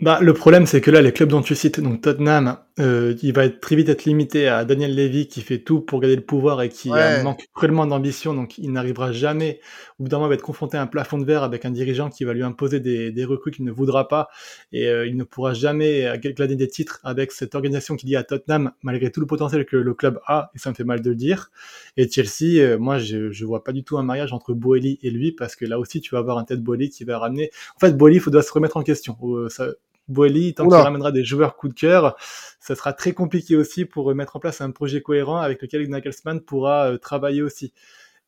Bah, 0.02 0.18
le 0.20 0.34
problème, 0.34 0.66
c'est 0.66 0.80
que 0.80 0.90
là, 0.90 1.00
les 1.00 1.12
clubs 1.12 1.28
dont 1.28 1.42
tu 1.42 1.54
cites, 1.54 1.78
donc 1.78 2.00
Tottenham, 2.00 2.58
euh, 2.78 3.14
il 3.22 3.32
va 3.32 3.44
être, 3.44 3.60
très 3.60 3.76
vite 3.76 3.88
être 3.88 4.04
limité 4.04 4.48
à 4.48 4.64
Daniel 4.64 4.94
Levy 4.94 5.28
qui 5.28 5.42
fait 5.42 5.58
tout 5.58 5.80
pour 5.80 6.00
garder 6.00 6.16
le 6.16 6.22
pouvoir 6.22 6.62
et 6.62 6.68
qui 6.68 6.88
manque 6.88 7.46
cruellement 7.54 7.86
d'ambition, 7.86 8.34
donc 8.34 8.58
il 8.58 8.72
n'arrivera 8.72 9.12
jamais, 9.12 9.60
au 9.98 10.04
bout 10.04 10.08
d'un 10.08 10.16
moment, 10.16 10.26
il 10.26 10.30
va 10.30 10.34
être 10.36 10.42
confronté 10.42 10.76
à 10.76 10.82
un 10.82 10.86
plafond 10.86 11.18
de 11.18 11.24
verre 11.24 11.42
avec 11.42 11.64
un 11.64 11.70
dirigeant 11.70 12.08
qui 12.08 12.24
va 12.24 12.32
lui 12.32 12.42
imposer 12.42 12.80
des, 12.80 13.12
des 13.12 13.24
recrues 13.24 13.50
qu'il 13.50 13.64
ne 13.64 13.72
voudra 13.72 14.08
pas 14.08 14.28
et 14.72 14.88
euh, 14.88 15.06
il 15.06 15.16
ne 15.16 15.24
pourra 15.24 15.54
jamais 15.54 16.18
glaner 16.18 16.56
des 16.56 16.68
titres 16.68 17.00
avec 17.04 17.32
cette 17.32 17.54
organisation 17.54 17.96
qui 17.96 18.06
dit 18.06 18.16
à 18.16 18.22
Tottenham, 18.22 18.72
malgré 18.82 19.10
tout 19.10 19.20
le 19.20 19.26
potentiel 19.26 19.66
que 19.66 19.76
le 19.76 19.94
club 19.94 20.20
a, 20.26 20.50
et 20.54 20.58
ça 20.58 20.70
me 20.70 20.74
fait 20.74 20.84
mal 20.84 21.02
de 21.02 21.10
le 21.10 21.16
dire. 21.16 21.50
Et 21.96 22.08
Chelsea, 22.08 22.60
euh, 22.60 22.78
moi 22.78 22.98
je, 22.98 23.30
je 23.30 23.44
vois 23.44 23.64
pas 23.64 23.72
du 23.72 23.84
tout 23.84 23.98
un 23.98 24.02
mariage 24.02 24.32
entre 24.32 24.54
Boeli 24.54 24.98
et 25.02 25.10
lui 25.10 25.32
parce 25.32 25.56
que 25.56 25.64
là 25.66 25.78
aussi 25.78 26.00
tu 26.00 26.14
vas 26.14 26.20
avoir 26.20 26.38
un 26.38 26.44
tête 26.44 26.62
Boeli 26.62 26.90
qui 26.90 27.04
va 27.04 27.18
ramener. 27.18 27.50
En 27.76 27.80
fait, 27.80 27.96
Boeli, 27.96 28.20
il 28.24 28.30
doit 28.30 28.42
se 28.42 28.52
remettre 28.52 28.76
en 28.76 28.82
question. 28.82 29.16
Ça, 29.48 29.68
Boeli, 30.08 30.54
tant 30.54 30.68
qu'il 30.68 30.76
ramènera 30.76 31.12
des 31.12 31.24
joueurs 31.24 31.56
coup 31.56 31.68
de 31.68 31.74
cœur, 31.74 32.16
ça 32.60 32.74
sera 32.74 32.92
très 32.92 33.12
compliqué 33.12 33.56
aussi 33.56 33.84
pour 33.84 34.14
mettre 34.14 34.36
en 34.36 34.40
place 34.40 34.60
un 34.60 34.70
projet 34.70 35.02
cohérent 35.02 35.38
avec 35.38 35.62
lequel 35.62 35.88
Nagelsmann 35.88 36.40
pourra 36.40 36.92
euh, 36.92 36.98
travailler 36.98 37.42
aussi. 37.42 37.72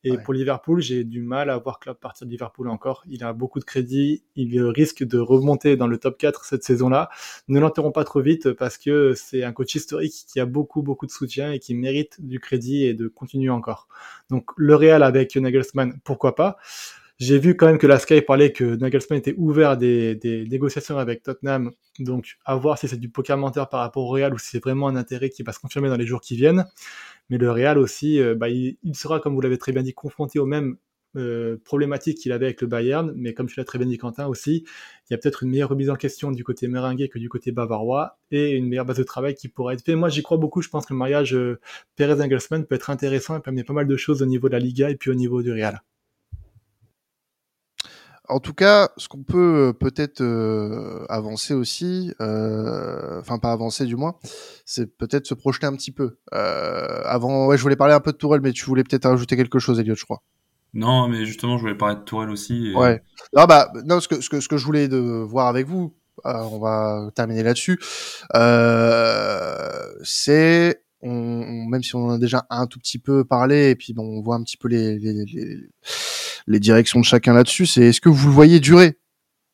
Et 0.07 0.19
pour 0.19 0.35
Liverpool, 0.35 0.81
j'ai 0.81 1.03
du 1.03 1.23
mal 1.23 1.49
à 1.49 1.57
voir 1.57 1.79
Klopp 1.79 1.99
partir 1.99 2.27
de 2.27 2.31
Liverpool 2.31 2.69
encore. 2.69 3.03
Il 3.07 3.23
a 3.23 3.33
beaucoup 3.33 3.59
de 3.59 3.63
crédit, 3.65 4.23
il 4.35 4.61
risque 4.61 5.03
de 5.03 5.17
remonter 5.17 5.77
dans 5.77 5.87
le 5.87 5.97
top 5.97 6.19
4 6.19 6.45
cette 6.45 6.63
saison-là. 6.63 7.09
Ne 7.47 7.59
l'enterrons 7.59 7.91
pas 7.91 8.03
trop 8.03 8.21
vite 8.21 8.53
parce 8.53 8.77
que 8.77 9.15
c'est 9.15 9.43
un 9.43 9.51
coach 9.51 9.73
historique 9.73 10.13
qui 10.27 10.39
a 10.39 10.45
beaucoup, 10.45 10.83
beaucoup 10.83 11.07
de 11.07 11.11
soutien 11.11 11.51
et 11.51 11.57
qui 11.57 11.73
mérite 11.73 12.23
du 12.23 12.39
crédit 12.39 12.83
et 12.83 12.93
de 12.93 13.07
continuer 13.07 13.49
encore. 13.49 13.87
Donc 14.29 14.51
le 14.57 14.75
Real 14.75 15.01
avec 15.01 15.35
Nagelsmann, 15.35 15.99
pourquoi 16.03 16.35
pas? 16.35 16.57
J'ai 17.17 17.39
vu 17.39 17.55
quand 17.55 17.67
même 17.67 17.77
que 17.77 17.87
la 17.87 17.97
Sky 17.97 18.21
parlait 18.21 18.51
que 18.51 18.75
Nagelsmann 18.75 19.19
était 19.19 19.35
ouvert 19.37 19.77
des, 19.77 20.45
négociations 20.49 20.97
avec 20.97 21.23
Tottenham, 21.23 21.71
donc 21.99 22.35
à 22.45 22.55
voir 22.55 22.77
si 22.77 22.87
c'est 22.87 22.97
du 22.97 23.09
poker 23.09 23.37
menteur 23.37 23.69
par 23.69 23.79
rapport 23.81 24.03
au 24.03 24.09
Real 24.09 24.33
ou 24.33 24.37
si 24.37 24.49
c'est 24.51 24.63
vraiment 24.63 24.87
un 24.87 24.95
intérêt 24.95 25.29
qui 25.29 25.43
va 25.43 25.53
se 25.53 25.59
confirmer 25.59 25.89
dans 25.89 25.95
les 25.97 26.05
jours 26.05 26.21
qui 26.21 26.35
viennent. 26.35 26.65
Mais 27.29 27.37
le 27.37 27.49
Real 27.51 27.77
aussi, 27.77 28.19
euh, 28.19 28.35
bah, 28.35 28.49
il, 28.49 28.77
sera, 28.93 29.19
comme 29.19 29.33
vous 29.33 29.41
l'avez 29.41 29.57
très 29.57 29.71
bien 29.71 29.81
dit, 29.81 29.93
confronté 29.93 30.39
aux 30.39 30.45
mêmes 30.45 30.77
euh, 31.15 31.57
problématiques 31.63 32.17
qu'il 32.17 32.33
avait 32.33 32.47
avec 32.47 32.59
le 32.59 32.67
Bayern, 32.67 33.13
mais 33.15 33.33
comme 33.33 33.47
tu 33.47 33.57
l'as 33.57 33.63
très 33.63 33.79
bien 33.79 33.87
dit 33.87 33.97
Quentin 33.97 34.27
aussi, 34.27 34.65
il 35.09 35.13
y 35.13 35.15
a 35.15 35.17
peut-être 35.17 35.43
une 35.43 35.51
meilleure 35.51 35.69
remise 35.69 35.89
en 35.89 35.95
question 35.95 36.31
du 36.31 36.43
côté 36.43 36.67
meringué 36.67 37.07
que 37.07 37.19
du 37.19 37.29
côté 37.29 37.53
bavarois 37.53 38.19
et 38.31 38.51
une 38.51 38.67
meilleure 38.67 38.85
base 38.85 38.97
de 38.97 39.03
travail 39.03 39.35
qui 39.35 39.47
pourra 39.47 39.73
être 39.73 39.85
faite. 39.85 39.95
Moi 39.95 40.09
j'y 40.09 40.21
crois 40.23 40.37
beaucoup, 40.37 40.61
je 40.61 40.67
pense 40.67 40.85
que 40.85 40.93
le 40.93 40.99
mariage 40.99 41.33
euh, 41.33 41.59
Perez-Engelsmann 41.95 42.65
peut 42.65 42.75
être 42.75 42.89
intéressant 42.89 43.37
et 43.37 43.41
peut 43.41 43.53
pas 43.65 43.73
mal 43.73 43.87
de 43.87 43.95
choses 43.95 44.21
au 44.21 44.25
niveau 44.25 44.49
de 44.49 44.53
la 44.53 44.59
Liga 44.59 44.89
et 44.89 44.95
puis 44.97 45.09
au 45.09 45.15
niveau 45.15 45.41
du 45.41 45.53
Real. 45.53 45.81
En 48.27 48.39
tout 48.39 48.53
cas, 48.53 48.89
ce 48.97 49.07
qu'on 49.07 49.23
peut 49.23 49.69
euh, 49.69 49.73
peut-être 49.73 50.21
euh, 50.21 51.05
avancer 51.09 51.53
aussi, 51.53 52.13
euh, 52.21 53.19
enfin 53.19 53.37
pas 53.37 53.51
avancer 53.51 53.85
du 53.85 53.95
moins, 53.95 54.15
c'est 54.65 54.97
peut-être 54.97 55.27
se 55.27 55.33
projeter 55.33 55.67
un 55.67 55.75
petit 55.75 55.91
peu. 55.91 56.17
avant, 56.31 57.47
ouais, 57.47 57.57
je 57.57 57.61
voulais 57.61 57.75
parler 57.75 57.93
un 57.93 57.99
peu 57.99 58.11
de 58.11 58.17
Tourelle, 58.17 58.41
mais 58.41 58.51
tu 58.51 58.65
voulais 58.65 58.83
peut-être 58.83 59.07
rajouter 59.07 59.35
quelque 59.35 59.59
chose, 59.59 59.79
Elliot, 59.79 59.95
je 59.95 60.05
crois. 60.05 60.23
Non, 60.73 61.07
mais 61.07 61.25
justement, 61.25 61.57
je 61.57 61.61
voulais 61.61 61.75
parler 61.75 61.95
de 61.95 62.01
Tourelle 62.01 62.29
aussi. 62.29 62.73
Ouais. 62.75 63.01
Non, 63.35 63.45
bah, 63.45 63.71
non, 63.85 63.99
ce 63.99 64.07
que, 64.07 64.19
ce 64.21 64.29
que, 64.29 64.39
ce 64.39 64.47
que 64.47 64.57
je 64.57 64.65
voulais 64.65 64.87
de 64.87 64.97
voir 64.97 65.47
avec 65.47 65.67
vous, 65.67 65.95
on 66.23 66.59
va 66.59 67.09
terminer 67.15 67.43
là-dessus. 67.43 67.79
c'est 70.03 70.81
on, 71.01 71.65
même 71.69 71.83
si 71.83 71.95
on 71.95 72.07
en 72.07 72.11
a 72.11 72.17
déjà 72.17 72.45
un 72.49 72.65
tout 72.67 72.79
petit 72.79 72.99
peu 72.99 73.23
parlé, 73.23 73.69
et 73.69 73.75
puis 73.75 73.93
bon, 73.93 74.03
on 74.03 74.21
voit 74.21 74.35
un 74.35 74.43
petit 74.43 74.57
peu 74.57 74.67
les, 74.67 74.97
les, 74.97 75.25
les, 75.25 75.69
les 76.47 76.59
directions 76.59 76.99
de 76.99 77.05
chacun 77.05 77.33
là-dessus, 77.33 77.65
c'est 77.65 77.83
est-ce 77.83 78.01
que 78.01 78.09
vous 78.09 78.27
le 78.27 78.33
voyez 78.33 78.59
durer 78.59 78.97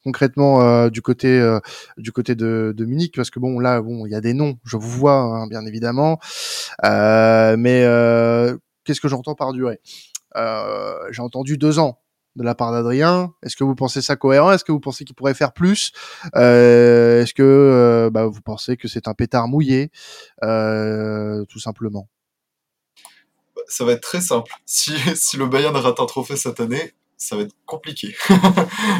concrètement 0.03 0.61
euh, 0.63 0.89
du 0.89 1.01
côté 1.01 1.39
euh, 1.39 1.59
du 1.97 2.11
côté 2.11 2.35
de, 2.35 2.73
de, 2.75 2.85
Munich? 2.85 3.15
Parce 3.15 3.29
que 3.29 3.39
bon 3.39 3.59
là 3.59 3.81
bon 3.81 4.05
il 4.05 4.11
y 4.11 4.15
a 4.15 4.21
des 4.21 4.33
noms 4.33 4.57
je 4.65 4.77
vous 4.77 4.89
vois 4.89 5.17
hein, 5.17 5.47
bien 5.47 5.65
évidemment. 5.65 6.19
Euh, 6.83 7.55
mais 7.57 7.83
euh, 7.85 8.57
qu'est-ce 8.83 9.01
que 9.01 9.07
j'entends 9.07 9.35
par 9.35 9.53
durer? 9.53 9.79
J'ai 11.11 11.21
entendu 11.21 11.57
deux 11.57 11.79
ans 11.79 11.99
de 12.37 12.43
la 12.43 12.55
part 12.55 12.71
d'Adrien. 12.71 13.33
Est-ce 13.43 13.57
que 13.57 13.65
vous 13.65 13.75
pensez 13.75 14.01
ça 14.01 14.15
cohérent? 14.15 14.53
Est-ce 14.53 14.63
que 14.63 14.71
vous 14.71 14.79
pensez 14.79 15.03
qu'il 15.03 15.15
pourrait 15.15 15.33
faire 15.33 15.51
plus? 15.51 15.91
Est-ce 16.33 17.33
que 17.33 18.09
bah, 18.13 18.25
vous 18.25 18.41
pensez 18.41 18.77
que 18.77 18.87
c'est 18.87 19.09
un 19.09 19.13
pétard 19.13 19.49
mouillé? 19.49 19.91
Tout 20.41 21.59
simplement 21.59 22.07
ça 23.71 23.85
va 23.85 23.93
être 23.93 24.01
très 24.01 24.21
simple. 24.21 24.51
Si, 24.65 24.93
si 25.15 25.37
le 25.37 25.47
Bayern 25.47 25.75
rate 25.75 25.99
un 25.99 26.05
trophée 26.05 26.35
cette 26.35 26.59
année, 26.59 26.93
ça 27.17 27.35
va 27.35 27.43
être 27.43 27.55
compliqué. 27.65 28.15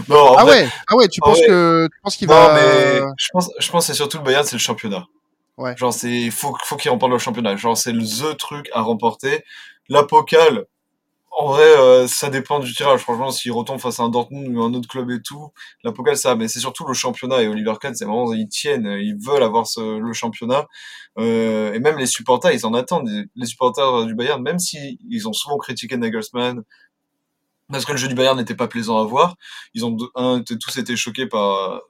non, 0.10 0.36
ah 0.38 0.46
ouais, 0.46 0.70
ah 0.88 0.96
ouais, 0.96 1.08
tu 1.08 1.20
penses 1.22 1.40
que 1.42 1.88
tu 1.88 2.02
penses 2.04 2.16
qu'il 2.16 2.28
va. 2.28 2.54
mais 2.54 3.02
je 3.18 3.28
pense, 3.34 3.50
je 3.58 3.72
pense 3.72 3.86
que 3.86 3.94
c'est 3.94 3.98
surtout 3.98 4.18
le 4.18 4.24
Bayern, 4.24 4.46
c'est 4.46 4.56
le 4.56 4.60
championnat. 4.60 5.08
Ouais. 5.58 5.76
Genre 5.76 5.94
c'est 5.94 6.30
faut 6.30 6.56
faut 6.64 6.76
qu'il 6.76 6.92
remporte 6.92 7.12
le 7.12 7.18
championnat. 7.18 7.56
Genre 7.56 7.78
c'est 7.78 7.92
le 7.92 8.04
the 8.04 8.38
truc 8.38 8.70
à 8.74 8.82
remporter. 8.82 9.44
La 9.90 10.04
Pokal, 10.04 10.66
en 11.32 11.48
vrai, 11.48 11.64
euh, 11.64 12.08
ça 12.08 12.30
dépend 12.30 12.60
du 12.60 12.74
tirage. 12.74 13.00
Franchement, 13.02 13.32
s'il 13.32 13.52
retombe 13.54 13.80
face 13.80 14.00
à 14.00 14.04
un 14.04 14.10
Dortmund 14.10 14.56
ou 14.56 14.62
un 14.62 14.74
autre 14.74 14.88
club 14.88 15.10
et 15.12 15.22
tout, 15.22 15.52
la 15.84 15.92
Pokal, 15.92 16.18
ça. 16.18 16.36
Mais 16.36 16.48
c'est 16.48 16.60
surtout 16.60 16.86
le 16.86 16.94
championnat. 16.94 17.42
Et 17.42 17.48
Oliver 17.48 17.74
Kahn, 17.80 17.96
c'est 17.96 18.06
vraiment, 18.06 18.32
ils 18.34 18.48
tiennent, 18.50 18.86
ils 19.00 19.16
veulent 19.16 19.44
avoir 19.44 19.66
ce, 19.66 20.00
le 20.00 20.14
championnat. 20.14 20.68
Euh, 21.18 21.74
et 21.74 21.80
même 21.80 21.98
les 21.98 22.06
supporters, 22.06 22.52
ils 22.52 22.66
en 22.66 22.74
attendent. 22.74 23.10
Les 23.36 23.46
supporters 23.46 24.06
du 24.06 24.14
Bayern, 24.14 24.42
même 24.42 24.60
si 24.60 25.00
ils 25.10 25.28
ont 25.28 25.34
souvent 25.34 25.58
critiqué 25.58 25.98
Nagelsmann, 25.98 26.64
parce 27.72 27.86
que 27.86 27.94
le 27.94 27.98
jeu 27.98 28.10
du 28.10 28.16
Bayern 28.16 28.38
n'était 28.38 28.56
pas 28.56 28.68
plaisant 28.68 29.00
à 29.00 29.06
voir, 29.06 29.36
ils 29.74 29.86
ont 29.86 29.96
tous 29.96 30.78
été 30.78 30.98
choqués 30.98 31.28
par 31.28 31.82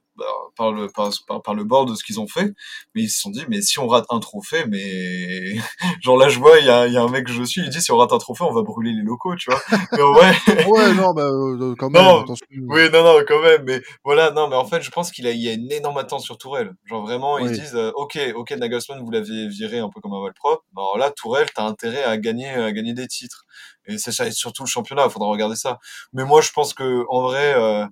par 0.55 0.71
le 0.71 0.87
par, 0.87 1.11
par, 1.43 1.53
le 1.53 1.63
bord 1.63 1.85
de 1.85 1.95
ce 1.95 2.03
qu'ils 2.03 2.19
ont 2.19 2.27
fait. 2.27 2.53
Mais 2.95 3.03
ils 3.03 3.09
se 3.09 3.19
sont 3.19 3.29
dit 3.29 3.43
mais 3.49 3.61
si 3.61 3.79
on 3.79 3.87
rate 3.87 4.05
un 4.09 4.19
trophée 4.19 4.65
mais 4.67 5.55
genre 6.01 6.17
là 6.17 6.29
je 6.29 6.39
vois 6.39 6.59
il 6.59 6.65
y 6.65 6.69
a, 6.69 6.87
y 6.87 6.97
a 6.97 7.01
un 7.01 7.09
mec 7.09 7.25
que 7.25 7.31
je 7.31 7.43
suis 7.43 7.61
il 7.61 7.69
dit 7.69 7.81
si 7.81 7.91
on 7.91 7.97
rate 7.97 8.13
un 8.13 8.17
trophée 8.17 8.43
on 8.43 8.53
va 8.53 8.61
brûler 8.61 8.91
les 8.91 9.03
locaux 9.03 9.35
tu 9.35 9.49
vois. 9.49 9.61
Mais 9.91 10.01
ouais 10.01 10.65
ouais 10.67 10.93
non 10.93 11.13
bah 11.13 11.23
euh, 11.23 11.75
quand 11.77 11.89
même 11.89 12.03
non, 12.03 12.25
oui 12.67 12.89
non 12.91 13.03
non 13.03 13.19
quand 13.27 13.41
même 13.41 13.63
mais 13.65 13.81
voilà 14.03 14.31
non 14.31 14.47
mais 14.47 14.55
en 14.55 14.65
fait 14.65 14.81
je 14.81 14.91
pense 14.91 15.11
qu'il 15.11 15.27
a 15.27 15.31
il 15.31 15.41
y 15.41 15.49
a 15.49 15.53
une 15.53 15.71
énorme 15.71 15.97
attente 15.97 16.21
sur 16.21 16.37
Tourelle. 16.37 16.73
Genre 16.85 17.01
vraiment 17.01 17.37
ils 17.39 17.51
disent 17.51 17.75
euh, 17.75 17.91
ok 17.95 18.19
ok 18.35 18.51
Nagelsmann 18.51 19.01
vous 19.03 19.11
l'avez 19.11 19.47
viré 19.47 19.79
un 19.79 19.89
peu 19.89 20.01
comme 20.01 20.13
un 20.13 20.31
propre 20.33 20.63
alors 20.75 20.97
là 20.97 21.11
Tourelle 21.11 21.47
t'as 21.53 21.63
intérêt 21.63 22.03
à 22.03 22.17
gagner 22.17 22.49
à 22.49 22.71
gagner 22.71 22.93
des 22.93 23.07
titres. 23.07 23.45
Et 23.85 23.97
c'est 23.97 24.11
surtout 24.31 24.63
le 24.63 24.67
championnat 24.67 25.05
il 25.05 25.11
faudra 25.11 25.29
regarder 25.29 25.55
ça. 25.55 25.79
Mais 26.13 26.23
moi 26.23 26.41
je 26.41 26.51
pense 26.51 26.73
que 26.73 27.05
en 27.09 27.21
vrai 27.23 27.53
euh, 27.55 27.85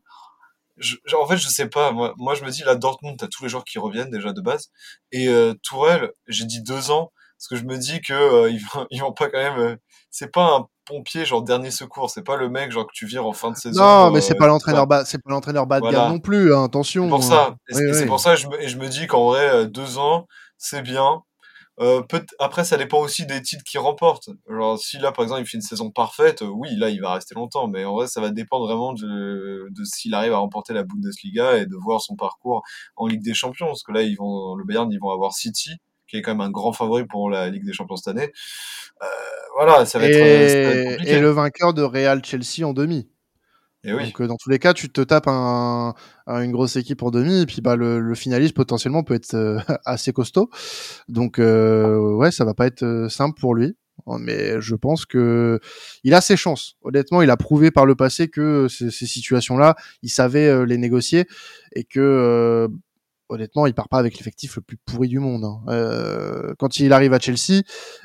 en 1.14 1.28
fait, 1.28 1.38
je 1.38 1.48
sais 1.48 1.68
pas. 1.68 1.92
Moi, 1.92 2.14
moi, 2.18 2.36
je 2.36 2.44
me 2.44 2.50
dis, 2.50 2.64
là, 2.64 2.76
Dortmund, 2.76 3.18
t'as 3.18 3.28
tous 3.28 3.44
les 3.44 3.50
joueurs 3.50 3.64
qui 3.64 3.80
reviennent 3.80 4.10
déjà 4.10 4.34
de 4.34 4.42
base. 4.42 4.70
Et 5.12 5.28
euh, 5.28 5.54
Tourelle, 5.64 6.12
j'ai 6.28 6.46
dit 6.46 6.62
deux 6.62 6.92
ans, 6.92 7.12
parce 7.38 7.48
que 7.50 7.56
je 7.56 7.64
me 7.64 7.78
dis 7.78 8.02
que 8.02 8.14
euh, 8.14 8.50
ils, 8.50 8.62
vont, 8.74 8.88
ils 8.92 9.02
vont 9.02 9.14
pas 9.14 9.30
quand 9.30 9.40
même. 9.40 9.60
Euh, 9.60 9.76
c'est 10.12 10.32
pas 10.32 10.58
un 10.58 10.68
pompier 10.86 11.26
genre 11.26 11.44
dernier 11.44 11.72
secours. 11.72 12.10
C'est 12.10 12.24
pas 12.24 12.36
le 12.36 12.50
mec 12.50 12.72
genre 12.72 12.88
que 12.88 12.94
tu 12.94 13.06
vires 13.06 13.26
en 13.26 13.34
fin 13.34 13.52
de 13.52 13.58
saison. 13.58 13.84
Non, 13.84 14.12
mais 14.12 14.22
c'est 14.22 14.36
pas 14.36 14.48
l'entraîneur 14.48 14.88
bas, 14.88 15.06
c'est 15.06 15.22
pas 15.22 15.32
l'entraîneur 15.32 15.68
bas 15.68 15.80
de 15.80 15.90
gamme 15.90 16.14
non 16.14 16.20
plus. 16.20 16.54
Hein, 16.54 16.64
attention. 16.64 17.04
C'est 17.04 17.10
pour 17.10 17.24
ça. 17.24 17.56
c'est 17.70 18.06
pour 18.06 18.20
ça. 18.20 18.36
je 18.36 18.48
me, 18.48 18.62
et 18.62 18.68
je 18.68 18.78
me 18.78 18.88
dis 18.88 19.08
qu'en 19.08 19.26
vrai, 19.26 19.68
deux 19.68 19.98
ans, 19.98 20.26
c'est 20.58 20.82
bien. 20.82 21.22
Euh, 21.80 22.02
peut 22.02 22.26
après, 22.40 22.66
ça 22.66 22.76
dépend 22.76 23.00
aussi 23.00 23.26
des 23.26 23.42
titres 23.42 23.64
qu'il 23.64 23.80
remporte. 23.80 24.30
Genre, 24.50 24.78
si 24.78 24.98
là, 24.98 25.12
par 25.12 25.24
exemple, 25.24 25.42
il 25.42 25.48
fait 25.48 25.58
une 25.58 25.62
saison 25.62 25.92
parfaite, 25.92 26.42
euh, 26.42 26.48
oui, 26.48 26.76
là, 26.76 26.90
il 26.90 27.00
va 27.00 27.14
rester 27.14 27.36
longtemps. 27.36 27.68
Mais 27.68 27.86
en 27.86 27.94
vrai, 27.94 28.08
ça 28.08 28.20
va 28.20 28.32
dépendre 28.32 28.66
vraiment 28.66 28.94
de, 28.94 29.68
de 29.70 29.84
s'il 29.86 30.14
arrive 30.14 30.34
à 30.34 30.38
remporter 30.38 30.74
la 30.74 30.84
Bundesliga 30.84 31.58
et 31.58 31.66
de 31.66 31.76
voir 31.76 32.02
son 32.02 32.16
parcours 32.16 32.64
en 32.98 33.08
Ligue 33.08 33.24
des 33.24 33.34
Champions. 33.34 33.68
Parce 33.68 33.84
que 33.84 33.94
là, 33.94 34.02
ils 34.02 34.16
vont, 34.16 34.56
le 34.56 34.66
Bayern, 34.66 34.92
ils 34.92 35.00
vont 35.00 35.12
avoir 35.12 35.34
City, 35.34 35.72
qui 36.08 36.18
est 36.18 36.22
quand 36.22 36.32
même 36.32 36.42
un 36.42 36.52
grand 36.52 36.74
favori 36.74 37.06
pour 37.06 37.30
la 37.30 37.50
Ligue 37.50 37.66
des 37.66 37.74
Champions 37.74 37.96
cette 37.96 38.10
année. 38.10 38.32
Euh, 39.02 39.06
voilà, 39.56 39.86
ça 39.86 40.00
va, 40.00 40.06
être, 40.06 40.14
ça 40.14 40.20
va 40.20 40.26
être 40.26 40.90
compliqué. 40.90 41.12
Et 41.14 41.20
le 41.20 41.30
vainqueur 41.30 41.74
de 41.74 41.84
Real 41.84 42.24
Chelsea 42.26 42.68
en 42.68 42.74
demi. 42.74 43.08
Et 43.84 43.94
oui. 43.94 44.06
Donc 44.06 44.22
euh, 44.22 44.28
dans 44.28 44.36
tous 44.36 44.50
les 44.50 44.60
cas, 44.60 44.74
tu 44.74 44.90
te 44.90 45.02
tapes 45.02 45.28
un, 45.28 45.94
une 46.28 46.52
grosse 46.52 46.76
équipe 46.76 47.02
en 47.02 47.12
demi, 47.12 47.42
et 47.42 47.46
puis 47.46 47.62
bah 47.62 47.76
le, 47.76 48.00
le 48.00 48.16
finaliste 48.16 48.54
potentiellement 48.54 49.04
peut 49.04 49.14
être 49.14 49.34
euh, 49.36 49.60
assez 49.86 50.12
costaud. 50.12 50.50
Donc 51.08 51.40
euh, 51.40 51.98
ouais, 52.16 52.32
ça 52.32 52.46
va 52.46 52.54
pas 52.54 52.68
être 52.68 53.08
simple 53.10 53.40
pour 53.40 53.56
lui, 53.56 53.78
mais 54.20 54.60
je 54.60 54.76
pense 54.76 55.06
que 55.06 55.60
il 56.04 56.14
a 56.14 56.22
ses 56.22 56.36
chances. 56.36 56.76
Honnêtement, 56.82 57.22
il 57.22 57.30
a 57.30 57.38
prouvé 57.38 57.72
par 57.72 57.86
le 57.86 57.96
passé 57.96 58.28
que 58.28 58.68
ces, 58.68 58.92
ces 58.92 59.06
situations-là, 59.06 59.76
il 60.04 60.10
savait 60.10 60.66
les 60.66 60.78
négocier 60.78 61.26
et 61.74 61.86
que 61.86 62.70
honnêtement, 63.30 63.68
il 63.68 63.74
part 63.74 63.88
pas 63.88 64.00
avec 64.00 64.18
l'effectif 64.18 64.56
le 64.56 64.62
plus 64.64 64.78
pourri 64.78 65.08
du 65.08 65.20
monde. 65.20 65.46
Hein. 65.46 65.62
Euh, 65.70 66.54
quand 66.58 66.80
il 66.80 66.92
arrive 66.92 67.14
à 67.14 67.20
Chelsea, 67.20 67.62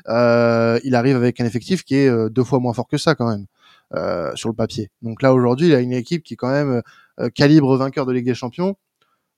euh, 0.07 0.79
il 0.83 0.95
arrive 0.95 1.15
avec 1.15 1.41
un 1.41 1.45
effectif 1.45 1.83
qui 1.83 1.95
est 1.95 2.29
deux 2.29 2.43
fois 2.43 2.59
moins 2.59 2.73
fort 2.73 2.87
que 2.87 2.97
ça 2.97 3.15
quand 3.15 3.27
même. 3.27 3.45
Euh, 3.93 4.35
sur 4.35 4.49
le 4.49 4.55
papier. 4.55 4.89
Donc 5.03 5.21
là 5.21 5.31
aujourd'hui, 5.31 5.67
il 5.67 5.75
a 5.75 5.79
une 5.79 5.93
équipe 5.93 6.23
qui 6.23 6.33
est 6.33 6.37
quand 6.37 6.49
même 6.49 6.81
euh, 7.19 7.29
calibre 7.29 7.77
vainqueur 7.77 8.07
de 8.07 8.11
Ligue 8.13 8.25
des 8.25 8.33
Champions. 8.33 8.75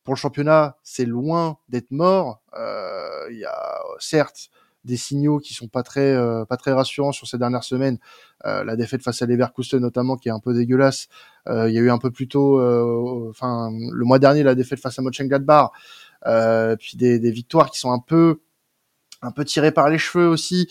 Pour 0.05 0.13
le 0.13 0.17
championnat, 0.17 0.77
c'est 0.83 1.03
loin 1.03 1.57
d'être 1.67 1.91
mort. 1.91 2.41
Euh, 2.57 3.27
il 3.29 3.37
y 3.39 3.45
a 3.45 3.79
certes 3.99 4.49
des 4.85 4.95
signaux 4.95 5.39
qui 5.39 5.53
sont 5.53 5.67
pas 5.67 5.83
très 5.83 6.15
pas 6.47 6.55
très 6.55 6.71
rassurants 6.71 7.11
sur 7.11 7.27
ces 7.27 7.37
dernières 7.37 7.65
semaines. 7.65 7.97
la 8.45 8.77
défaite 8.77 9.03
face 9.03 9.21
à 9.21 9.25
Leverkusen 9.25 9.81
notamment 9.81 10.15
qui 10.15 10.29
est 10.29 10.31
un 10.31 10.39
peu 10.39 10.53
dégueulasse. 10.53 11.09
il 11.45 11.73
y 11.73 11.77
a 11.77 11.81
eu 11.81 11.89
un 11.89 11.97
peu 11.97 12.09
plus 12.09 12.29
tôt, 12.29 12.61
enfin 13.29 13.69
le 13.69 14.05
mois 14.05 14.17
dernier 14.17 14.43
la 14.43 14.55
défaite 14.55 14.79
face 14.79 14.97
à 14.97 15.01
Mönchengladbach. 15.01 15.71
puis 16.79 16.95
des, 16.95 17.19
des, 17.19 17.31
victoires 17.31 17.69
qui 17.69 17.79
sont 17.79 17.91
un 17.91 17.99
peu 17.99 18.39
un 19.21 19.31
peu 19.31 19.43
tiré 19.43 19.73
par 19.73 19.89
les 19.89 19.97
cheveux 19.97 20.29
aussi. 20.29 20.69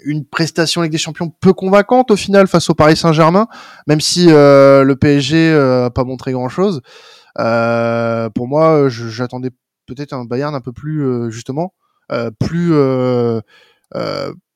Euh, 0.00 0.10
une 0.10 0.24
prestation 0.24 0.80
avec 0.80 0.92
des 0.92 0.98
champions 0.98 1.28
peu 1.28 1.52
convaincante 1.52 2.10
au 2.10 2.16
final 2.16 2.46
face 2.48 2.70
au 2.70 2.74
Paris 2.74 2.96
Saint-Germain, 2.96 3.48
même 3.86 4.00
si 4.00 4.26
euh, 4.28 4.84
le 4.84 4.96
PSG 4.96 5.52
euh, 5.52 5.86
a 5.86 5.90
pas 5.90 6.04
montré 6.04 6.32
grand-chose. 6.32 6.80
Euh, 7.38 8.28
pour 8.30 8.48
moi, 8.48 8.88
j'attendais 8.88 9.50
peut-être 9.86 10.12
un 10.12 10.24
Bayern 10.24 10.54
un 10.54 10.60
peu 10.60 10.72
plus 10.72 11.04
euh, 11.04 11.30
justement, 11.30 11.74
euh, 12.12 12.30
plus 12.38 12.72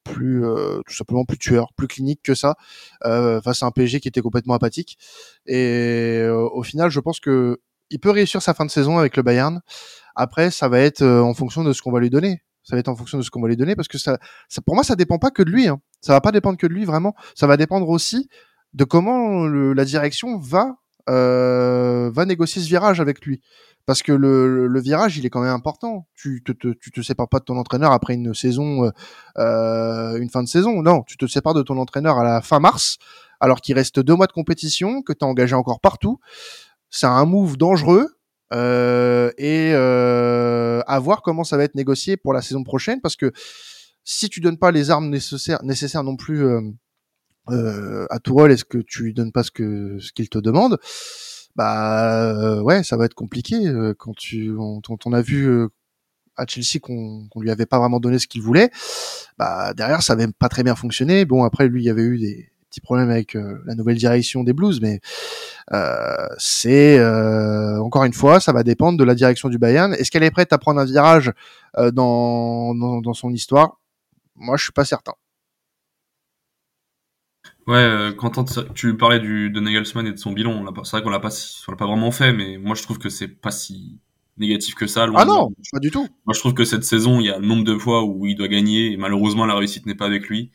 plus 0.04 0.42
tout 0.86 0.94
simplement 0.94 1.24
plus 1.24 1.38
tueur, 1.38 1.72
plus 1.76 1.88
clinique 1.88 2.20
que 2.22 2.34
ça 2.34 2.56
face 3.02 3.62
à 3.62 3.66
un 3.66 3.70
PSG 3.70 4.00
qui 4.00 4.08
était 4.08 4.20
complètement 4.20 4.54
apathique. 4.54 4.98
Et 5.46 6.26
au 6.28 6.62
final, 6.62 6.90
je 6.90 7.00
pense 7.00 7.20
que 7.20 7.58
il 7.90 8.00
peut 8.00 8.10
réussir 8.10 8.42
sa 8.42 8.54
fin 8.54 8.64
de 8.64 8.70
saison 8.70 8.98
avec 8.98 9.16
le 9.16 9.22
Bayern. 9.22 9.60
Après, 10.14 10.50
ça 10.50 10.68
va 10.68 10.80
être 10.80 11.02
en 11.04 11.34
fonction 11.34 11.64
de 11.64 11.72
ce 11.72 11.82
qu'on 11.82 11.92
va 11.92 12.00
lui 12.00 12.10
donner. 12.10 12.42
Ça 12.64 12.76
va 12.76 12.80
être 12.80 12.88
en 12.88 12.96
fonction 12.96 13.18
de 13.18 13.22
ce 13.22 13.30
qu'on 13.30 13.40
va 13.40 13.48
lui 13.48 13.56
donner 13.56 13.76
parce 13.76 13.88
que 13.88 13.98
ça, 13.98 14.18
pour 14.64 14.74
moi, 14.74 14.84
ça 14.84 14.96
dépend 14.96 15.18
pas 15.18 15.30
que 15.30 15.42
de 15.42 15.50
lui. 15.50 15.68
Hein. 15.68 15.80
Ça 16.00 16.12
va 16.12 16.20
pas 16.20 16.32
dépendre 16.32 16.58
que 16.58 16.66
de 16.66 16.72
lui 16.72 16.84
vraiment. 16.84 17.14
Ça 17.34 17.46
va 17.46 17.56
dépendre 17.56 17.88
aussi 17.88 18.28
de 18.72 18.84
comment 18.84 19.46
la 19.46 19.84
direction 19.84 20.38
va 20.38 20.76
euh, 21.10 22.10
va 22.10 22.24
négocier 22.24 22.62
ce 22.62 22.68
virage 22.68 23.00
avec 23.00 23.24
lui. 23.24 23.42
Parce 23.86 24.02
que 24.02 24.12
le, 24.12 24.80
virage, 24.80 25.18
il 25.18 25.26
est 25.26 25.30
quand 25.30 25.42
même 25.42 25.52
important. 25.52 26.06
Tu 26.14 26.42
te, 26.42 26.52
te, 26.52 27.00
sépares 27.02 27.28
pas 27.28 27.38
de 27.38 27.44
ton 27.44 27.58
entraîneur 27.58 27.92
après 27.92 28.14
une 28.14 28.32
saison, 28.32 28.90
euh, 29.36 30.16
une 30.16 30.30
fin 30.30 30.42
de 30.42 30.48
saison. 30.48 30.80
Non, 30.80 31.02
tu 31.02 31.18
te 31.18 31.26
sépares 31.26 31.52
de 31.52 31.62
ton 31.62 31.76
entraîneur 31.76 32.18
à 32.18 32.24
la 32.24 32.40
fin 32.40 32.60
mars, 32.60 32.96
alors 33.40 33.60
qu'il 33.60 33.74
reste 33.74 34.00
deux 34.00 34.14
mois 34.14 34.26
de 34.26 34.32
compétition, 34.32 35.02
que 35.02 35.12
tu 35.12 35.24
as 35.24 35.28
engagé 35.28 35.54
encore 35.54 35.80
partout. 35.80 36.18
C'est 36.88 37.06
un 37.06 37.26
move 37.26 37.58
dangereux 37.58 38.08
euh, 38.52 39.30
et 39.38 39.72
euh, 39.72 40.80
à 40.86 40.98
voir 40.98 41.22
comment 41.22 41.44
ça 41.44 41.56
va 41.56 41.64
être 41.64 41.74
négocié 41.74 42.16
pour 42.16 42.32
la 42.32 42.42
saison 42.42 42.62
prochaine 42.62 43.00
parce 43.00 43.16
que 43.16 43.32
si 44.04 44.28
tu 44.28 44.40
donnes 44.40 44.58
pas 44.58 44.70
les 44.70 44.90
armes 44.90 45.08
nécessaires, 45.08 45.62
nécessaires 45.62 46.04
non 46.04 46.16
plus 46.16 46.44
euh, 46.44 46.60
euh, 47.50 48.06
à 48.10 48.18
Tourelle, 48.18 48.52
est-ce 48.52 48.64
que 48.64 48.78
tu 48.78 49.04
lui 49.04 49.14
donnes 49.14 49.32
pas 49.32 49.42
ce 49.42 49.50
que 49.50 49.98
ce 49.98 50.12
qu'il 50.12 50.28
te 50.28 50.38
demande 50.38 50.78
Bah 51.56 52.62
ouais, 52.62 52.82
ça 52.82 52.96
va 52.96 53.06
être 53.06 53.14
compliqué 53.14 53.72
quand 53.98 54.14
tu 54.14 54.54
on, 54.58 54.82
on 55.04 55.12
a 55.12 55.22
vu 55.22 55.68
à 56.36 56.46
Chelsea 56.46 56.80
qu'on 56.82 57.26
qu'on 57.28 57.40
lui 57.40 57.50
avait 57.50 57.66
pas 57.66 57.78
vraiment 57.78 58.00
donné 58.00 58.18
ce 58.18 58.26
qu'il 58.26 58.42
voulait. 58.42 58.70
Bah 59.38 59.72
derrière 59.74 60.02
ça 60.02 60.12
avait 60.12 60.28
pas 60.28 60.50
très 60.50 60.62
bien 60.64 60.74
fonctionné. 60.74 61.24
Bon 61.24 61.44
après 61.44 61.66
lui 61.68 61.82
il 61.82 61.86
y 61.86 61.90
avait 61.90 62.02
eu 62.02 62.18
des 62.18 62.50
petits 62.74 62.80
problèmes 62.80 63.10
avec 63.10 63.34
la 63.34 63.74
nouvelle 63.74 63.96
direction 63.96 64.44
des 64.44 64.52
Blues, 64.52 64.80
mais 64.80 65.00
euh, 65.72 66.26
c'est 66.38 66.98
euh, 66.98 67.80
encore 67.80 68.04
une 68.04 68.12
fois, 68.12 68.40
ça 68.40 68.52
va 68.52 68.62
dépendre 68.62 68.98
de 68.98 69.04
la 69.04 69.14
direction 69.14 69.48
du 69.48 69.58
Bayern. 69.58 69.94
Est-ce 69.94 70.10
qu'elle 70.10 70.22
est 70.22 70.30
prête 70.30 70.52
à 70.52 70.58
prendre 70.58 70.80
un 70.80 70.84
virage 70.84 71.32
euh, 71.78 71.90
dans, 71.90 72.74
dans, 72.74 73.14
son 73.14 73.30
histoire? 73.30 73.78
Moi, 74.36 74.56
je 74.56 74.64
suis 74.64 74.72
pas 74.72 74.84
certain. 74.84 75.14
Ouais, 77.66 78.14
quand 78.18 78.44
tu 78.74 78.94
parlais 78.96 79.20
de 79.20 79.60
Nagelsmann 79.60 80.06
et 80.06 80.12
de 80.12 80.18
son 80.18 80.32
bilan, 80.32 80.62
c'est 80.84 80.90
vrai 80.90 81.02
qu'on 81.02 81.08
l'a 81.08 81.20
pas, 81.20 81.30
l'a 81.68 81.76
pas 81.76 81.86
vraiment 81.86 82.10
fait, 82.10 82.34
mais 82.34 82.58
moi 82.58 82.74
je 82.74 82.82
trouve 82.82 82.98
que 82.98 83.08
c'est 83.08 83.28
pas 83.28 83.50
si 83.50 84.00
négatif 84.36 84.74
que 84.74 84.86
ça. 84.86 85.06
ah 85.14 85.24
non, 85.24 85.50
pas 85.72 85.78
du 85.78 85.90
tout. 85.90 86.08
Moi 86.26 86.34
je 86.34 86.40
trouve 86.40 86.54
que 86.54 86.64
cette 86.64 86.84
saison, 86.84 87.20
il 87.20 87.26
y 87.26 87.30
a 87.30 87.38
le 87.38 87.46
nombre 87.46 87.64
de 87.64 87.76
fois 87.78 88.04
où 88.04 88.26
il 88.26 88.34
doit 88.34 88.48
gagner 88.48 88.92
et 88.92 88.96
malheureusement 88.96 89.46
la 89.46 89.54
réussite 89.54 89.86
n'est 89.86 89.94
pas 89.94 90.06
avec 90.06 90.28
lui. 90.28 90.50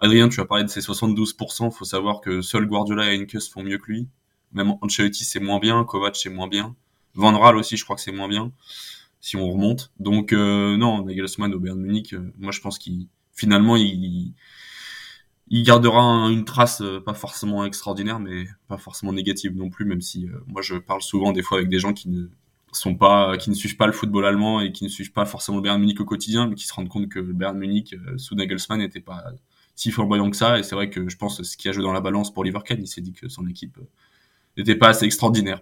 Adrien, 0.00 0.28
tu 0.28 0.40
as 0.40 0.44
parlé 0.44 0.64
de 0.64 0.68
ses 0.68 0.80
72%, 0.80 1.70
faut 1.70 1.84
savoir 1.84 2.20
que 2.20 2.42
seul 2.42 2.66
Guardiola 2.66 3.12
et 3.12 3.18
Henkes 3.18 3.42
font 3.52 3.62
mieux 3.62 3.78
que 3.78 3.90
lui. 3.92 4.08
Même 4.52 4.74
Ancelotti, 4.82 5.24
c'est 5.24 5.40
moins 5.40 5.58
bien. 5.58 5.84
Kovac, 5.84 6.16
c'est 6.16 6.30
moins 6.30 6.48
bien. 6.48 6.76
Van 7.14 7.38
Raal 7.38 7.56
aussi, 7.56 7.76
je 7.76 7.84
crois 7.84 7.96
que 7.96 8.02
c'est 8.02 8.12
moins 8.12 8.28
bien. 8.28 8.52
Si 9.20 9.36
on 9.36 9.50
remonte. 9.50 9.92
Donc, 9.98 10.32
euh, 10.32 10.76
non, 10.76 11.04
Nagelsmann 11.04 11.54
au 11.54 11.60
Bayern 11.60 11.80
Munich, 11.80 12.12
euh, 12.12 12.32
moi, 12.38 12.52
je 12.52 12.60
pense 12.60 12.78
qu'il, 12.78 13.08
finalement, 13.32 13.76
il, 13.76 14.34
il 15.48 15.62
gardera 15.62 16.02
une 16.30 16.44
trace 16.44 16.80
euh, 16.80 17.00
pas 17.00 17.14
forcément 17.14 17.64
extraordinaire, 17.64 18.18
mais 18.18 18.46
pas 18.68 18.78
forcément 18.78 19.12
négative 19.12 19.56
non 19.56 19.70
plus, 19.70 19.84
même 19.84 20.00
si 20.00 20.26
moi, 20.46 20.62
je 20.62 20.76
parle 20.76 21.02
souvent 21.02 21.32
des 21.32 21.42
fois 21.42 21.58
avec 21.58 21.68
des 21.68 21.78
gens 21.78 21.92
qui 21.92 22.08
ne 22.08 22.26
sont 22.72 22.94
pas, 22.94 23.36
qui 23.36 23.50
ne 23.50 23.54
suivent 23.54 23.76
pas 23.76 23.86
le 23.86 23.92
football 23.92 24.24
allemand 24.24 24.60
et 24.60 24.72
qui 24.72 24.84
ne 24.84 24.88
suivent 24.88 25.12
pas 25.12 25.26
forcément 25.26 25.58
le 25.58 25.62
Bayern 25.62 25.80
Munich 25.80 26.00
au 26.00 26.04
quotidien, 26.04 26.46
mais 26.46 26.54
qui 26.54 26.66
se 26.66 26.72
rendent 26.72 26.88
compte 26.88 27.08
que 27.08 27.18
le 27.18 27.32
Bayern 27.32 27.58
Munich 27.58 27.94
sous 28.16 28.34
Nagelsmann 28.34 28.78
n'était 28.80 29.00
pas 29.00 29.24
si 29.74 29.90
flamboyant 29.90 30.30
que 30.30 30.36
ça. 30.36 30.58
Et 30.58 30.62
c'est 30.62 30.74
vrai 30.74 30.90
que 30.90 31.08
je 31.08 31.16
pense 31.16 31.42
ce 31.42 31.56
qui 31.56 31.68
a 31.68 31.72
joué 31.72 31.82
dans 31.82 31.92
la 31.92 32.00
balance 32.00 32.32
pour 32.32 32.44
Liverpool, 32.44 32.78
il 32.80 32.86
s'est 32.86 33.00
dit 33.00 33.12
que 33.12 33.28
son 33.28 33.46
équipe 33.46 33.78
n'était 34.56 34.76
pas 34.76 34.88
assez 34.88 35.04
extraordinaire. 35.04 35.60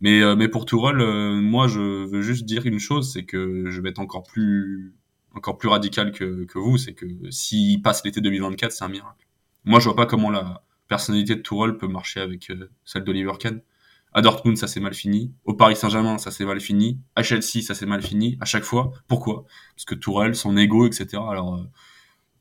Mais, 0.00 0.20
euh, 0.22 0.36
mais 0.36 0.48
pour 0.48 0.66
Tourelle, 0.66 1.00
euh, 1.00 1.40
moi, 1.40 1.68
je 1.68 1.80
veux 1.80 2.22
juste 2.22 2.44
dire 2.44 2.66
une 2.66 2.78
chose, 2.78 3.12
c'est 3.12 3.24
que 3.24 3.70
je 3.70 3.80
vais 3.80 3.90
être 3.90 4.00
encore 4.00 4.24
plus, 4.24 4.94
encore 5.34 5.56
plus 5.56 5.68
radical 5.68 6.12
que, 6.12 6.44
que 6.44 6.58
vous, 6.58 6.78
c'est 6.78 6.94
que 6.94 7.06
s'il 7.30 7.80
passe 7.82 8.04
l'été 8.04 8.20
2024, 8.20 8.72
c'est 8.72 8.84
un 8.84 8.88
miracle. 8.88 9.26
Moi, 9.64 9.80
je 9.80 9.84
vois 9.84 9.96
pas 9.96 10.06
comment 10.06 10.30
la 10.30 10.64
personnalité 10.88 11.36
de 11.36 11.40
Tourelle 11.40 11.76
peut 11.76 11.88
marcher 11.88 12.20
avec 12.20 12.50
euh, 12.50 12.70
celle 12.84 13.04
d'Oliver 13.04 13.32
Kahn. 13.38 13.60
À 14.14 14.22
Dortmund, 14.22 14.56
ça 14.56 14.68
s'est 14.68 14.80
mal 14.80 14.94
fini. 14.94 15.34
Au 15.44 15.54
Paris 15.54 15.76
Saint-Germain, 15.76 16.18
ça 16.18 16.30
s'est 16.30 16.44
mal 16.44 16.60
fini. 16.60 17.00
À 17.16 17.22
Chelsea, 17.22 17.62
ça 17.66 17.74
s'est 17.74 17.86
mal 17.86 18.00
fini. 18.00 18.38
À 18.40 18.44
chaque 18.44 18.62
fois. 18.62 18.92
Pourquoi? 19.08 19.44
Parce 19.74 19.84
que 19.84 19.96
Tourelle, 19.96 20.36
son 20.36 20.56
ego, 20.56 20.86
etc. 20.86 21.20
Alors, 21.28 21.60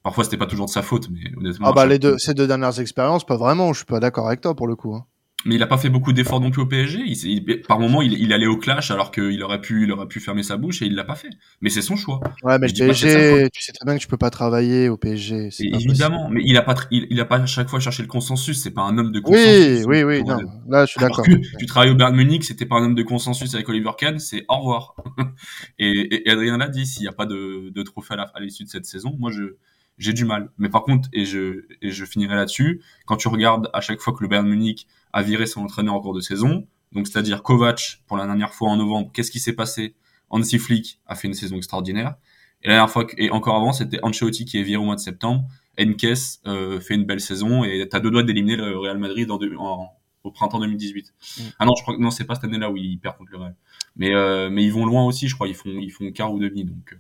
parfois, 0.03 0.24
c'était 0.24 0.38
pas 0.38 0.45
toujours 0.45 0.67
de 0.67 0.71
sa 0.71 0.84
faute, 0.84 1.09
mais 1.09 1.36
honnêtement. 1.36 1.67
Ah 1.69 1.74
bah, 1.74 1.88
les 1.88 1.97
deux, 1.97 2.17
ces 2.19 2.36
deux 2.36 2.45
dernières 2.45 2.80
expériences, 2.80 3.26
pas 3.26 3.38
vraiment. 3.38 3.74
Je 3.74 3.80
suis 3.80 3.86
pas 3.86 3.99
d'accord 3.99 4.28
avec 4.28 4.41
toi 4.41 4.55
pour 4.55 4.67
le 4.67 4.76
coup. 4.76 4.95
Hein 4.95 5.05
mais 5.46 5.56
il 5.56 5.64
a 5.64 5.68
pas 5.68 5.78
fait 5.78 5.89
beaucoup 5.89 6.14
d'efforts 6.14 6.39
non 6.39 6.52
plus 6.52 6.62
au 6.62 6.66
PSG. 6.66 7.00
Il, 7.06 7.62
par 7.62 7.80
moment, 7.80 8.02
il, 8.02 8.14
il, 8.14 8.32
allait 8.34 8.48
au 8.48 8.58
clash 8.58 8.91
alors 8.91 9.12
qu'il 9.12 9.41
aurait 9.44 9.62
pu, 9.62 9.84
il 9.84 9.91
aurait 9.91 10.08
pu 10.08 10.20
fermer 10.20 10.44
sa 10.44 10.58
bouche 10.58 10.82
et 10.82 10.86
il 10.86 10.96
l'a 10.96 11.04
pas 11.04 11.16
fait. 11.16 11.30
Mais 11.62 11.70
c'est 11.70 11.82
son 11.82 11.96
choix. 11.96 12.22
Ouais, 12.44 12.58
mais 12.60 12.68
le 12.68 12.74
PSG, 12.74 13.50
tu 13.54 13.62
sais 13.62 13.72
très 13.72 13.86
bien 13.86 13.96
que 13.96 14.02
tu 14.02 14.08
peux 14.08 14.18
pas 14.18 14.30
travailler 14.30 14.89
au 14.89 14.98
PSG. 14.98 15.50
évidemment, 15.60 16.30
mais 16.30 16.41
il 16.46 16.58
a 16.58 16.62
pas, 16.62 16.76
il, 16.91 17.20
a 17.20 17.26
pas 17.26 17.38
à 17.38 17.46
chaque 17.46 17.70
fois 17.70 17.80
cherché 17.80 18.04
le 18.04 18.08
consensus. 18.08 18.62
C'est 18.62 18.72
pas 18.72 18.84
un 18.84 18.98
homme 18.98 19.12
de 19.12 19.20
consensus. 19.20 19.86
Oui, 19.86 20.04
oui, 20.04 20.04
oui. 20.04 20.24
Non, 20.24 20.38
là, 20.68 20.86
je 20.86 20.91
suis 20.91 21.00
d'accord. 21.00 21.26
Tu 21.60 21.66
travailles 21.66 21.91
au 21.91 21.96
Bayern 21.96 22.16
Munich, 22.16 22.44
c'était 22.44 22.66
pas 22.66 22.78
un 22.78 22.86
homme 22.86 22.96
de 22.96 23.04
consensus 23.04 23.54
avec 23.56 23.68
Oliver 23.70 23.91
Kahn, 23.98 24.20
c'est 24.20 24.46
au 24.50 24.58
revoir. 24.58 24.96
et, 25.80 26.28
et, 26.28 26.32
Adrien 26.32 26.58
l'a 26.58 26.70
dit, 26.70 26.86
s'il 26.86 27.02
n'y 27.02 27.08
a 27.08 27.14
pas 27.14 27.26
de, 27.26 27.70
de 27.70 27.84
trophée 27.84 28.16
à 28.16 28.39
l'issue 28.39 28.64
de 28.64 28.70
cette 28.70 28.86
saison, 28.86 29.16
moi 29.20 29.32
je 29.32 29.56
j'ai 29.98 30.14
du 30.14 30.26
mal. 30.26 30.50
Mais 30.58 30.70
par 30.70 30.84
contre, 30.84 31.10
et 31.14 31.26
je, 31.26 31.66
et 31.82 31.91
je 31.91 32.06
finirai 32.06 32.36
là-dessus, 32.36 32.82
quand 33.06 33.18
tu 33.18 33.28
regardes 33.28 33.70
à 33.74 33.82
chaque 33.82 34.00
fois 34.00 34.14
que 34.14 34.24
le 34.24 34.28
Bayern 34.28 34.48
Munich 34.48 34.88
a 35.14 35.24
viré 35.24 35.45
son 35.45 35.61
entraîneur 35.61 35.93
en 35.93 36.01
cours 36.01 36.14
de 36.14 36.22
saison. 36.22 36.68
Donc, 36.91 37.07
c'est-à-dire 37.07 37.43
Kovac, 37.43 38.01
pour 38.07 38.18
la 38.18 38.26
dernière 38.26 38.53
fois 38.53 38.70
en 38.70 38.78
novembre, 38.78 39.11
qu'est-ce 39.14 39.32
qui 39.32 39.39
s'est 39.39 39.53
passé? 39.53 39.95
Hansi 40.30 40.57
Flick 40.57 40.99
a 41.05 41.16
fait 41.16 41.28
une 41.28 41.34
saison 41.34 41.57
extraordinaire. 41.57 42.16
Et 42.64 42.68
la 42.68 42.76
dernière 42.76 42.89
fois, 42.89 43.05
et 43.18 43.30
encore 43.30 43.55
avant, 43.55 43.74
c'était 43.74 43.99
Ancelotti 44.03 44.45
qui 44.45 44.57
est 44.57 44.64
viré 44.64 44.82
au 44.82 44.86
mois 44.86 44.95
de 44.95 45.01
septembre. 45.01 45.45
Enkes 45.80 46.39
euh, 46.45 46.80
fait 46.80 46.95
une 46.95 47.05
belle 47.05 47.20
saison 47.20 47.64
et 47.64 47.88
t'as 47.89 47.99
deux 47.99 48.11
doigts 48.11 48.24
d'éliminer 48.24 48.55
le 48.55 48.78
Real 48.78 48.97
Madrid 48.97 49.30
en, 49.32 49.89
au 50.24 50.32
printemps 50.32 50.59
2018. 50.59 51.14
Mm. 51.14 51.41
Ah 51.59 51.66
non, 51.66 51.74
je 51.76 51.82
crois 51.82 51.95
que 51.95 52.01
non, 52.01 52.11
c'est 52.11 52.26
pas 52.26 52.36
cette 52.36 52.45
année-là 52.45 52.70
où 52.72 52.78
ils 52.78 52.99
perdent 52.99 53.18
contre 53.18 53.32
le 53.32 53.38
Real. 53.39 53.55
Mais 53.95 54.14
euh, 54.14 54.49
mais 54.49 54.64
ils 54.64 54.72
vont 54.72 54.86
loin 54.86 55.05
aussi, 55.05 55.28
je 55.28 55.36
crois. 55.36 55.47
Ils 55.47 55.55
font 55.55 55.70
ils 55.70 55.91
font 55.91 56.11
quart 56.11 56.34
ou 56.34 56.39
demi. 56.39 56.64
Donc 56.64 56.93
euh. 56.93 56.97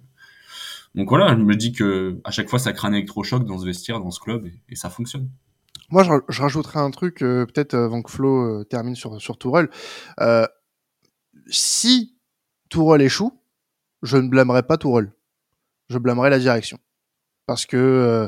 donc 0.95 1.09
voilà, 1.09 1.29
je 1.29 1.41
me 1.41 1.55
dis 1.55 1.71
que 1.71 2.19
à 2.23 2.31
chaque 2.31 2.49
fois 2.49 2.59
ça 2.59 2.73
crée 2.73 2.87
un 2.87 2.93
électrochoc 2.93 3.45
dans 3.45 3.59
ce 3.59 3.65
vestiaire, 3.65 3.99
dans 3.99 4.11
ce 4.11 4.19
club 4.19 4.49
et 4.69 4.75
ça 4.75 4.89
fonctionne. 4.89 5.29
Moi, 5.93 6.01
je, 6.01 6.11
je, 6.27 6.41
rajouterais 6.41 6.79
un 6.79 6.89
truc, 6.89 7.21
euh, 7.21 7.45
peut-être 7.45 7.75
avant 7.75 8.01
que 8.01 8.09
Flo 8.09 8.61
euh, 8.61 8.63
termine 8.63 8.95
sur, 8.95 9.21
sur 9.21 9.37
Tourelle. 9.37 9.69
Euh, 10.21 10.47
si 11.45 12.17
Tourelle 12.67 13.03
échoue, 13.03 13.39
je 14.01 14.17
ne 14.17 14.27
blâmerai 14.27 14.63
pas 14.63 14.77
Tourelle. 14.77 15.13
Je 15.89 15.99
blâmerai 15.99 16.31
la 16.31 16.39
direction. 16.39 16.79
Parce 17.45 17.67
que 17.67 18.27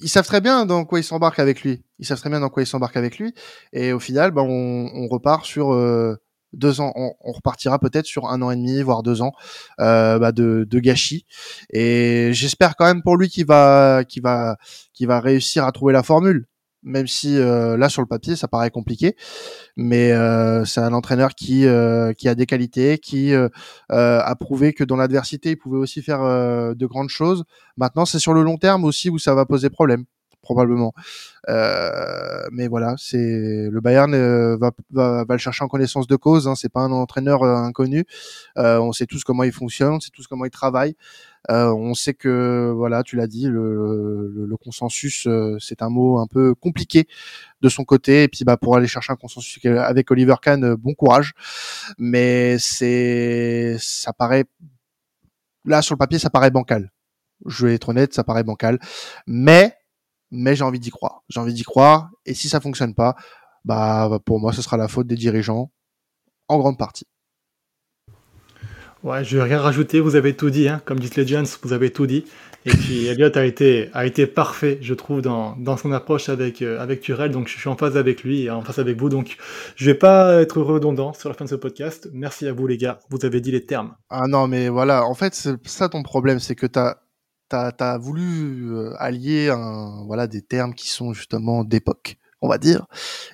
ils 0.00 0.08
savent 0.08 0.24
très 0.24 0.40
bien 0.40 0.64
dans 0.64 0.86
quoi 0.86 0.98
ils 0.98 1.04
s'embarquent 1.04 1.40
avec 1.40 1.62
lui. 1.62 1.84
Ils 1.98 2.06
savent 2.06 2.20
très 2.20 2.30
bien 2.30 2.40
dans 2.40 2.48
quoi 2.48 2.62
ils 2.62 2.66
s'embarquent 2.66 2.96
avec 2.96 3.18
lui. 3.18 3.34
Et 3.74 3.92
au 3.92 4.00
final, 4.00 4.30
ben, 4.30 4.46
on, 4.48 4.90
on 4.94 5.08
repart 5.08 5.44
sur 5.44 5.76
deux 6.54 6.80
ans. 6.80 6.92
On, 6.94 7.12
on 7.20 7.32
repartira 7.32 7.78
peut-être 7.78 8.06
sur 8.06 8.28
un 8.28 8.40
an 8.40 8.50
et 8.50 8.56
demi, 8.56 8.80
voire 8.80 9.02
deux 9.02 9.20
ans 9.20 9.32
bah 9.76 10.32
de, 10.32 10.64
de, 10.66 10.78
gâchis. 10.78 11.26
Et 11.68 12.30
j'espère 12.32 12.76
quand 12.76 12.86
même 12.86 13.02
pour 13.02 13.18
lui 13.18 13.28
qu'il 13.28 13.44
va, 13.44 14.04
qu'il 14.08 14.22
va, 14.22 14.56
qu'il 14.94 15.06
va 15.06 15.20
réussir 15.20 15.66
à 15.66 15.72
trouver 15.72 15.92
la 15.92 16.02
formule 16.02 16.47
même 16.82 17.06
si 17.06 17.38
euh, 17.38 17.76
là 17.76 17.88
sur 17.88 18.02
le 18.02 18.06
papier 18.06 18.36
ça 18.36 18.48
paraît 18.48 18.70
compliqué, 18.70 19.16
mais 19.76 20.12
euh, 20.12 20.64
c'est 20.64 20.80
un 20.80 20.92
entraîneur 20.92 21.34
qui 21.34 21.66
euh, 21.66 22.12
qui 22.12 22.28
a 22.28 22.34
des 22.34 22.46
qualités, 22.46 22.98
qui 22.98 23.32
a 23.88 24.36
prouvé 24.38 24.72
que 24.72 24.84
dans 24.84 24.96
l'adversité 24.96 25.50
il 25.50 25.56
pouvait 25.56 25.78
aussi 25.78 26.02
faire 26.02 26.20
de 26.20 26.86
grandes 26.86 27.10
choses. 27.10 27.44
Maintenant 27.76 28.04
c'est 28.04 28.18
sur 28.18 28.34
le 28.34 28.42
long 28.42 28.56
terme 28.56 28.84
aussi 28.84 29.10
où 29.10 29.18
ça 29.18 29.34
va 29.34 29.46
poser 29.46 29.70
problème 29.70 30.04
probablement. 30.40 30.94
mais 31.48 32.68
voilà, 32.68 32.94
c'est 32.96 33.68
le 33.70 33.80
Bayern 33.80 34.12
va, 34.56 34.70
va, 34.90 35.24
va, 35.24 35.34
le 35.34 35.38
chercher 35.38 35.64
en 35.64 35.68
connaissance 35.68 36.06
de 36.06 36.16
cause. 36.16 36.48
Hein, 36.48 36.54
c'est 36.54 36.72
pas 36.72 36.80
un 36.80 36.92
entraîneur 36.92 37.42
inconnu. 37.42 38.04
on 38.56 38.92
sait 38.92 39.06
tous 39.06 39.24
comment 39.24 39.42
il 39.44 39.52
fonctionne, 39.52 39.94
on 39.94 40.00
sait 40.00 40.10
tous 40.12 40.26
comment 40.26 40.44
il 40.44 40.50
travaille. 40.50 40.94
Euh, 41.50 41.72
on 41.72 41.94
sait 41.94 42.14
que, 42.14 42.72
voilà, 42.76 43.02
tu 43.02 43.16
l'as 43.16 43.26
dit, 43.26 43.46
le, 43.46 44.46
le, 44.46 44.56
consensus, 44.56 45.26
euh, 45.26 45.56
c'est 45.60 45.82
un 45.82 45.88
mot 45.88 46.18
un 46.18 46.26
peu 46.26 46.54
compliqué 46.54 47.08
de 47.60 47.68
son 47.68 47.84
côté. 47.84 48.24
Et 48.24 48.28
puis, 48.28 48.44
bah, 48.44 48.56
pour 48.56 48.76
aller 48.76 48.86
chercher 48.86 49.12
un 49.12 49.16
consensus 49.16 49.58
avec 49.64 50.10
Oliver 50.10 50.36
Kahn, 50.42 50.64
euh, 50.64 50.76
bon 50.76 50.94
courage. 50.94 51.32
Mais 51.98 52.58
c'est, 52.58 53.76
ça 53.78 54.12
paraît 54.12 54.44
là 55.68 55.82
sur 55.82 55.94
le 55.94 55.98
papier 55.98 56.18
ça 56.18 56.30
paraît 56.30 56.50
bancal. 56.50 56.90
Je 57.46 57.66
vais 57.66 57.74
être 57.74 57.90
honnête, 57.90 58.14
ça 58.14 58.24
paraît 58.24 58.44
bancal, 58.44 58.78
mais 59.26 59.76
mais 60.30 60.56
j'ai 60.56 60.64
envie 60.64 60.80
d'y 60.80 60.90
croire. 60.90 61.22
J'ai 61.28 61.40
envie 61.40 61.54
d'y 61.54 61.62
croire 61.62 62.10
et 62.26 62.34
si 62.34 62.48
ça 62.48 62.60
fonctionne 62.60 62.94
pas, 62.94 63.16
bah 63.64 64.18
pour 64.24 64.40
moi 64.40 64.52
ce 64.52 64.62
sera 64.62 64.76
la 64.76 64.88
faute 64.88 65.06
des 65.06 65.16
dirigeants 65.16 65.70
en 66.48 66.58
grande 66.58 66.78
partie. 66.78 67.06
Ouais, 69.04 69.22
je 69.22 69.36
vais 69.36 69.44
rien 69.44 69.60
rajouter, 69.60 70.00
vous 70.00 70.16
avez 70.16 70.34
tout 70.34 70.50
dit, 70.50 70.68
hein. 70.68 70.82
comme 70.84 70.98
les 70.98 71.08
Legends, 71.22 71.44
vous 71.62 71.72
avez 71.72 71.90
tout 71.90 72.06
dit. 72.06 72.24
Et 72.66 72.70
puis 72.70 73.06
Elliot 73.08 73.30
a 73.36 73.44
été, 73.44 73.90
a 73.92 74.04
été 74.04 74.26
parfait, 74.26 74.78
je 74.82 74.92
trouve, 74.92 75.22
dans, 75.22 75.56
dans 75.56 75.76
son 75.76 75.92
approche 75.92 76.28
avec, 76.28 76.62
euh, 76.62 76.80
avec 76.80 77.00
Turel, 77.00 77.30
donc 77.30 77.46
je 77.46 77.56
suis 77.56 77.68
en 77.68 77.76
phase 77.76 77.96
avec 77.96 78.24
lui 78.24 78.42
et 78.42 78.50
en 78.50 78.62
phase 78.62 78.80
avec 78.80 78.98
vous, 78.98 79.08
donc 79.08 79.36
je 79.76 79.86
vais 79.86 79.94
pas 79.94 80.40
être 80.42 80.60
redondant 80.60 81.12
sur 81.12 81.28
la 81.28 81.36
fin 81.36 81.44
de 81.44 81.50
ce 81.50 81.54
podcast. 81.54 82.08
Merci 82.12 82.48
à 82.48 82.52
vous 82.52 82.66
les 82.66 82.76
gars, 82.76 82.98
vous 83.08 83.24
avez 83.24 83.40
dit 83.40 83.52
les 83.52 83.64
termes. 83.64 83.94
Ah 84.10 84.26
non, 84.26 84.48
mais 84.48 84.68
voilà, 84.68 85.04
en 85.04 85.14
fait, 85.14 85.32
c'est 85.34 85.54
ça 85.68 85.88
ton 85.88 86.02
problème, 86.02 86.40
c'est 86.40 86.56
que 86.56 86.66
t'as 86.66 86.96
t'as 87.48 87.70
as 87.78 87.98
voulu 87.98 88.72
euh, 88.72 88.92
allier 88.98 89.48
un, 89.48 90.04
voilà, 90.06 90.26
des 90.26 90.42
termes 90.42 90.74
qui 90.74 90.90
sont 90.90 91.12
justement 91.12 91.62
d'époque, 91.62 92.16
on 92.42 92.48
va 92.48 92.58
dire, 92.58 92.86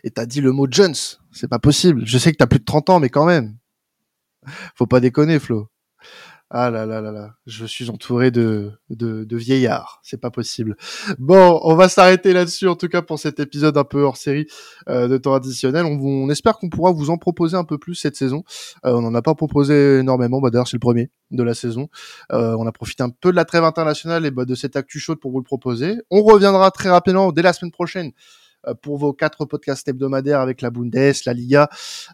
et 0.05 0.11
t'as 0.11 0.27
dit 0.27 0.43
le 0.43 0.53
mot 0.53 0.67
Jones, 0.71 0.95
c'est 1.33 1.49
pas 1.49 1.59
possible. 1.59 2.03
Je 2.05 2.19
sais 2.19 2.33
que 2.33 2.37
t'as 2.37 2.47
plus 2.47 2.61
de 2.61 2.65
30 2.65 2.91
ans, 2.91 3.01
mais 3.01 3.09
quand 3.09 3.25
même. 3.25 3.57
Faut 4.75 4.87
pas 4.87 5.01
déconner, 5.01 5.39
Flo. 5.39 5.69
Ah 6.57 6.71
là 6.71 6.87
là 6.87 7.01
là 7.01 7.11
là, 7.11 7.35
je 7.47 7.65
suis 7.65 7.91
entouré 7.91 8.31
de, 8.31 8.71
de, 8.89 9.37
vieillards, 9.37 9.99
c'est 10.05 10.21
pas 10.21 10.31
possible. 10.31 10.77
Bon, 11.19 11.59
on 11.65 11.75
va 11.75 11.89
s'arrêter 11.89 12.33
là-dessus 12.33 12.69
en 12.69 12.77
tout 12.77 12.87
cas 12.87 13.03
pour 13.03 13.19
cet 13.19 13.41
épisode 13.41 13.77
un 13.77 13.83
peu 13.83 14.03
hors 14.03 14.17
série 14.17 14.47
euh, 14.89 15.09
de 15.09 15.17
temps 15.17 15.35
additionnel. 15.35 15.85
On, 15.85 16.29
espère 16.31 16.59
qu'on 16.59 16.69
pourra 16.69 16.93
vous 16.93 17.11
en 17.11 17.17
proposer 17.19 17.57
un 17.57 17.65
peu 17.65 17.79
plus 17.79 17.95
cette 17.97 18.15
saison. 18.15 18.45
Euh, 18.87 18.93
on 18.93 19.01
n'en 19.01 19.15
a 19.15 19.23
pas 19.23 19.35
proposé 19.35 19.99
énormément, 19.99 20.41
bah, 20.41 20.51
d'ailleurs 20.51 20.69
c'est 20.69 20.77
le 20.77 20.81
premier 20.81 21.11
de 21.33 21.43
la 21.43 21.55
saison. 21.55 21.89
Euh, 22.33 22.55
on 22.57 22.67
a 22.67 22.73
profité 22.73 23.03
un 23.03 23.11
peu 23.11 23.33
de 23.33 23.37
la 23.37 23.47
trêve 23.47 23.65
internationale 23.65 24.25
et 24.25 24.31
bah, 24.31 24.45
de 24.45 24.55
cette 24.55 24.77
actu 24.77 25.01
chaude 25.01 25.19
pour 25.19 25.33
vous 25.33 25.39
le 25.39 25.45
proposer. 25.45 25.97
On 26.11 26.23
reviendra 26.23 26.71
très 26.71 26.91
rapidement 26.91 27.33
dès 27.33 27.43
la 27.43 27.53
semaine 27.53 27.73
prochaine 27.73 28.13
pour 28.83 28.99
vos 28.99 29.13
quatre 29.13 29.45
podcasts 29.45 29.87
hebdomadaires 29.89 30.41
avec 30.41 30.63
la 30.63 30.71
Bundes, 30.71 31.15
la 31.27 31.33
Liga, 31.33 31.69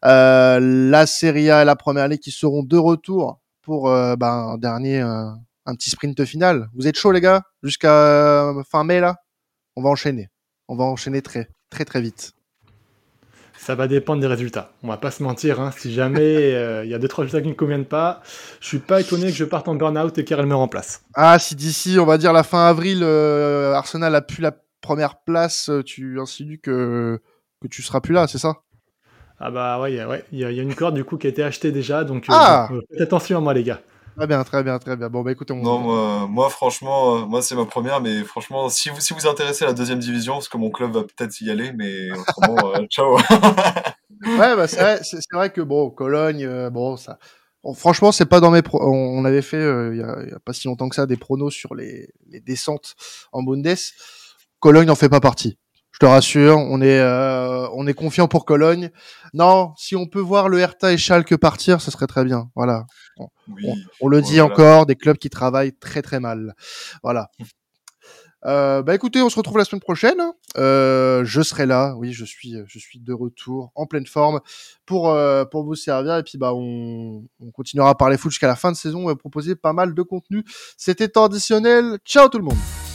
euh, 0.04 0.58
la 0.60 1.06
Serie 1.06 1.50
A 1.50 1.62
et 1.62 1.64
la 1.64 1.76
Première 1.76 2.08
Ligue 2.08 2.20
qui 2.20 2.30
seront 2.30 2.62
de 2.62 2.76
retour 2.76 3.40
pour 3.62 3.88
euh, 3.88 4.16
ben, 4.16 4.54
un 4.54 4.58
dernier, 4.58 5.00
euh, 5.00 5.30
un 5.66 5.74
petit 5.74 5.90
sprint 5.90 6.24
final. 6.24 6.68
Vous 6.74 6.86
êtes 6.88 6.96
chaud 6.96 7.12
les 7.12 7.20
gars? 7.20 7.42
Jusqu'à 7.62 7.92
euh, 7.92 8.62
fin 8.68 8.84
mai 8.84 9.00
là? 9.00 9.16
On 9.76 9.82
va 9.82 9.90
enchaîner. 9.90 10.28
On 10.68 10.76
va 10.76 10.84
enchaîner 10.84 11.22
très 11.22 11.48
très 11.70 11.84
très 11.84 12.00
vite. 12.00 12.32
Ça 13.56 13.74
va 13.74 13.86
dépendre 13.86 14.22
des 14.22 14.26
résultats. 14.26 14.72
On 14.82 14.88
va 14.88 14.96
pas 14.96 15.10
se 15.10 15.22
mentir. 15.22 15.60
Hein. 15.60 15.70
Si 15.76 15.92
jamais 15.92 16.50
il 16.84 16.90
y 16.90 16.94
a 16.94 16.98
deux 16.98 17.08
trois 17.08 17.24
résultats 17.24 17.42
qui 17.42 17.48
ne 17.48 17.54
conviennent 17.54 17.84
pas, 17.84 18.22
je 18.60 18.66
suis 18.66 18.78
pas 18.78 19.00
étonné 19.00 19.26
que 19.26 19.36
je 19.36 19.44
parte 19.44 19.68
en 19.68 19.74
burn-out 19.74 20.16
et 20.16 20.24
qu'elle 20.24 20.44
me 20.46 20.54
remplace. 20.54 21.02
Ah, 21.14 21.38
si 21.38 21.54
d'ici, 21.54 21.98
on 21.98 22.06
va 22.06 22.16
dire 22.16 22.32
la 22.32 22.42
fin 22.42 22.66
avril, 22.66 23.04
Arsenal 23.04 24.14
a 24.14 24.22
pu 24.22 24.40
la 24.40 24.52
première 24.80 25.20
place, 25.20 25.70
tu 25.84 26.20
insinues 26.20 26.58
que 26.58 27.20
que 27.60 27.68
tu 27.68 27.82
seras 27.82 28.00
plus 28.00 28.14
là, 28.14 28.26
c'est 28.26 28.38
ça? 28.38 28.62
Ah 29.38 29.50
bah 29.50 29.80
ouais, 29.80 30.04
ouais. 30.04 30.24
Il, 30.32 30.38
y 30.38 30.44
a, 30.44 30.50
il 30.50 30.56
y 30.56 30.60
a 30.60 30.62
une 30.62 30.74
corde 30.74 30.94
du 30.94 31.04
coup 31.04 31.16
qui 31.16 31.26
a 31.26 31.30
été 31.30 31.42
achetée 31.42 31.72
déjà, 31.72 32.04
donc 32.04 32.24
euh, 32.24 32.32
Ah 32.34 32.68
euh, 32.72 32.80
faites 32.90 33.00
attention 33.00 33.38
à 33.38 33.40
moi 33.40 33.54
les 33.54 33.64
gars. 33.64 33.80
Très 34.16 34.26
bien, 34.26 34.44
très 34.44 34.62
bien, 34.62 34.78
très 34.78 34.96
bien. 34.96 35.08
Bon, 35.08 35.22
bah 35.22 35.32
écoutez, 35.32 35.54
on... 35.54 35.62
Non, 35.62 35.78
moi, 35.78 36.26
moi, 36.28 36.50
franchement, 36.50 37.16
euh, 37.16 37.24
moi 37.26 37.40
c'est 37.40 37.54
ma 37.54 37.64
première, 37.64 38.00
mais 38.02 38.22
franchement, 38.24 38.68
si 38.68 38.90
vous 38.90 39.00
si 39.00 39.14
vous 39.14 39.26
intéressez 39.26 39.64
à 39.64 39.68
la 39.68 39.72
deuxième 39.72 39.98
division, 39.98 40.34
parce 40.34 40.48
que 40.48 40.58
mon 40.58 40.70
club 40.70 40.92
va 40.92 41.02
peut-être 41.04 41.40
y 41.40 41.50
aller, 41.50 41.72
mais 41.72 42.10
autrement, 42.10 42.74
euh, 42.74 42.86
ciao. 42.90 43.16
Ouais, 43.16 44.56
bah 44.56 44.66
c'est 44.68 44.80
vrai, 44.80 45.00
c'est 45.02 45.18
c'est 45.20 45.34
vrai 45.36 45.50
que 45.50 45.62
bon, 45.62 45.88
Cologne, 45.90 46.44
euh, 46.44 46.68
bon, 46.68 46.96
ça. 46.98 47.18
bon, 47.64 47.72
franchement, 47.72 48.12
c'est 48.12 48.26
pas 48.26 48.40
dans 48.40 48.50
mes. 48.50 48.60
Pro... 48.62 48.78
On 48.82 49.20
on 49.20 49.24
avait 49.24 49.42
fait 49.42 49.56
euh, 49.56 49.94
il 49.94 50.00
y, 50.00 50.02
a, 50.02 50.22
il 50.24 50.28
y 50.30 50.34
a 50.34 50.38
pas 50.40 50.52
si 50.52 50.68
longtemps 50.68 50.88
que 50.90 50.96
ça 50.96 51.06
des 51.06 51.16
pronos 51.16 51.54
sur 51.54 51.74
les, 51.74 52.08
les 52.28 52.40
descentes 52.40 52.96
en 53.32 53.42
Bundes. 53.42 53.66
Cologne 54.60 54.86
n'en 54.86 54.94
fait 54.94 55.08
pas 55.08 55.20
partie. 55.20 55.58
Je 55.92 55.98
te 55.98 56.06
rassure, 56.06 56.56
on 56.56 56.80
est 56.80 57.00
euh, 57.00 57.68
on 57.74 57.86
est 57.86 57.94
confiant 57.94 58.28
pour 58.28 58.44
Cologne. 58.44 58.90
Non, 59.34 59.72
si 59.76 59.96
on 59.96 60.06
peut 60.06 60.20
voir 60.20 60.48
le 60.48 60.58
Hertha 60.58 60.92
et 60.92 60.98
Schalke 60.98 61.36
partir, 61.36 61.80
ce 61.80 61.90
serait 61.90 62.06
très 62.06 62.24
bien. 62.24 62.50
Voilà. 62.54 62.86
Oui. 63.18 63.64
On, 63.66 63.74
on 64.02 64.08
le 64.08 64.22
dit 64.22 64.38
voilà. 64.38 64.44
encore, 64.44 64.86
des 64.86 64.94
clubs 64.94 65.18
qui 65.18 65.30
travaillent 65.30 65.76
très 65.76 66.00
très 66.00 66.20
mal. 66.20 66.54
Voilà. 67.02 67.30
Euh, 68.46 68.82
bah 68.82 68.94
écoutez, 68.94 69.20
on 69.20 69.28
se 69.28 69.36
retrouve 69.36 69.58
la 69.58 69.64
semaine 69.64 69.80
prochaine. 69.80 70.20
Euh, 70.56 71.24
je 71.24 71.42
serai 71.42 71.66
là, 71.66 71.94
oui, 71.98 72.12
je 72.12 72.24
suis, 72.24 72.54
je 72.66 72.78
suis 72.78 72.98
de 72.98 73.12
retour 73.12 73.70
en 73.74 73.86
pleine 73.86 74.06
forme 74.06 74.40
pour 74.86 75.10
euh, 75.10 75.44
pour 75.44 75.64
vous 75.64 75.74
servir 75.74 76.16
et 76.16 76.22
puis 76.22 76.38
bah 76.38 76.54
on, 76.54 77.22
on 77.40 77.50
continuera 77.50 77.90
à 77.90 77.94
parler 77.94 78.16
foot 78.16 78.30
jusqu'à 78.30 78.48
la 78.48 78.56
fin 78.56 78.72
de 78.72 78.76
saison 78.76 79.10
et 79.10 79.16
proposer 79.16 79.56
pas 79.56 79.72
mal 79.72 79.94
de 79.94 80.02
contenu. 80.02 80.44
C'était 80.76 81.08
traditionnel. 81.08 81.98
Ciao 82.04 82.28
tout 82.28 82.38
le 82.38 82.44
monde. 82.44 82.89